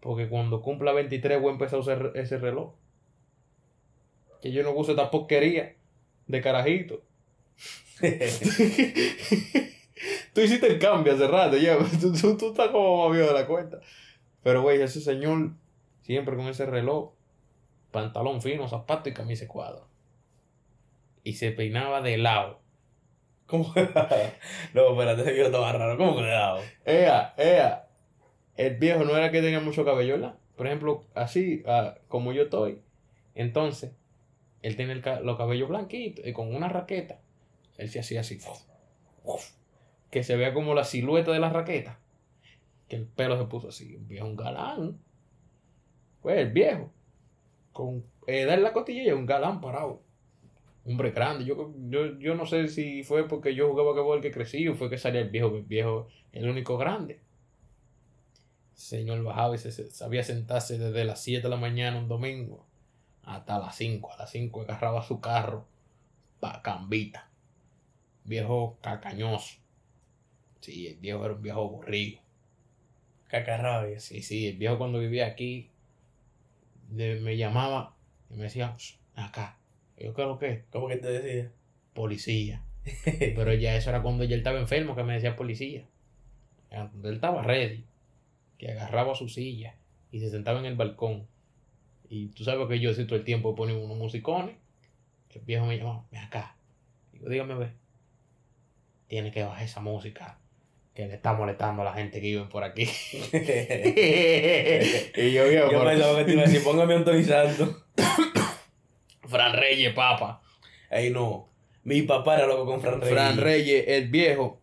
Porque 0.01 0.27
cuando 0.27 0.61
cumpla 0.61 0.91
23 0.91 1.41
voy 1.41 1.49
a 1.49 1.53
empezar 1.53 1.77
a 1.77 1.81
usar 1.81 2.11
ese 2.15 2.37
reloj. 2.37 2.73
Que 4.41 4.51
yo 4.51 4.63
no 4.63 4.71
uso 4.71 4.91
esta 4.91 5.09
porquería 5.11 5.75
de 6.27 6.41
carajito. 6.41 7.01
tú 10.33 10.41
hiciste 10.41 10.67
el 10.67 10.79
cambio 10.79 11.13
hace 11.13 11.27
rato, 11.27 11.57
ya. 11.57 11.77
Tú, 12.01 12.11
tú- 12.13 12.37
tú 12.37 12.49
estás 12.49 12.69
como 12.69 13.09
más 13.09 13.17
de 13.17 13.31
la 13.33 13.45
cuenta. 13.47 13.79
Pero, 14.43 14.61
güey, 14.63 14.81
ese 14.81 14.99
señor 15.01 15.51
siempre 16.01 16.35
con 16.35 16.47
ese 16.47 16.65
reloj, 16.65 17.11
pantalón 17.91 18.41
fino, 18.41 18.67
zapato 18.67 19.09
y 19.09 19.13
camisa 19.13 19.45
de 19.45 19.47
cuadro. 19.47 19.87
Y 21.23 21.33
se 21.33 21.51
peinaba 21.51 22.01
de 22.01 22.17
lado. 22.17 22.61
¿Cómo? 23.45 23.73
no, 24.73 24.91
espérate, 24.91 25.31
viejo 25.31 25.47
estaba 25.47 25.73
raro. 25.73 25.97
¿Cómo 25.97 26.15
que 26.15 26.21
le 26.23 26.29
daba? 26.29 26.61
Ea, 26.85 27.33
ea. 27.37 27.87
El 28.55 28.77
viejo 28.77 29.03
no 29.03 29.15
era 29.15 29.31
que 29.31 29.41
tenía 29.41 29.59
mucho 29.59 29.85
cabello, 29.85 30.13
¿verdad? 30.13 30.35
Por 30.55 30.67
ejemplo, 30.67 31.03
así, 31.13 31.63
ah, 31.65 31.95
como 32.07 32.33
yo 32.33 32.43
estoy. 32.43 32.81
Entonces, 33.35 33.93
él 34.61 34.75
tiene 34.75 34.93
el 34.93 35.03
los 35.25 35.37
cabellos 35.37 35.69
blanquitos 35.69 36.25
y 36.25 36.33
con 36.33 36.53
una 36.53 36.69
raqueta. 36.69 37.19
Él 37.77 37.89
se 37.89 37.99
hacía 37.99 38.21
así. 38.21 38.39
Que 40.09 40.23
se 40.23 40.35
vea 40.35 40.53
como 40.53 40.73
la 40.73 40.83
silueta 40.83 41.31
de 41.31 41.39
la 41.39 41.49
raqueta. 41.49 41.99
Que 42.87 42.97
el 42.97 43.05
pelo 43.05 43.37
se 43.37 43.45
puso 43.45 43.69
así. 43.69 43.95
Un 43.95 44.07
viejo, 44.07 44.27
un 44.27 44.35
galán. 44.35 44.99
Pues 46.21 46.37
el 46.37 46.51
viejo. 46.51 46.91
Con 47.73 48.05
edad 48.27 48.55
en 48.55 48.63
la 48.63 48.73
costilla 48.73 49.03
y 49.03 49.11
un 49.11 49.25
galán 49.25 49.61
parado. 49.61 50.01
Hombre 50.85 51.11
grande. 51.11 51.45
Yo, 51.45 51.73
yo, 51.89 52.19
yo 52.19 52.35
no 52.35 52.45
sé 52.45 52.67
si 52.69 53.03
fue 53.03 53.27
porque 53.27 53.55
yo 53.55 53.69
jugaba 53.69 54.21
que 54.21 54.21
que 54.29 54.31
crecí 54.33 54.67
o 54.67 54.75
fue 54.75 54.89
que 54.89 54.97
salía 54.99 55.21
el 55.21 55.29
viejo. 55.31 55.55
El 55.57 55.63
viejo 55.63 56.07
el 56.33 56.49
único 56.49 56.77
grande. 56.77 57.21
Señor 58.75 59.23
bajaba 59.23 59.55
y 59.55 59.59
se, 59.59 59.71
se- 59.71 59.89
sabía 59.91 60.23
sentarse 60.23 60.77
desde 60.77 61.05
las 61.05 61.21
7 61.23 61.43
de 61.43 61.49
la 61.49 61.55
mañana 61.55 61.99
un 61.99 62.09
domingo 62.09 62.65
hasta 63.23 63.59
las 63.59 63.75
5. 63.77 64.11
A 64.13 64.17
las 64.17 64.31
5 64.31 64.61
agarraba 64.61 65.03
su 65.03 65.21
carro 65.21 65.67
pa' 66.39 66.61
Cambita. 66.63 67.29
Viejo 68.25 68.77
cacañoso. 68.81 69.59
Sí, 70.61 70.87
el 70.87 70.95
viejo 70.97 71.25
era 71.25 71.33
un 71.33 71.41
viejo 71.41 71.59
aburrido. 71.59 72.21
Cacarrabia. 73.29 73.99
Sí, 73.99 74.21
sí, 74.21 74.45
el 74.47 74.57
viejo 74.57 74.77
cuando 74.77 74.99
vivía 74.99 75.25
aquí 75.25 75.70
de- 76.91 77.19
me 77.21 77.37
llamaba 77.37 77.95
y 78.29 78.35
me 78.35 78.43
decía, 78.43 78.75
"Sh, 78.77 78.97
acá. 79.15 79.57
Yo, 79.97 80.13
¿qué 80.13 80.21
es 80.21 80.27
lo 80.27 80.39
que? 80.39 80.65
¿Cómo 80.71 80.87
que 80.87 80.97
te 80.97 81.07
decía? 81.11 81.51
Policía. 81.93 82.63
Pero 83.05 83.53
ya 83.53 83.75
eso 83.75 83.89
era 83.89 84.01
cuando 84.01 84.23
ya 84.23 84.33
él 84.35 84.41
estaba 84.41 84.59
enfermo 84.59 84.95
que 84.95 85.03
me 85.03 85.13
decía 85.13 85.35
policía. 85.35 85.85
Cuando 86.69 87.09
él 87.09 87.15
estaba 87.15 87.43
ready, 87.43 87.85
que 88.57 88.71
agarraba 88.71 89.15
su 89.15 89.27
silla 89.29 89.75
y 90.11 90.19
se 90.19 90.29
sentaba 90.29 90.59
en 90.59 90.65
el 90.65 90.75
balcón. 90.75 91.27
Y 92.09 92.27
tú 92.29 92.43
sabes 92.43 92.67
que 92.67 92.79
yo 92.79 92.93
sí 92.93 93.05
todo 93.05 93.17
el 93.17 93.25
tiempo 93.25 93.55
ponía 93.55 93.75
unos 93.77 93.97
musicones. 93.97 94.55
El 95.29 95.41
viejo 95.41 95.65
me 95.65 95.77
llamaba, 95.77 96.05
ven 96.11 96.21
acá. 96.21 96.57
Digo, 97.13 97.29
dígame, 97.29 97.55
ve. 97.55 97.71
Tiene 99.07 99.31
que 99.31 99.43
bajar 99.43 99.63
esa 99.63 99.81
música 99.81 100.40
que 100.93 101.07
le 101.07 101.13
está 101.15 101.33
molestando 101.33 101.81
a 101.81 101.85
la 101.85 101.93
gente 101.93 102.19
que 102.19 102.27
vive 102.27 102.45
por 102.45 102.63
aquí. 102.63 102.83
y 105.15 105.31
yo, 105.33 105.49
Yo 105.51 105.69
por- 105.71 105.87
pensaba 105.87 106.17
que 106.19 106.25
te 106.25 106.31
iba 106.33 106.41
a 106.41 106.45
decir, 106.45 106.63
póngame 106.63 106.95
Anthony 106.95 107.23
Santos. 107.23 107.83
Fran 109.27 109.53
Reyes, 109.55 109.93
papa. 109.93 110.41
Ey, 110.89 111.09
no. 111.11 111.49
Mi 111.83 112.01
papá 112.03 112.35
era 112.37 112.47
loco 112.47 112.65
con 112.65 112.81
Fran 112.81 112.99
Reyes. 112.99 113.13
Fran 113.13 113.37
Reyes, 113.37 113.85
el 113.87 114.09
viejo, 114.09 114.59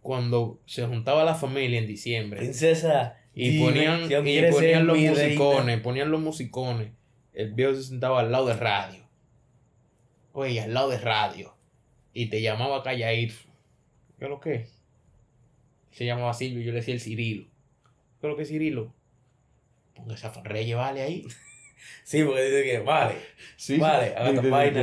cuando 0.00 0.60
se 0.66 0.86
juntaba 0.86 1.24
la 1.24 1.34
familia 1.34 1.78
en 1.78 1.86
diciembre 1.86 2.40
Princesa. 2.40 3.18
y 3.34 3.50
dime 3.50 3.64
ponían, 3.66 4.08
si 4.08 4.14
y 4.14 4.50
ponían 4.50 4.86
los 4.86 4.96
reina. 4.96 5.10
musicones, 5.12 5.80
ponían 5.80 6.10
los 6.10 6.20
musicones, 6.20 6.88
el 7.34 7.52
viejo 7.52 7.74
se 7.74 7.82
sentaba 7.82 8.20
al 8.20 8.32
lado 8.32 8.46
de 8.46 8.54
radio. 8.54 9.04
Oye, 10.32 10.60
al 10.60 10.72
lado 10.74 10.88
de 10.88 10.98
radio. 10.98 11.54
Y 12.14 12.26
te 12.26 12.40
llamaba 12.40 12.82
calladito. 12.82 13.34
¿Qué 14.18 14.24
es 14.24 14.30
lo 14.30 14.40
que? 14.40 14.66
Se 15.90 16.04
llamaba 16.04 16.32
Silvio, 16.34 16.62
yo 16.62 16.70
le 16.72 16.78
decía 16.78 16.94
el 16.94 17.00
Cirilo. 17.00 17.44
¿Qué 18.20 18.26
es 18.26 18.30
lo 18.30 18.36
que 18.36 18.42
es 18.42 18.48
Cirilo? 18.48 18.92
Póngase 19.94 20.26
a 20.26 20.30
Fanreyes, 20.30 20.76
vale, 20.76 21.02
ahí. 21.02 21.26
Sí, 22.04 22.22
porque 22.24 22.42
dice 22.44 22.62
que 22.64 22.78
vale. 22.80 23.14
Sí, 23.56 23.78
Vale, 23.78 24.14
haga 24.16 24.30
tu 24.42 24.50
vaina. 24.50 24.80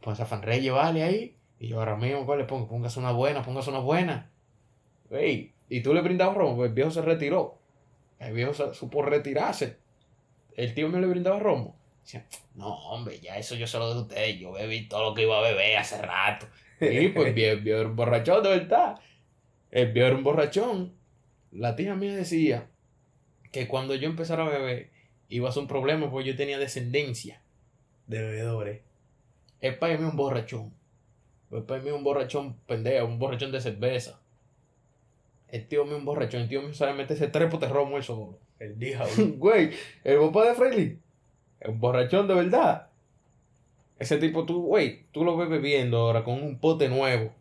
Póngase 0.00 0.22
a 0.22 0.26
Fanreyes, 0.26 0.72
vale, 0.72 1.02
ahí. 1.02 1.34
Y 1.60 1.68
yo 1.68 1.78
ahora 1.78 1.96
mismo, 1.96 2.24
¿cuál 2.26 2.38
le 2.38 2.44
pongo? 2.44 2.68
Póngase 2.68 2.98
una 3.00 3.10
buena, 3.12 3.42
póngase 3.42 3.70
una 3.70 3.80
buena. 3.80 4.30
Ey, 5.10 5.52
y 5.68 5.80
tú 5.82 5.92
le 5.94 6.00
brindabas 6.02 6.36
romo, 6.36 6.56
pues 6.56 6.68
el 6.68 6.74
viejo 6.74 6.90
se 6.90 7.02
retiró. 7.02 7.58
El 8.18 8.32
viejo 8.34 8.54
se- 8.54 8.74
supo 8.74 9.02
retirarse. 9.02 9.76
El 10.56 10.74
tío 10.74 10.88
me 10.88 11.00
le 11.00 11.06
brindaba 11.06 11.38
romo. 11.38 11.76
Decía, 12.02 12.24
no, 12.54 12.68
hombre, 12.90 13.20
ya 13.20 13.36
eso 13.36 13.54
yo 13.54 13.66
se 13.66 13.78
lo 13.78 13.92
de 13.94 14.00
ustedes. 14.02 14.38
Yo 14.38 14.52
bebí 14.52 14.88
todo 14.88 15.10
lo 15.10 15.14
que 15.14 15.22
iba 15.22 15.38
a 15.38 15.42
beber 15.42 15.76
hace 15.76 16.00
rato. 16.02 16.46
Y 16.80 17.08
pues 17.08 17.36
era 17.36 17.88
un 17.88 17.96
borrachón, 17.96 18.42
de 18.44 18.50
verdad. 18.50 19.00
El 19.70 19.92
viejo 19.92 20.08
era 20.08 20.16
un 20.16 20.24
borrachón. 20.24 20.92
La 21.50 21.76
tía 21.76 21.94
mía 21.94 22.14
decía 22.14 22.68
que 23.52 23.68
cuando 23.68 23.94
yo 23.94 24.08
empezara 24.08 24.44
a 24.44 24.48
beber 24.48 24.90
iba 25.28 25.48
a 25.48 25.52
ser 25.52 25.62
un 25.62 25.68
problema 25.68 26.10
porque 26.10 26.28
yo 26.28 26.36
tenía 26.36 26.58
descendencia. 26.58 27.42
De 28.06 28.22
bebedores. 28.22 28.80
El 29.60 29.76
padre 29.78 29.98
mío 29.98 30.06
es 30.06 30.12
un 30.12 30.16
borrachón. 30.16 30.72
El 31.50 31.62
padre 31.62 31.82
mío 31.82 31.92
es 31.92 31.98
un 31.98 32.04
borrachón 32.04 32.56
pendejo, 32.66 33.06
un 33.06 33.18
borrachón 33.18 33.52
de 33.52 33.60
cerveza. 33.60 34.20
El 35.48 35.66
tío 35.66 35.84
mío 35.84 35.94
es 35.94 35.98
un 36.00 36.04
borrachón. 36.06 36.42
El 36.42 36.48
tío 36.48 36.62
mío 36.62 36.74
sabe 36.74 36.94
meterse 36.94 37.28
tres 37.28 37.50
potes 37.50 37.70
romo 37.70 37.96
él 37.96 38.02
solo. 38.02 38.38
El 38.58 38.78
diablo. 38.78 39.12
Güey, 39.36 39.70
el 40.04 40.18
papá 40.18 40.48
de 40.48 40.54
Freely 40.54 40.98
es 41.60 41.68
un 41.68 41.80
borrachón 41.80 42.28
de 42.28 42.34
verdad. 42.34 42.88
Ese 43.98 44.18
tipo, 44.18 44.46
tú, 44.46 44.62
güey, 44.62 45.06
tú 45.12 45.24
lo 45.24 45.36
ves 45.36 45.48
bebiendo 45.48 45.98
ahora 45.98 46.22
con 46.22 46.42
un 46.42 46.58
pote 46.58 46.88
nuevo. 46.88 47.32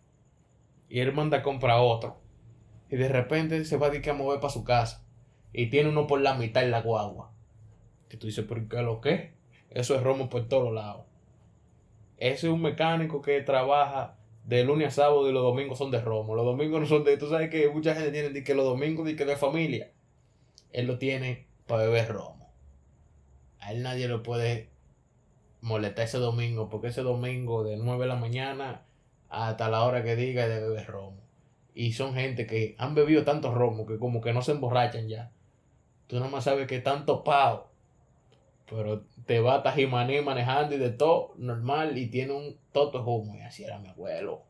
Y 0.90 1.00
él 1.00 1.14
manda 1.14 1.38
a 1.38 1.44
comprar 1.44 1.80
otro. 1.80 2.18
Y 2.90 2.96
de 2.96 3.10
repente 3.10 3.64
se 3.66 3.78
va 3.78 3.88
a, 3.88 3.90
decir 3.90 4.10
a 4.10 4.14
mover 4.14 4.40
para 4.40 4.54
su 4.54 4.64
casa. 4.64 5.06
Y 5.54 5.68
tiene 5.70 5.90
uno 5.90 6.08
por 6.08 6.22
la 6.22 6.36
mitad 6.36 6.64
en 6.64 6.72
la 6.72 6.82
guagua. 6.82 7.32
Que 8.10 8.18
tú 8.18 8.28
dices, 8.28 8.46
¿pero 8.48 8.68
qué 8.70 8.82
lo 8.82 9.02
que? 9.02 9.34
Eso 9.70 9.96
es 9.96 10.04
romo 10.04 10.30
por 10.30 10.48
todos 10.48 10.74
lados. 10.74 11.06
Ese 12.18 12.48
es 12.48 12.54
un 12.54 12.62
mecánico 12.62 13.22
que 13.22 13.42
trabaja 13.42 14.18
de 14.46 14.64
lunes 14.64 14.88
a 14.88 14.92
sábado 14.92 15.30
y 15.30 15.34
los 15.34 15.44
domingos 15.44 15.78
son 15.78 15.92
de 15.92 16.00
romo. 16.00 16.36
Los 16.36 16.46
domingos 16.46 16.80
no 16.80 16.88
son 16.88 17.04
de. 17.04 17.18
Tú 17.18 17.28
sabes 17.28 17.50
que 17.50 17.70
mucha 17.70 17.94
gente 17.94 18.12
tiene 18.12 18.44
que 18.44 18.56
los 18.56 18.66
domingos 18.66 19.08
que 19.14 19.26
de 19.26 19.36
familia. 19.36 19.92
Él 20.72 20.88
lo 20.88 20.98
tiene 20.98 21.48
para 21.68 21.84
beber 21.84 22.10
romo. 22.10 22.50
A 23.60 23.74
él 23.74 23.84
nadie 23.84 24.08
lo 24.08 24.24
puede 24.24 24.70
molestar 25.62 26.06
ese 26.06 26.18
domingo, 26.18 26.70
porque 26.70 26.88
ese 26.88 27.02
domingo 27.02 27.64
de 27.64 27.78
9 27.78 28.04
de 28.04 28.08
la 28.08 28.16
mañana 28.16 28.87
hasta 29.30 29.70
la 29.70 29.84
hora 29.84 30.04
que 30.04 30.16
diga 30.16 30.48
de 30.48 30.62
beber 30.62 30.88
romo. 30.88 31.18
Y 31.74 31.94
son 31.94 32.16
gente 32.16 32.48
que 32.48 32.76
han 32.80 32.96
bebido 32.96 33.24
tanto 33.24 33.54
romo 33.54 33.86
que 33.86 33.98
como 33.98 34.22
que 34.22 34.34
no 34.34 34.42
se 34.42 34.52
emborrachan 34.52 35.08
ya. 35.08 35.32
Tú 36.08 36.16
nada 36.18 36.30
más 36.30 36.46
sabes 36.46 36.68
que 36.68 36.78
están 36.78 37.06
topados. 37.06 37.68
Pero 38.70 39.04
te 39.26 39.40
va 39.40 39.56
a 39.56 39.64
Tajimaní 39.64 40.22
manejando 40.22 40.76
y 40.76 40.78
de 40.78 40.90
todo 40.90 41.34
normal 41.38 41.98
y 41.98 42.08
tiene 42.08 42.34
un 42.34 42.58
toto 42.72 43.04
humo. 43.04 43.36
Y 43.36 43.42
así 43.42 43.64
era 43.64 43.80
mi 43.80 43.90
abuelo. 43.90 44.44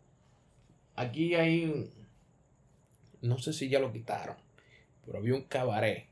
Aquí 0.96 1.36
hay. 1.36 1.92
No 3.22 3.38
sé 3.38 3.54
si 3.54 3.70
ya 3.70 3.80
lo 3.80 3.92
quitaron. 3.92 4.38
Pero 5.06 5.20
había 5.20 5.36
un 5.36 5.44
cabaret 5.44 6.08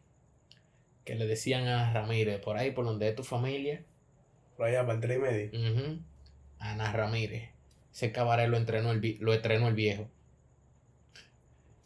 que 1.03 1.15
le 1.15 1.27
decían 1.27 1.67
a 1.67 1.93
Ramírez, 1.93 2.39
por 2.41 2.57
ahí 2.57 2.71
por 2.71 2.85
donde 2.85 3.07
es 3.07 3.15
tu 3.15 3.23
familia. 3.23 3.83
Por 4.57 4.67
allá, 4.67 4.81
para 4.81 4.93
el 4.93 5.01
3 5.01 5.17
y 5.17 5.21
medio. 5.21 5.71
Ujú. 5.71 5.99
Ana 6.59 6.91
Ramírez. 6.91 7.54
Ese 7.95 8.11
cabaret 8.11 8.49
lo 8.49 8.57
entrenó 8.57 8.91
el, 8.91 9.17
lo 9.21 9.33
estrenó 9.33 9.69
el 9.69 9.73
viejo. 9.73 10.09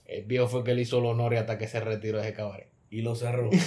El 0.06 0.26
viejo 0.26 0.48
fue 0.48 0.64
que 0.64 0.74
le 0.74 0.82
hizo 0.82 1.00
los 1.02 1.12
honores 1.12 1.40
hasta 1.40 1.60
que 1.60 1.68
se 1.68 1.80
retiró 1.80 2.18
de 2.18 2.24
ese 2.24 2.34
cabaret. 2.34 2.68
Y 2.90 3.04
lo 3.04 3.16
cerró. 3.16 3.52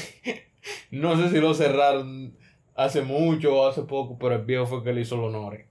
No 0.92 1.16
sé 1.16 1.30
si 1.30 1.40
lo 1.40 1.54
cerraron 1.54 2.36
hace 2.74 3.02
mucho 3.02 3.56
o 3.56 3.66
hace 3.66 3.82
poco, 3.82 4.18
pero 4.18 4.36
el 4.36 4.42
viejo 4.42 4.66
fue 4.66 4.84
que 4.84 4.92
le 4.92 5.00
hizo 5.00 5.16
los 5.16 5.34
honores. 5.34 5.66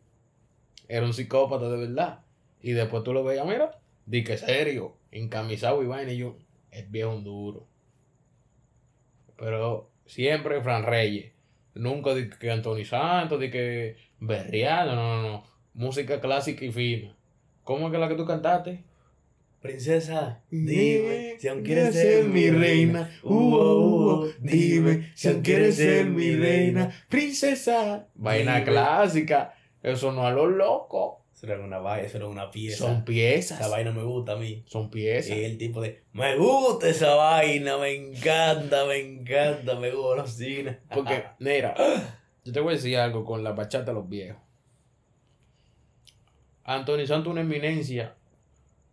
Era 0.87 1.05
un 1.05 1.13
psicópata 1.13 1.69
de 1.69 1.77
verdad. 1.77 2.21
Y 2.61 2.71
después 2.71 3.03
tú 3.03 3.13
lo 3.13 3.23
veías, 3.23 3.45
mira, 3.45 3.79
di 4.05 4.23
que 4.23 4.37
serio, 4.37 4.97
encamisado 5.11 5.83
y 5.83 5.87
vaina. 5.87 6.11
Y 6.11 6.17
yo, 6.17 6.37
el 6.71 6.87
viejo 6.87 7.11
un 7.11 7.23
duro. 7.23 7.67
Pero 9.37 9.91
siempre 10.05 10.61
Fran 10.61 10.83
Reyes. 10.83 11.31
Nunca 11.75 12.13
di 12.13 12.29
que 12.29 12.51
Anthony 12.51 12.83
Santos, 12.83 13.39
di 13.39 13.51
que 13.51 13.95
berreando, 14.19 14.95
no, 14.95 15.21
no, 15.21 15.29
no. 15.29 15.50
Música 15.73 16.19
clásica 16.19 16.65
y 16.65 16.71
fina. 16.71 17.15
¿Cómo 17.63 17.87
es 17.87 17.91
que 17.91 17.97
la 17.97 18.09
que 18.09 18.15
tú 18.15 18.25
cantaste? 18.25 18.83
Princesa, 19.61 20.41
dime 20.49 21.35
si 21.37 21.47
aún 21.47 21.61
quieres 21.61 21.93
ser 21.93 22.25
mi 22.25 22.49
reina. 22.49 23.11
Uh, 23.21 23.33
uh, 23.33 24.23
uh, 24.23 24.33
dime 24.39 25.11
si 25.13 25.27
aún 25.27 25.41
quieres 25.41 25.75
ser 25.75 26.07
mi 26.07 26.35
reina. 26.35 26.91
Princesa. 27.07 28.07
Vaina 28.15 28.55
Dime. 28.55 28.71
clásica. 28.71 29.53
Eso 29.83 30.11
no 30.11 30.25
a 30.25 30.31
lo 30.31 30.47
loco. 30.47 31.25
Eso 31.35 31.45
era 31.45 31.63
una 31.63 31.77
vaina, 31.77 32.07
eso 32.07 32.17
era 32.17 32.27
una 32.27 32.49
pieza. 32.49 32.77
Son 32.77 33.05
piezas. 33.05 33.59
Esa 33.59 33.69
vaina 33.69 33.91
me 33.91 34.03
gusta 34.03 34.33
a 34.33 34.35
mí. 34.35 34.63
Son 34.65 34.89
piezas. 34.89 35.37
Y 35.37 35.43
el 35.43 35.57
tipo 35.59 35.79
de, 35.81 36.03
me 36.13 36.35
gusta 36.37 36.89
esa 36.89 37.13
vaina, 37.15 37.77
me 37.77 37.93
encanta, 37.93 38.85
me 38.85 38.97
encanta, 38.97 39.75
me 39.75 39.91
golosina. 39.91 40.79
Porque, 40.93 41.23
mira, 41.39 41.75
yo 42.43 42.51
te 42.51 42.59
voy 42.59 42.73
a 42.73 42.77
decir 42.77 42.97
algo 42.97 43.23
con 43.25 43.43
la 43.43 43.51
bachata 43.51 43.85
de 43.85 43.93
los 43.93 44.09
viejos. 44.09 44.41
Anthony 46.75 47.05
Santos 47.05 47.27
es 47.27 47.31
una 47.31 47.41
eminencia, 47.41 48.15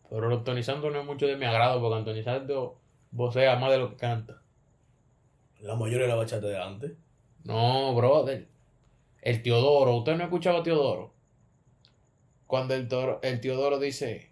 pero 0.08 0.32
Anthony 0.32 0.62
Santos 0.62 0.92
no 0.92 1.00
es 1.00 1.06
mucho 1.06 1.26
de 1.26 1.36
mi 1.36 1.44
agrado 1.44 1.80
porque 1.80 1.98
Anthony 1.98 2.22
Santos 2.22 2.72
vocea 3.10 3.56
más 3.56 3.70
de 3.70 3.78
lo 3.78 3.90
que 3.90 3.96
canta. 3.96 4.42
La 5.60 5.74
mayoría 5.74 6.02
de 6.06 6.08
la 6.08 6.14
bachata 6.14 6.46
de 6.46 6.60
antes. 6.60 6.92
No, 7.44 7.94
brother. 7.94 8.46
El 9.20 9.42
Teodoro, 9.42 9.96
¿usted 9.96 10.16
no 10.16 10.22
ha 10.22 10.26
escuchado 10.26 10.58
a 10.58 10.62
Teodoro? 10.62 11.12
Cuando 12.46 12.74
el, 12.74 12.88
toro, 12.88 13.20
el 13.22 13.40
Teodoro 13.40 13.78
dice, 13.78 14.30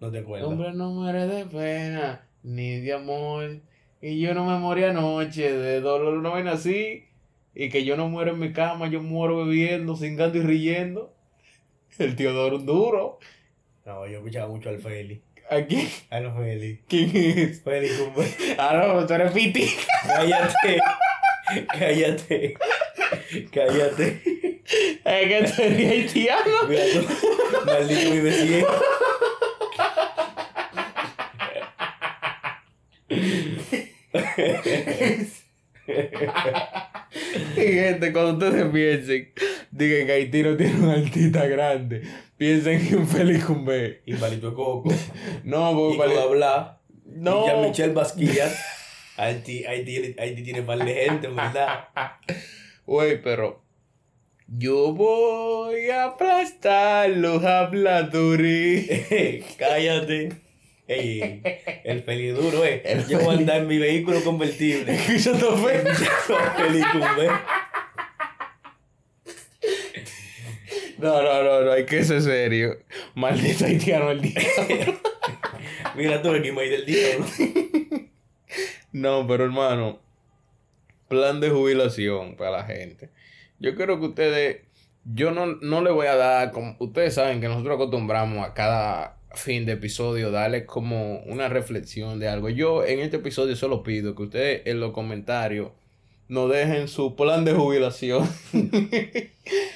No 0.00 0.10
te 0.10 0.18
acuerdas. 0.18 0.48
hombre 0.48 0.72
no 0.72 0.90
muere 0.90 1.26
de 1.26 1.46
pena 1.46 2.28
ni 2.42 2.80
de 2.80 2.92
amor. 2.92 3.60
Y 4.00 4.20
yo 4.20 4.34
no 4.34 4.44
me 4.44 4.58
morí 4.58 4.84
anoche 4.84 5.52
de 5.52 5.80
dolor, 5.80 6.14
no 6.22 6.34
ven 6.34 6.48
así. 6.48 7.07
Y 7.60 7.70
que 7.70 7.84
yo 7.84 7.96
no 7.96 8.08
muero 8.08 8.30
en 8.30 8.38
mi 8.38 8.52
cama, 8.52 8.86
yo 8.86 9.02
muero 9.02 9.44
bebiendo, 9.44 9.96
cingando 9.96 10.38
y 10.38 10.42
riendo. 10.42 11.12
El 11.98 12.14
Teodoro 12.14 12.54
un 12.58 12.66
duro. 12.66 13.18
No, 13.84 14.06
yo 14.06 14.18
escuchaba 14.18 14.46
mucho 14.46 14.68
al 14.68 14.78
Feli. 14.78 15.20
¿Aquí? 15.50 15.88
Al 16.08 16.32
Feli. 16.32 16.84
¿Quién 16.86 17.10
es? 17.16 17.60
Feli, 17.62 17.88
cumbe. 17.88 18.28
Ah, 18.58 18.80
no, 18.94 19.04
tú 19.04 19.12
eres 19.12 19.32
Piti. 19.32 19.68
Cállate. 20.06 20.80
Cállate. 21.76 22.54
Cállate. 23.50 24.62
Es 25.04 25.28
que 25.28 25.52
tú 25.56 25.62
eres 25.62 25.90
haitiano. 25.90 26.68
Mira 26.68 26.84
tú. 26.92 27.04
Maldito 27.66 28.10
mi 28.10 28.20
vecino. 28.20 28.68
Y 37.56 37.60
gente, 37.60 38.12
cuando 38.12 38.46
ustedes 38.46 38.66
piensen, 38.72 39.32
digan 39.70 40.06
que 40.06 40.12
Haití 40.12 40.42
no 40.42 40.56
tiene 40.56 40.74
un 40.80 40.90
artista 40.90 41.46
grande, 41.46 42.02
piensen 42.36 42.80
en 42.94 43.06
Félix 43.08 43.44
Cumbé. 43.44 44.02
Y 44.06 44.14
Palito 44.14 44.54
Coco. 44.54 44.90
No, 45.44 45.72
Y 45.72 45.74
porque 45.74 45.96
con 45.96 46.06
vale- 46.08 46.20
hablar. 46.20 46.78
No. 47.04 47.46
Y 47.64 47.68
Michelle 47.68 47.92
Basquiat. 47.94 48.52
Haití, 49.16 49.64
Haití, 49.64 50.14
Haití 50.18 50.42
tiene 50.42 50.62
par 50.62 50.78
de 50.84 50.94
gente, 50.94 51.26
en 51.26 51.34
verdad. 51.36 51.88
Güey, 52.86 53.20
pero 53.22 53.62
yo 54.46 54.92
voy 54.94 55.90
a 55.90 56.04
aplastar 56.04 57.10
los 57.10 57.42
habladores. 57.44 59.06
Cállate. 59.58 60.30
Ey, 60.88 61.42
el 61.84 62.02
Feli 62.02 62.28
duro, 62.28 62.64
eh. 62.64 62.80
El 62.82 63.06
Yo 63.06 63.18
voy 63.18 63.34
a 63.34 63.38
andar 63.38 63.58
en 63.58 63.66
mi 63.66 63.76
vehículo 63.76 64.24
convertible. 64.24 64.94
Escuchando 64.94 65.50
Cumbé. 65.50 65.84
No, 70.98 71.22
no, 71.22 71.42
no, 71.44 71.60
no, 71.60 71.70
hay 71.70 71.86
que 71.86 72.02
ser 72.02 72.20
serio. 72.20 72.76
Maldito 73.14 73.66
haitiano 73.66 74.10
el 74.10 74.20
día. 74.20 74.34
Mira 75.94 76.20
tú 76.20 76.30
el 76.30 76.42
que 76.42 76.50
me 76.50 76.68
del 76.68 76.84
diablo. 76.84 77.24
No, 78.90 79.24
pero 79.28 79.44
hermano, 79.44 80.00
plan 81.06 81.38
de 81.38 81.50
jubilación 81.50 82.34
para 82.34 82.50
la 82.50 82.64
gente. 82.64 83.10
Yo 83.60 83.76
creo 83.76 84.00
que 84.00 84.06
ustedes, 84.06 84.62
yo 85.04 85.30
no, 85.30 85.46
no 85.46 85.82
le 85.82 85.92
voy 85.92 86.08
a 86.08 86.16
dar, 86.16 86.50
como 86.50 86.74
ustedes 86.80 87.14
saben 87.14 87.40
que 87.40 87.46
nosotros 87.46 87.76
acostumbramos 87.76 88.44
a 88.44 88.54
cada 88.54 89.17
fin 89.38 89.64
de 89.66 89.72
episodio 89.72 90.30
darle 90.30 90.66
como 90.66 91.20
una 91.20 91.48
reflexión 91.48 92.18
de 92.18 92.28
algo. 92.28 92.48
Yo 92.48 92.84
en 92.84 93.00
este 93.00 93.16
episodio 93.16 93.56
solo 93.56 93.82
pido 93.82 94.14
que 94.14 94.22
ustedes 94.24 94.62
en 94.66 94.80
los 94.80 94.92
comentarios 94.92 95.70
nos 96.28 96.50
dejen 96.50 96.88
su 96.88 97.16
plan 97.16 97.44
de 97.44 97.54
jubilación. 97.54 98.28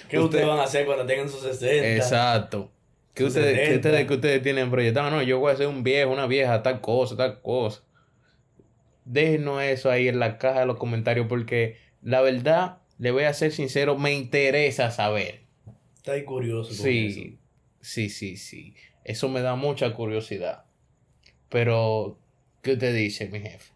¿Qué 0.08 0.18
ustedes 0.18 0.46
van 0.46 0.58
a 0.58 0.64
hacer 0.64 0.84
cuando 0.86 1.06
tengan 1.06 1.28
sus 1.28 1.40
60? 1.42 1.96
Exacto. 1.96 2.70
¿Qué 3.14 3.24
ustedes, 3.24 3.58
qué 3.58 3.66
70. 3.74 3.88
ustedes, 3.88 4.06
qué 4.08 4.14
ustedes 4.14 4.42
tienen 4.42 4.70
proyectado? 4.70 5.10
No, 5.10 5.22
yo 5.22 5.38
voy 5.38 5.52
a 5.52 5.56
ser 5.56 5.66
un 5.68 5.82
viejo, 5.82 6.10
una 6.10 6.26
vieja, 6.26 6.62
tal 6.62 6.80
cosa, 6.80 7.16
tal 7.16 7.40
cosa. 7.42 7.82
déjenos 9.04 9.62
eso 9.62 9.90
ahí 9.90 10.08
en 10.08 10.18
la 10.18 10.38
caja 10.38 10.60
de 10.60 10.66
los 10.66 10.76
comentarios 10.76 11.26
porque 11.28 11.76
la 12.02 12.20
verdad, 12.20 12.78
le 12.98 13.10
voy 13.10 13.24
a 13.24 13.34
ser 13.34 13.52
sincero, 13.52 13.96
me 13.98 14.12
interesa 14.14 14.90
saber. 14.90 15.42
Está 15.96 16.12
ahí 16.12 16.24
curioso. 16.24 16.68
Con 16.70 16.76
Sí, 16.78 17.06
eso. 17.06 17.38
sí, 17.80 18.08
sí, 18.08 18.36
sí. 18.36 18.74
Eso 19.05 19.28
me 19.28 19.40
da 19.40 19.55
mucha 19.57 19.92
curiosidad. 19.94 20.64
Pero, 21.48 22.18
¿qué 22.62 22.76
te 22.76 22.92
dice, 22.92 23.28
mi 23.28 23.40
jefe? 23.40 23.72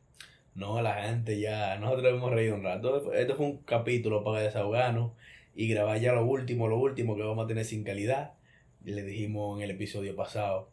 No, 0.54 0.80
la 0.80 1.02
gente 1.04 1.38
ya, 1.38 1.76
nosotros 1.78 2.14
hemos 2.14 2.32
reído 2.32 2.54
un 2.54 2.62
rato. 2.64 3.12
Este 3.12 3.34
fue- 3.34 3.46
un 3.46 3.56
capítulo 3.58 4.24
para 4.24 4.40
desahogarnos 4.40 5.12
y 5.54 5.68
grabar 5.68 6.00
ya 6.00 6.12
lo 6.12 6.24
último, 6.24 6.68
lo 6.68 6.78
último 6.78 7.16
que 7.16 7.22
vamos 7.22 7.44
a 7.44 7.48
tener 7.48 7.64
sin 7.64 7.84
calidad. 7.84 8.32
Le 8.84 9.02
dijimos 9.02 9.58
en 9.58 9.64
el 9.64 9.72
episodio 9.72 10.14
pasado 10.16 10.70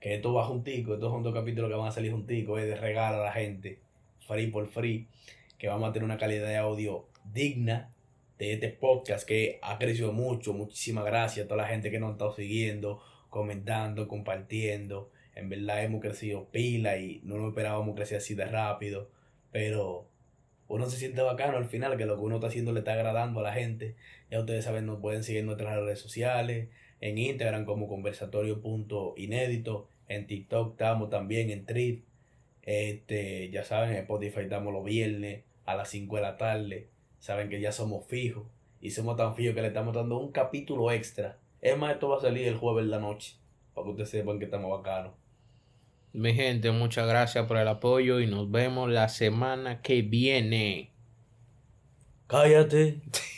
que 0.00 0.14
esto 0.14 0.34
va 0.34 0.44
juntico, 0.44 0.94
estos 0.94 1.10
son 1.10 1.22
dos 1.22 1.32
capítulos 1.34 1.70
que 1.70 1.76
van 1.76 1.88
a 1.88 1.92
salir 1.92 2.12
junticos, 2.12 2.60
es 2.60 2.66
de 2.66 2.76
regalo 2.76 3.22
a 3.22 3.24
la 3.24 3.32
gente, 3.32 3.78
free 4.26 4.48
por 4.48 4.66
free, 4.68 5.08
que 5.56 5.66
vamos 5.66 5.88
a 5.88 5.92
tener 5.92 6.04
una 6.04 6.18
calidad 6.18 6.46
de 6.46 6.58
audio 6.58 7.06
digna 7.32 7.90
de 8.38 8.52
este 8.52 8.68
podcast 8.68 9.26
que 9.26 9.58
ha 9.62 9.78
crecido 9.78 10.12
mucho. 10.12 10.52
Muchísimas 10.52 11.06
gracias 11.06 11.46
a 11.46 11.48
toda 11.48 11.62
la 11.62 11.68
gente 11.68 11.90
que 11.90 11.98
nos 11.98 12.10
ha 12.10 12.12
estado 12.12 12.34
siguiendo, 12.36 13.02
comentando, 13.34 14.06
compartiendo. 14.06 15.10
En 15.34 15.48
verdad 15.48 15.82
hemos 15.82 16.00
crecido 16.00 16.52
pila 16.52 16.98
y 16.98 17.20
no 17.24 17.36
nos 17.36 17.48
esperábamos 17.48 17.96
crecer 17.96 18.18
así 18.18 18.36
de 18.36 18.44
rápido. 18.44 19.10
Pero 19.50 20.06
uno 20.68 20.88
se 20.88 20.98
siente 20.98 21.20
bacano 21.20 21.56
al 21.56 21.66
final, 21.66 21.96
que 21.96 22.06
lo 22.06 22.14
que 22.14 22.22
uno 22.22 22.36
está 22.36 22.46
haciendo 22.46 22.72
le 22.72 22.78
está 22.78 22.92
agradando 22.92 23.40
a 23.40 23.42
la 23.42 23.52
gente. 23.52 23.96
Ya 24.30 24.38
ustedes 24.38 24.64
saben, 24.64 24.86
nos 24.86 25.00
pueden 25.00 25.24
seguir 25.24 25.40
en 25.40 25.46
nuestras 25.46 25.76
redes 25.76 25.98
sociales, 25.98 26.68
en 27.00 27.18
Instagram 27.18 27.64
como 27.64 27.88
conversatorio.inédito, 27.88 29.88
en 30.06 30.28
TikTok 30.28 30.74
estamos 30.74 31.10
también, 31.10 31.50
en 31.50 31.66
Treat. 31.66 32.02
Este, 32.62 33.50
ya 33.50 33.64
saben, 33.64 33.90
en 33.90 33.96
Spotify 33.96 34.42
estamos 34.42 34.72
los 34.72 34.84
viernes 34.84 35.42
a 35.64 35.74
las 35.74 35.88
5 35.88 36.16
de 36.16 36.22
la 36.22 36.36
tarde. 36.36 36.88
Saben 37.18 37.48
que 37.48 37.60
ya 37.60 37.72
somos 37.72 38.06
fijos. 38.06 38.44
Y 38.80 38.90
somos 38.90 39.16
tan 39.16 39.34
fijos 39.34 39.56
que 39.56 39.62
le 39.62 39.68
estamos 39.68 39.92
dando 39.92 40.18
un 40.18 40.30
capítulo 40.30 40.92
extra. 40.92 41.38
Es 41.64 41.78
más, 41.78 41.94
esto 41.94 42.10
va 42.10 42.18
a 42.18 42.20
salir 42.20 42.46
el 42.46 42.58
jueves 42.58 42.84
de 42.84 42.90
la 42.90 43.00
noche. 43.00 43.36
Para 43.72 43.86
que 43.86 43.90
ustedes 43.92 44.10
sepan 44.10 44.38
que 44.38 44.44
estamos 44.44 44.70
bacanos. 44.70 45.14
Mi 46.12 46.34
gente, 46.34 46.70
muchas 46.70 47.08
gracias 47.08 47.46
por 47.46 47.56
el 47.56 47.66
apoyo 47.66 48.20
y 48.20 48.26
nos 48.26 48.50
vemos 48.50 48.90
la 48.90 49.08
semana 49.08 49.80
que 49.80 50.02
viene. 50.02 50.92
Cállate. 52.26 53.00